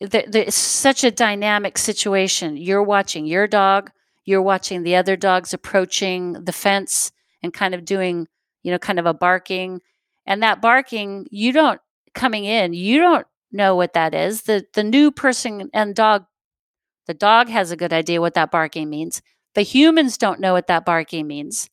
there, 0.00 0.24
there's 0.26 0.54
such 0.54 1.04
a 1.04 1.10
dynamic 1.10 1.78
situation. 1.78 2.56
You're 2.56 2.82
watching 2.82 3.26
your 3.26 3.46
dog, 3.46 3.90
you're 4.24 4.42
watching 4.42 4.82
the 4.82 4.96
other 4.96 5.16
dogs 5.16 5.52
approaching 5.52 6.32
the 6.32 6.52
fence 6.52 7.12
and 7.42 7.52
kind 7.52 7.74
of 7.74 7.84
doing, 7.84 8.26
you 8.62 8.70
know, 8.70 8.78
kind 8.78 8.98
of 8.98 9.06
a 9.06 9.14
barking. 9.14 9.80
And 10.26 10.42
that 10.42 10.62
barking, 10.62 11.26
you 11.30 11.52
don't 11.52 11.80
coming 12.14 12.44
in, 12.44 12.72
you 12.72 12.98
don't 12.98 13.26
know 13.52 13.76
what 13.76 13.92
that 13.94 14.14
is. 14.14 14.42
The 14.42 14.64
the 14.74 14.84
new 14.84 15.10
person 15.10 15.70
and 15.74 15.94
dog, 15.94 16.24
the 17.06 17.14
dog 17.14 17.48
has 17.48 17.70
a 17.70 17.76
good 17.76 17.92
idea 17.92 18.20
what 18.20 18.34
that 18.34 18.50
barking 18.50 18.88
means. 18.88 19.22
The 19.54 19.62
humans 19.62 20.16
don't 20.16 20.40
know 20.40 20.52
what 20.52 20.68
that 20.68 20.84
barking 20.84 21.26
means. 21.26 21.68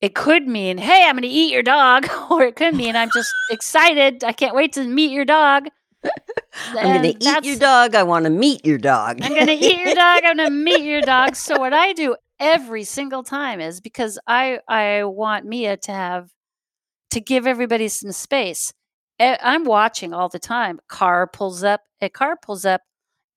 It 0.00 0.14
could 0.14 0.46
mean, 0.46 0.78
hey, 0.78 1.04
I'm 1.06 1.14
going 1.14 1.22
to 1.22 1.28
eat 1.28 1.52
your 1.52 1.62
dog, 1.62 2.06
or 2.30 2.44
it 2.44 2.56
could 2.56 2.74
mean 2.74 2.96
I'm 2.96 3.10
just 3.12 3.32
excited. 3.50 4.24
I 4.24 4.32
can't 4.32 4.54
wait 4.54 4.72
to 4.74 4.84
meet 4.84 5.10
your 5.10 5.24
dog. 5.24 5.68
I'm 6.04 7.02
going 7.02 7.02
to 7.02 7.28
eat 7.28 7.44
your 7.44 7.56
dog. 7.58 7.94
I 7.94 8.02
want 8.02 8.24
to 8.24 8.30
meet 8.30 8.64
your 8.64 8.78
dog. 8.78 9.20
I'm 9.22 9.34
going 9.34 9.46
to 9.46 9.52
eat 9.52 9.84
your 9.84 9.94
dog. 9.94 10.22
I'm 10.24 10.36
going 10.36 10.48
to 10.48 10.50
meet 10.50 10.82
your 10.84 11.02
dog. 11.02 11.36
So 11.46 11.58
what 11.58 11.72
I 11.72 11.92
do 11.92 12.16
every 12.40 12.84
single 12.84 13.22
time 13.22 13.60
is 13.60 13.80
because 13.80 14.18
I 14.26 14.60
I 14.68 15.04
want 15.04 15.44
Mia 15.44 15.76
to 15.76 15.92
have 15.92 16.30
to 17.10 17.20
give 17.20 17.46
everybody 17.46 17.88
some 17.88 18.12
space. 18.12 18.72
I'm 19.18 19.64
watching 19.64 20.12
all 20.12 20.28
the 20.28 20.38
time. 20.38 20.80
Car 20.88 21.26
pulls 21.26 21.62
up. 21.62 21.82
A 22.00 22.08
car 22.08 22.36
pulls 22.40 22.64
up. 22.64 22.82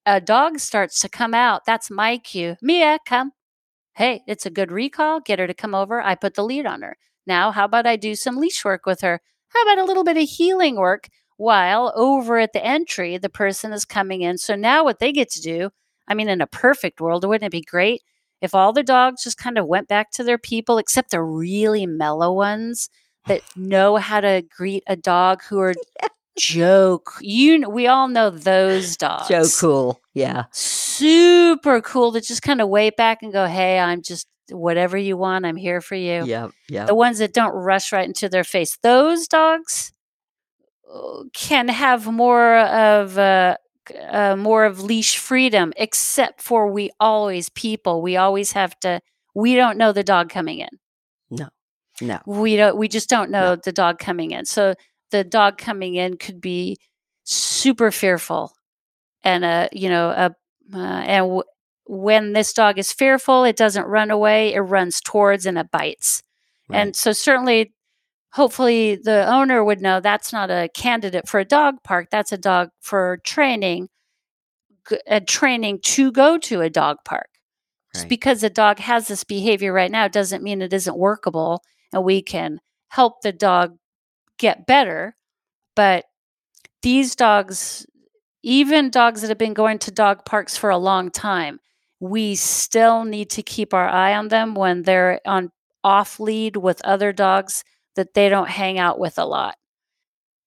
A 0.06 0.20
dog 0.20 0.60
starts 0.60 1.00
to 1.02 1.10
come 1.10 1.34
out. 1.34 1.62
That's 1.66 1.92
my 1.92 2.18
cue. 2.18 2.56
Mia, 2.62 3.00
come. 3.06 3.32
Hey, 3.94 4.22
it's 4.28 4.46
a 4.46 4.50
good 4.50 4.72
recall. 4.72 5.20
Get 5.20 5.40
her 5.40 5.48
to 5.48 5.54
come 5.54 5.76
over. 5.76 6.02
I 6.02 6.16
put 6.16 6.34
the 6.34 6.44
lead 6.44 6.66
on 6.66 6.82
her. 6.82 6.98
Now, 7.28 7.52
how 7.52 7.66
about 7.66 7.86
I 7.86 7.96
do 7.96 8.16
some 8.16 8.38
leash 8.38 8.66
work 8.66 8.86
with 8.86 9.02
her? 9.02 9.22
How 9.50 9.62
about 9.64 9.78
a 9.78 9.86
little 9.86 10.04
bit 10.04 10.18
of 10.18 10.28
heeling 10.28 10.76
work 10.76 11.10
while 11.40 11.94
over 11.96 12.38
at 12.38 12.52
the 12.52 12.64
entry, 12.64 13.18
the 13.18 13.30
person 13.30 13.72
is 13.72 13.86
coming 13.86 14.22
in. 14.22 14.38
So 14.38 14.56
now 14.56 14.84
what 14.84 15.00
they 15.00 15.14
get 15.14 15.32
to 15.32 15.42
do, 15.42 15.70
I 16.06 16.14
mean, 16.14 16.28
in 16.28 16.42
a 16.42 16.48
perfect 16.48 17.00
world, 17.00 17.24
wouldn't 17.24 17.48
it 17.48 17.52
be 17.52 17.62
great 17.62 18.02
if 18.42 18.54
all 18.54 18.74
the 18.74 18.84
dogs 18.84 19.24
just 19.24 19.38
kind 19.38 19.58
of 19.58 19.66
went 19.66 19.88
back 19.88 20.12
to 20.12 20.24
their 20.26 20.38
people, 20.38 20.78
except 20.78 21.12
the 21.12 21.22
really 21.22 21.86
mellow 21.86 22.34
ones 22.34 22.90
that 23.28 23.42
know 23.56 23.96
how 23.96 24.20
to 24.20 24.44
greet 24.56 24.84
a 24.86 24.98
dog 24.98 25.42
who 25.44 25.60
are 25.60 25.74
joke. 26.38 27.14
You, 27.22 27.70
we 27.70 27.88
all 27.88 28.10
know 28.10 28.30
those 28.30 28.98
dogs. 28.98 29.30
So 29.30 29.62
cool. 29.62 30.02
Yeah. 30.14 30.44
Super 30.52 31.80
cool 31.82 32.12
to 32.12 32.20
just 32.20 32.42
kind 32.42 32.60
of 32.60 32.68
wait 32.68 32.98
back 32.98 33.24
and 33.24 33.32
go, 33.32 33.46
hey, 33.46 33.80
I'm 33.80 34.02
just 34.02 34.28
whatever 34.52 34.98
you 34.98 35.16
want. 35.16 35.46
I'm 35.46 35.56
here 35.56 35.80
for 35.80 35.96
you 35.96 36.26
Yeah. 36.26 36.50
Yeah. 36.68 36.86
the 36.86 36.96
ones 36.96 37.20
that 37.20 37.34
don't 37.34 37.54
rush 37.54 37.94
right 37.94 38.06
into 38.06 38.28
their 38.28 38.44
face 38.44 38.78
those 38.84 39.28
dogs 39.28 39.94
can 41.34 41.68
have 41.68 42.08
more 42.08 42.58
of 42.60 43.18
uh, 43.18 43.58
uh, 44.10 44.36
more 44.36 44.66
of 44.66 44.82
leash 44.82 45.18
freedom 45.18 45.74
except 45.78 46.42
for 46.42 46.72
we 46.72 46.90
always 47.00 47.50
people 47.50 48.02
we 48.02 48.18
always 48.18 48.52
have 48.54 48.80
to 48.80 49.00
we 49.36 49.56
don't 49.56 49.78
know 49.78 49.92
the 49.92 50.04
dog 50.04 50.30
coming 50.30 50.60
in. 50.60 50.70
No. 51.30 51.50
No, 52.02 52.20
we 52.26 52.56
don't 52.56 52.78
we 52.78 52.88
just 52.88 53.10
don't 53.10 53.30
know 53.30 53.56
No. 53.56 53.56
the 53.58 53.74
dog 53.74 54.00
coming 54.00 54.32
in. 54.32 54.46
So 54.46 54.74
the 55.12 55.24
dog 55.24 55.58
coming 55.58 55.96
in 55.96 56.16
could 56.18 56.40
be 56.40 56.78
super 57.24 57.92
fearful 57.92 58.54
and 59.24 59.44
uh 59.44 59.68
you 59.74 59.90
know 59.90 60.10
uh, 60.10 60.30
uh, 60.74 60.78
and 60.78 61.26
w- 61.26 61.44
when 61.86 62.34
this 62.34 62.54
dog 62.54 62.78
is 62.80 62.94
fearful 62.94 63.44
it 63.44 63.58
doesn't 63.58 63.86
run 63.86 64.12
away 64.12 64.54
it 64.54 64.60
runs 64.62 65.02
towards 65.02 65.46
and 65.46 65.58
it 65.58 65.72
bites. 65.72 66.24
And 66.72 66.96
so 66.96 67.12
certainly 67.12 67.74
hopefully 68.32 68.96
the 68.96 69.28
owner 69.28 69.64
would 69.64 69.82
know 69.82 70.00
that's 70.00 70.32
not 70.32 70.50
a 70.52 70.70
candidate 70.76 71.28
for 71.28 71.40
a 71.40 71.46
dog 71.46 71.76
park 71.84 72.08
that's 72.12 72.32
a 72.32 72.38
dog 72.38 72.70
for 72.82 73.20
training 73.24 73.90
a 75.08 75.22
training 75.22 75.80
to 75.84 76.12
go 76.12 76.38
to 76.38 76.62
a 76.62 76.70
dog 76.70 76.98
park. 77.06 77.30
Just 77.94 78.08
because 78.08 78.44
a 78.44 78.50
dog 78.50 78.78
has 78.80 79.08
this 79.08 79.24
behavior 79.24 79.74
right 79.74 79.90
now 79.90 80.08
doesn't 80.08 80.44
mean 80.44 80.62
it 80.62 80.74
isn't 80.74 80.98
workable 80.98 81.64
and 81.92 82.04
we 82.04 82.22
can 82.22 82.60
help 82.90 83.22
the 83.22 83.32
dog 83.32 83.78
get 84.38 84.68
better 84.68 85.16
but 85.76 86.06
these 86.84 87.16
dogs 87.16 87.86
even 88.44 88.90
dogs 88.90 89.22
that 89.22 89.30
have 89.30 89.40
been 89.40 89.56
going 89.56 89.80
to 89.80 89.92
dog 89.92 90.24
parks 90.24 90.56
for 90.56 90.70
a 90.70 90.78
long 90.78 91.10
time 91.10 91.60
we 92.00 92.36
still 92.36 93.04
need 93.06 93.30
to 93.32 93.44
keep 93.44 93.74
our 93.74 93.90
eye 93.90 94.16
on 94.16 94.28
them 94.30 94.54
when 94.54 94.84
they're 94.84 95.20
on 95.26 95.52
off 95.84 96.20
lead 96.20 96.56
with 96.56 96.80
other 96.86 97.12
dogs 97.12 97.64
that 97.96 98.14
they 98.14 98.30
don't 98.30 98.50
hang 98.50 98.78
out 98.80 99.00
with 99.00 99.18
a 99.18 99.26
lot 99.26 99.56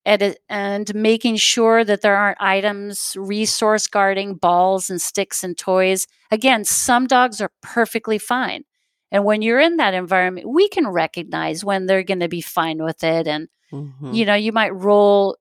and, 0.05 0.37
and 0.49 0.95
making 0.95 1.37
sure 1.37 1.85
that 1.85 2.01
there 2.03 2.17
aren't 2.17 2.41
items 2.41 3.17
resource 3.19 3.87
guarding 3.87 4.35
balls 4.35 4.91
and 4.91 5.01
sticks 5.01 5.45
and 5.45 5.57
toys 5.57 6.07
again 6.31 6.65
some 6.65 7.07
dogs 7.07 7.41
are 7.41 7.51
perfectly 7.63 8.19
fine 8.19 8.65
And 9.13 9.25
when 9.25 9.43
you're 9.43 9.61
in 9.61 9.77
that 9.77 9.93
environment, 9.95 10.49
we 10.49 10.69
can 10.71 10.89
recognize 10.89 11.63
when 11.65 11.85
they're 11.87 12.03
going 12.03 12.21
to 12.21 12.29
be 12.29 12.41
fine 12.41 12.83
with 12.83 13.05
it. 13.05 13.27
And, 13.29 13.49
Mhm. 13.71 14.15
you 14.17 14.25
know, 14.25 14.35
you 14.35 14.53
might 14.53 14.75
roll. 14.75 15.37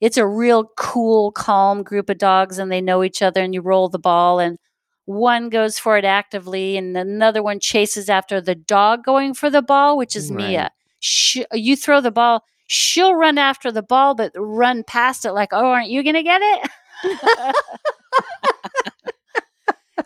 It's 0.00 0.18
a 0.18 0.26
real 0.26 0.64
cool, 0.76 1.30
calm 1.32 1.82
group 1.84 2.10
of 2.10 2.18
dogs 2.18 2.58
and 2.58 2.70
they 2.72 2.80
know 2.80 3.04
each 3.04 3.22
other 3.22 3.40
and 3.40 3.54
you 3.54 3.62
roll 3.62 3.88
the 3.88 4.00
ball 4.00 4.40
and 4.40 4.58
one 5.06 5.48
goes 5.48 5.78
for 5.78 5.96
it 5.96 6.04
actively 6.04 6.76
and 6.76 6.96
another 6.96 7.40
one 7.42 7.60
chases 7.60 8.08
after 8.10 8.40
the 8.40 8.56
dog 8.56 9.04
going 9.04 9.32
for 9.34 9.48
the 9.50 9.62
ball, 9.62 9.96
which 9.96 10.16
is 10.16 10.30
Right. 10.30 10.36
Mia. 10.48 10.70
Sh- 11.06 11.42
you 11.52 11.76
throw 11.76 12.00
the 12.00 12.10
ball, 12.10 12.44
she'll 12.66 13.14
run 13.14 13.36
after 13.36 13.70
the 13.70 13.82
ball, 13.82 14.14
but 14.14 14.32
run 14.36 14.84
past 14.84 15.26
it 15.26 15.32
like, 15.32 15.50
oh, 15.52 15.66
aren't 15.66 15.90
you 15.90 16.02
going 16.02 16.14
to 16.14 16.22
get 16.22 16.40
it? 16.42 16.70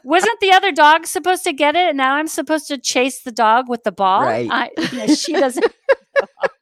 Wasn't 0.05 0.40
the 0.40 0.51
other 0.53 0.72
dog 0.72 1.07
supposed 1.07 1.44
to 1.44 1.53
get 1.53 1.76
it? 1.76 1.90
And 1.90 1.96
now 1.99 2.16
I'm 2.16 2.26
supposed 2.26 2.66
to 2.68 2.78
chase 2.78 3.22
the 3.22 3.30
dog 3.30 3.68
with 3.68 3.84
the 3.84 3.92
ball? 3.92 4.22
Right. 4.22 4.49
I, 4.51 4.70
you 4.92 4.99
know, 4.99 5.07
she 5.14 5.34
doesn't. 5.34 5.64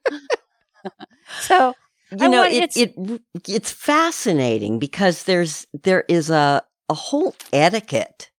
so 1.41 1.73
you 2.11 2.19
I 2.21 2.27
know 2.29 2.41
want- 2.43 2.53
it, 2.53 2.77
it's- 2.77 2.79
it 2.99 3.23
it's 3.49 3.73
fascinating 3.73 4.79
because 4.79 5.23
there's 5.25 5.67
there 5.83 6.05
is 6.09 6.29
a 6.29 6.63
a 6.91 6.95
whole 6.95 7.35
etiquette 7.55 8.31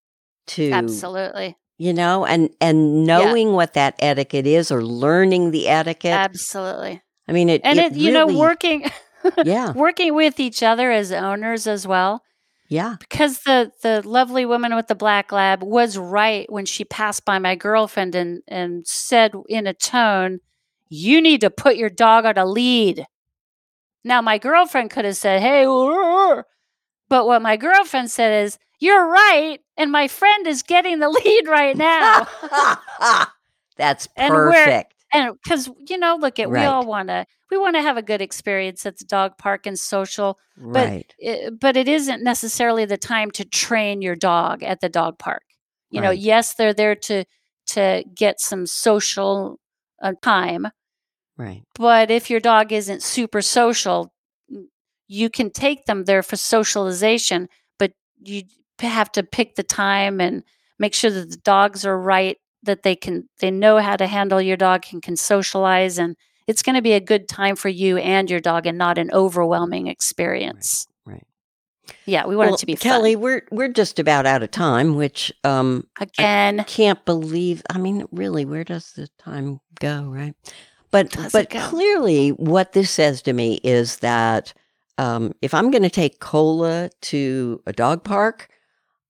to 0.48 0.70
absolutely, 0.70 1.56
you 1.78 1.92
know 1.92 2.26
and 2.26 2.50
and 2.60 3.04
knowing 3.06 3.52
what 3.52 3.74
that 3.74 3.94
etiquette 4.00 4.46
is 4.46 4.70
or 4.70 4.84
learning 4.84 5.52
the 5.52 5.68
etiquette. 5.68 6.12
Absolutely. 6.12 7.00
i 7.28 7.32
mean 7.32 7.48
it 7.48 7.60
And 7.64 7.78
it, 7.78 7.94
you 7.94 8.12
know, 8.12 8.26
working 8.26 8.90
yeah. 9.44 9.72
working 9.72 10.14
with 10.14 10.38
each 10.40 10.62
other 10.62 10.90
as 10.90 11.10
owners 11.12 11.66
as 11.66 11.86
well. 11.86 12.22
yeah. 12.68 12.96
Because 13.00 13.40
the 13.40 13.72
the 13.82 14.06
lovely 14.06 14.44
woman 14.44 14.74
with 14.74 14.88
the 14.88 14.94
black 14.94 15.32
lab 15.32 15.62
was 15.62 15.96
right 15.96 16.50
when 16.52 16.66
she 16.66 16.84
passed 16.84 17.24
by 17.24 17.38
my 17.38 17.54
girlfriend 17.54 18.14
and 18.14 18.42
and 18.48 18.86
said 18.86 19.32
in 19.48 19.66
a 19.66 19.74
tone 19.74 20.40
you 20.90 21.20
need 21.20 21.40
to 21.42 21.50
put 21.50 21.76
your 21.76 21.90
dog 21.90 22.24
on 22.24 22.38
a 22.38 22.46
lead. 22.46 23.06
Now 24.04 24.20
my 24.22 24.38
girlfriend 24.38 24.90
could 24.90 25.04
have 25.04 25.16
said 25.16 25.40
hey 25.42 25.64
but 27.08 27.26
what 27.26 27.42
my 27.42 27.56
girlfriend 27.56 28.10
said 28.10 28.44
is 28.44 28.58
you're 28.78 29.06
right 29.06 29.58
and 29.76 29.90
my 29.90 30.08
friend 30.08 30.46
is 30.46 30.62
getting 30.62 30.98
the 30.98 31.08
lead 31.24 31.48
right 31.48 31.76
now. 31.76 32.28
That's 33.76 34.08
perfect. 34.16 34.94
and 35.12 35.36
because 35.42 35.70
you 35.86 35.98
know 35.98 36.16
look 36.20 36.38
at 36.38 36.50
we 36.50 36.58
all 36.58 36.84
want 36.84 37.08
to 37.08 37.26
we 37.50 37.56
want 37.56 37.76
to 37.76 37.82
have 37.82 37.96
a 37.96 38.02
good 38.02 38.20
experience 38.20 38.84
at 38.84 38.98
the 38.98 39.04
dog 39.04 39.38
park 39.38 39.66
and 39.66 39.78
social 39.78 40.38
but 40.60 40.88
right. 40.88 41.14
it, 41.18 41.60
but 41.60 41.76
it 41.76 41.88
isn't 41.88 42.22
necessarily 42.22 42.84
the 42.84 42.96
time 42.96 43.30
to 43.32 43.44
train 43.44 44.02
your 44.02 44.16
dog 44.16 44.62
at 44.62 44.80
the 44.80 44.88
dog 44.88 45.18
park. 45.18 45.42
You 45.90 46.02
know, 46.02 46.10
yes, 46.10 46.54
they're 46.54 46.74
there 46.74 46.94
to 46.94 47.24
to 47.68 48.04
get 48.14 48.40
some 48.40 48.66
social 48.66 49.58
uh, 50.02 50.12
time, 50.20 50.68
right. 51.38 51.62
but 51.74 52.10
if 52.10 52.28
your 52.28 52.40
dog 52.40 52.72
isn't 52.72 53.02
super 53.02 53.40
social, 53.40 54.12
you 55.06 55.30
can 55.30 55.50
take 55.50 55.86
them 55.86 56.04
there 56.04 56.22
for 56.22 56.36
socialization, 56.36 57.48
but 57.78 57.92
you 58.22 58.42
have 58.86 59.10
to 59.12 59.22
pick 59.22 59.56
the 59.56 59.62
time 59.62 60.20
and 60.20 60.42
make 60.78 60.94
sure 60.94 61.10
that 61.10 61.30
the 61.30 61.36
dogs 61.38 61.84
are 61.84 61.98
right 61.98 62.38
that 62.62 62.82
they 62.82 62.96
can 62.96 63.28
they 63.40 63.50
know 63.50 63.78
how 63.78 63.96
to 63.96 64.06
handle 64.06 64.40
your 64.40 64.56
dog 64.56 64.84
and 64.92 65.02
can 65.02 65.16
socialize 65.16 65.98
and 65.98 66.16
it's 66.46 66.62
going 66.62 66.74
to 66.76 66.82
be 66.82 66.92
a 66.94 67.00
good 67.00 67.28
time 67.28 67.56
for 67.56 67.68
you 67.68 67.98
and 67.98 68.30
your 68.30 68.40
dog 68.40 68.66
and 68.66 68.78
not 68.78 68.96
an 68.96 69.10
overwhelming 69.12 69.86
experience. 69.86 70.86
right 71.04 71.26
Yeah, 72.06 72.26
we 72.26 72.36
want 72.36 72.48
well, 72.48 72.54
it 72.54 72.60
to 72.60 72.66
be 72.66 72.74
kelly 72.76 73.14
fun. 73.14 73.22
we're 73.22 73.42
we're 73.50 73.68
just 73.68 73.98
about 73.98 74.26
out 74.26 74.42
of 74.42 74.50
time 74.50 74.94
which 74.96 75.32
um 75.44 75.86
Again, 76.00 76.60
I 76.60 76.64
can't 76.64 77.04
believe 77.04 77.62
i 77.70 77.78
mean 77.78 78.06
really 78.12 78.44
where 78.44 78.64
does 78.64 78.92
the 78.92 79.08
time 79.18 79.60
go 79.80 80.04
right 80.04 80.34
but 80.90 81.10
Does 81.10 81.32
but 81.32 81.50
clearly 81.50 82.30
what 82.30 82.72
this 82.72 82.90
says 82.90 83.22
to 83.22 83.32
me 83.32 83.60
is 83.62 83.98
that 83.98 84.52
um, 84.98 85.32
if 85.42 85.54
i'm 85.54 85.70
going 85.70 85.82
to 85.84 85.90
take 85.90 86.18
cola 86.18 86.90
to 87.02 87.62
a 87.66 87.72
dog 87.72 88.02
park 88.04 88.48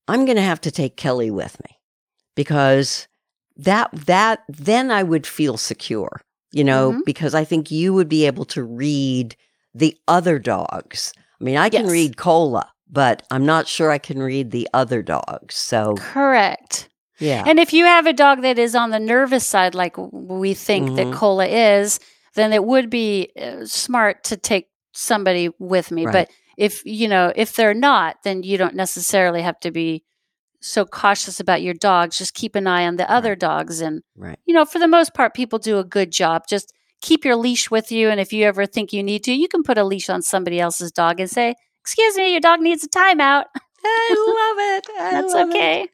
i'm 0.09 0.25
going 0.25 0.37
to 0.37 0.43
have 0.43 0.61
to 0.61 0.71
take 0.71 0.97
kelly 0.97 1.31
with 1.31 1.57
me 1.65 1.79
because 2.35 3.07
that 3.57 3.91
that 4.07 4.41
then 4.49 4.91
i 4.91 5.03
would 5.03 5.27
feel 5.27 5.57
secure 5.57 6.21
you 6.53 6.65
know 6.65 6.93
Mhm. 6.93 7.05
because 7.05 7.35
i 7.35 7.45
think 7.45 7.71
you 7.71 7.93
would 7.95 8.09
be 8.09 8.27
able 8.27 8.45
to 8.47 8.63
read 8.63 9.37
the 9.75 9.97
other 10.09 10.39
dogs 10.39 11.13
i 11.41 11.45
mean 11.45 11.57
i 11.57 11.69
can 11.69 11.83
Yes. 11.85 11.93
read 11.93 12.17
cola 12.17 12.71
but 12.91 13.23
i'm 13.31 13.45
not 13.47 13.67
sure 13.69 13.91
i 13.91 13.99
can 13.99 14.23
read 14.23 14.51
the 14.51 14.69
other 14.73 15.03
dogs 15.03 15.55
so 15.55 15.95
correct. 15.99 16.89
yeah 17.19 17.43
And 17.47 17.59
if 17.59 17.73
you 17.73 17.85
have 17.85 18.07
a 18.07 18.13
dog 18.13 18.43
that 18.43 18.59
is 18.59 18.75
on 18.75 18.91
the 18.91 19.01
nervous 19.01 19.45
side, 19.47 19.75
like 19.75 19.97
we 20.13 20.55
think 20.55 20.91
Mhm. 20.91 20.97
that 20.97 21.13
Cola 21.13 21.47
is, 21.47 21.99
then 22.35 22.53
it 22.53 22.63
would 22.65 22.89
be 22.89 23.31
uh, 23.37 23.65
smart 23.67 24.23
to 24.25 24.37
take 24.37 24.69
somebody 24.95 25.51
with 25.59 25.91
me. 25.91 26.07
Right. 26.07 26.13
But 26.13 26.31
if 26.59 26.85
you 26.85 27.09
know 27.09 27.33
if 27.35 27.55
they're 27.57 27.73
not, 27.73 28.17
then 28.25 28.43
you 28.43 28.59
don't 28.59 28.75
necessarily 28.75 29.41
have 29.43 29.59
to 29.61 29.71
be 29.71 30.05
so 30.61 30.85
cautious 30.85 31.39
about 31.41 31.63
your 31.63 31.73
dogs. 31.75 32.19
Just 32.19 32.35
keep 32.35 32.55
an 32.57 32.67
eye 32.67 32.85
on 32.87 32.97
the 32.97 33.11
other 33.11 33.31
Right. 33.31 33.39
dogs, 33.39 33.81
and 33.81 34.03
right 34.17 34.39
you 34.45 34.53
know, 34.53 34.65
for 34.67 34.79
the 34.79 34.89
most 34.89 35.15
part, 35.15 35.33
people 35.35 35.59
do 35.59 35.79
a 35.79 35.85
good 35.85 36.11
job. 36.11 36.43
Just 36.49 36.73
keep 37.01 37.25
your 37.25 37.37
leash 37.37 37.71
with 37.71 37.93
you, 37.93 38.11
and 38.11 38.19
if 38.21 38.33
you 38.33 38.45
ever 38.45 38.67
think 38.67 38.93
you 38.93 39.03
need 39.03 39.23
to, 39.25 39.33
you 39.33 39.49
can 39.49 39.63
put 39.63 39.79
a 39.79 39.85
leash 39.85 40.11
on 40.11 40.21
somebody 40.21 40.59
else's 40.61 40.91
dog 40.93 41.21
and 41.21 41.31
say, 41.31 41.55
"Excuse 41.81 42.17
me, 42.17 42.33
your 42.33 42.41
dog 42.41 42.61
needs 42.61 42.83
a 42.85 42.89
timeout." 42.89 43.45
I 43.85 44.15
love 44.39 44.77
it. 44.77 44.87
I 45.01 45.11
That's 45.13 45.33
love 45.35 45.49
it. 45.51 45.55
okay. 45.57 45.89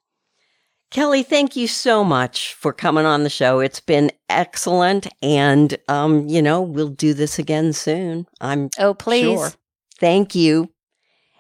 Kelly, 0.90 1.22
thank 1.24 1.56
you 1.56 1.66
so 1.66 2.04
much 2.04 2.54
for 2.54 2.72
coming 2.72 3.04
on 3.04 3.24
the 3.24 3.30
show. 3.30 3.58
It's 3.58 3.80
been 3.80 4.12
excellent. 4.28 5.08
And, 5.22 5.76
um, 5.88 6.28
you 6.28 6.40
know, 6.40 6.62
we'll 6.62 6.88
do 6.88 7.12
this 7.14 7.36
again 7.38 7.72
soon. 7.72 8.26
I'm 8.40 8.70
Oh, 8.78 8.94
please. 8.94 9.24
Sure. 9.24 9.50
Thank 9.99 10.34
you. 10.34 10.70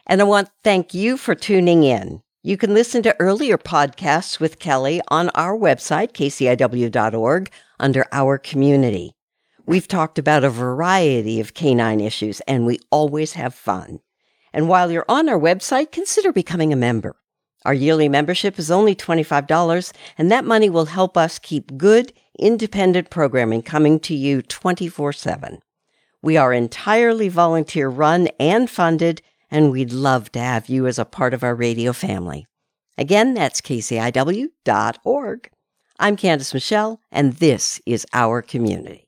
And 0.06 0.20
I 0.20 0.24
want 0.24 0.48
to 0.48 0.52
thank 0.62 0.94
you 0.94 1.16
for 1.16 1.34
tuning 1.34 1.84
in. 1.84 2.22
You 2.42 2.56
can 2.56 2.74
listen 2.74 3.02
to 3.04 3.16
earlier 3.18 3.56
podcasts 3.56 4.38
with 4.38 4.58
Kelly 4.58 5.00
on 5.08 5.30
our 5.30 5.56
website, 5.56 6.12
kciw.org, 6.12 7.50
under 7.80 8.04
Our 8.12 8.36
Community. 8.38 9.14
We've 9.66 9.88
talked 9.88 10.18
about 10.18 10.44
a 10.44 10.50
variety 10.50 11.40
of 11.40 11.54
canine 11.54 12.00
issues, 12.00 12.40
and 12.40 12.66
we 12.66 12.80
always 12.90 13.32
have 13.32 13.54
fun. 13.54 14.00
And 14.52 14.68
while 14.68 14.92
you're 14.92 15.06
on 15.08 15.28
our 15.30 15.38
website, 15.38 15.90
consider 15.90 16.32
becoming 16.32 16.70
a 16.70 16.76
member. 16.76 17.16
Our 17.64 17.72
yearly 17.72 18.10
membership 18.10 18.58
is 18.58 18.70
only 18.70 18.94
$25, 18.94 19.92
and 20.18 20.30
that 20.30 20.44
money 20.44 20.68
will 20.68 20.84
help 20.84 21.16
us 21.16 21.38
keep 21.38 21.78
good, 21.78 22.12
independent 22.38 23.08
programming 23.08 23.62
coming 23.62 23.98
to 24.00 24.14
you 24.14 24.42
24 24.42 25.14
7. 25.14 25.62
We 26.24 26.38
are 26.38 26.54
entirely 26.54 27.28
volunteer 27.28 27.90
run 27.90 28.28
and 28.40 28.70
funded, 28.70 29.20
and 29.50 29.70
we'd 29.70 29.92
love 29.92 30.32
to 30.32 30.38
have 30.40 30.70
you 30.70 30.86
as 30.86 30.98
a 30.98 31.04
part 31.04 31.34
of 31.34 31.42
our 31.42 31.54
radio 31.54 31.92
family. 31.92 32.46
Again, 32.96 33.34
that's 33.34 33.60
kciw.org. 33.60 35.50
I'm 35.98 36.16
Candace 36.16 36.54
Michelle, 36.54 36.98
and 37.12 37.34
this 37.34 37.78
is 37.84 38.06
Our 38.14 38.40
Community. 38.40 39.03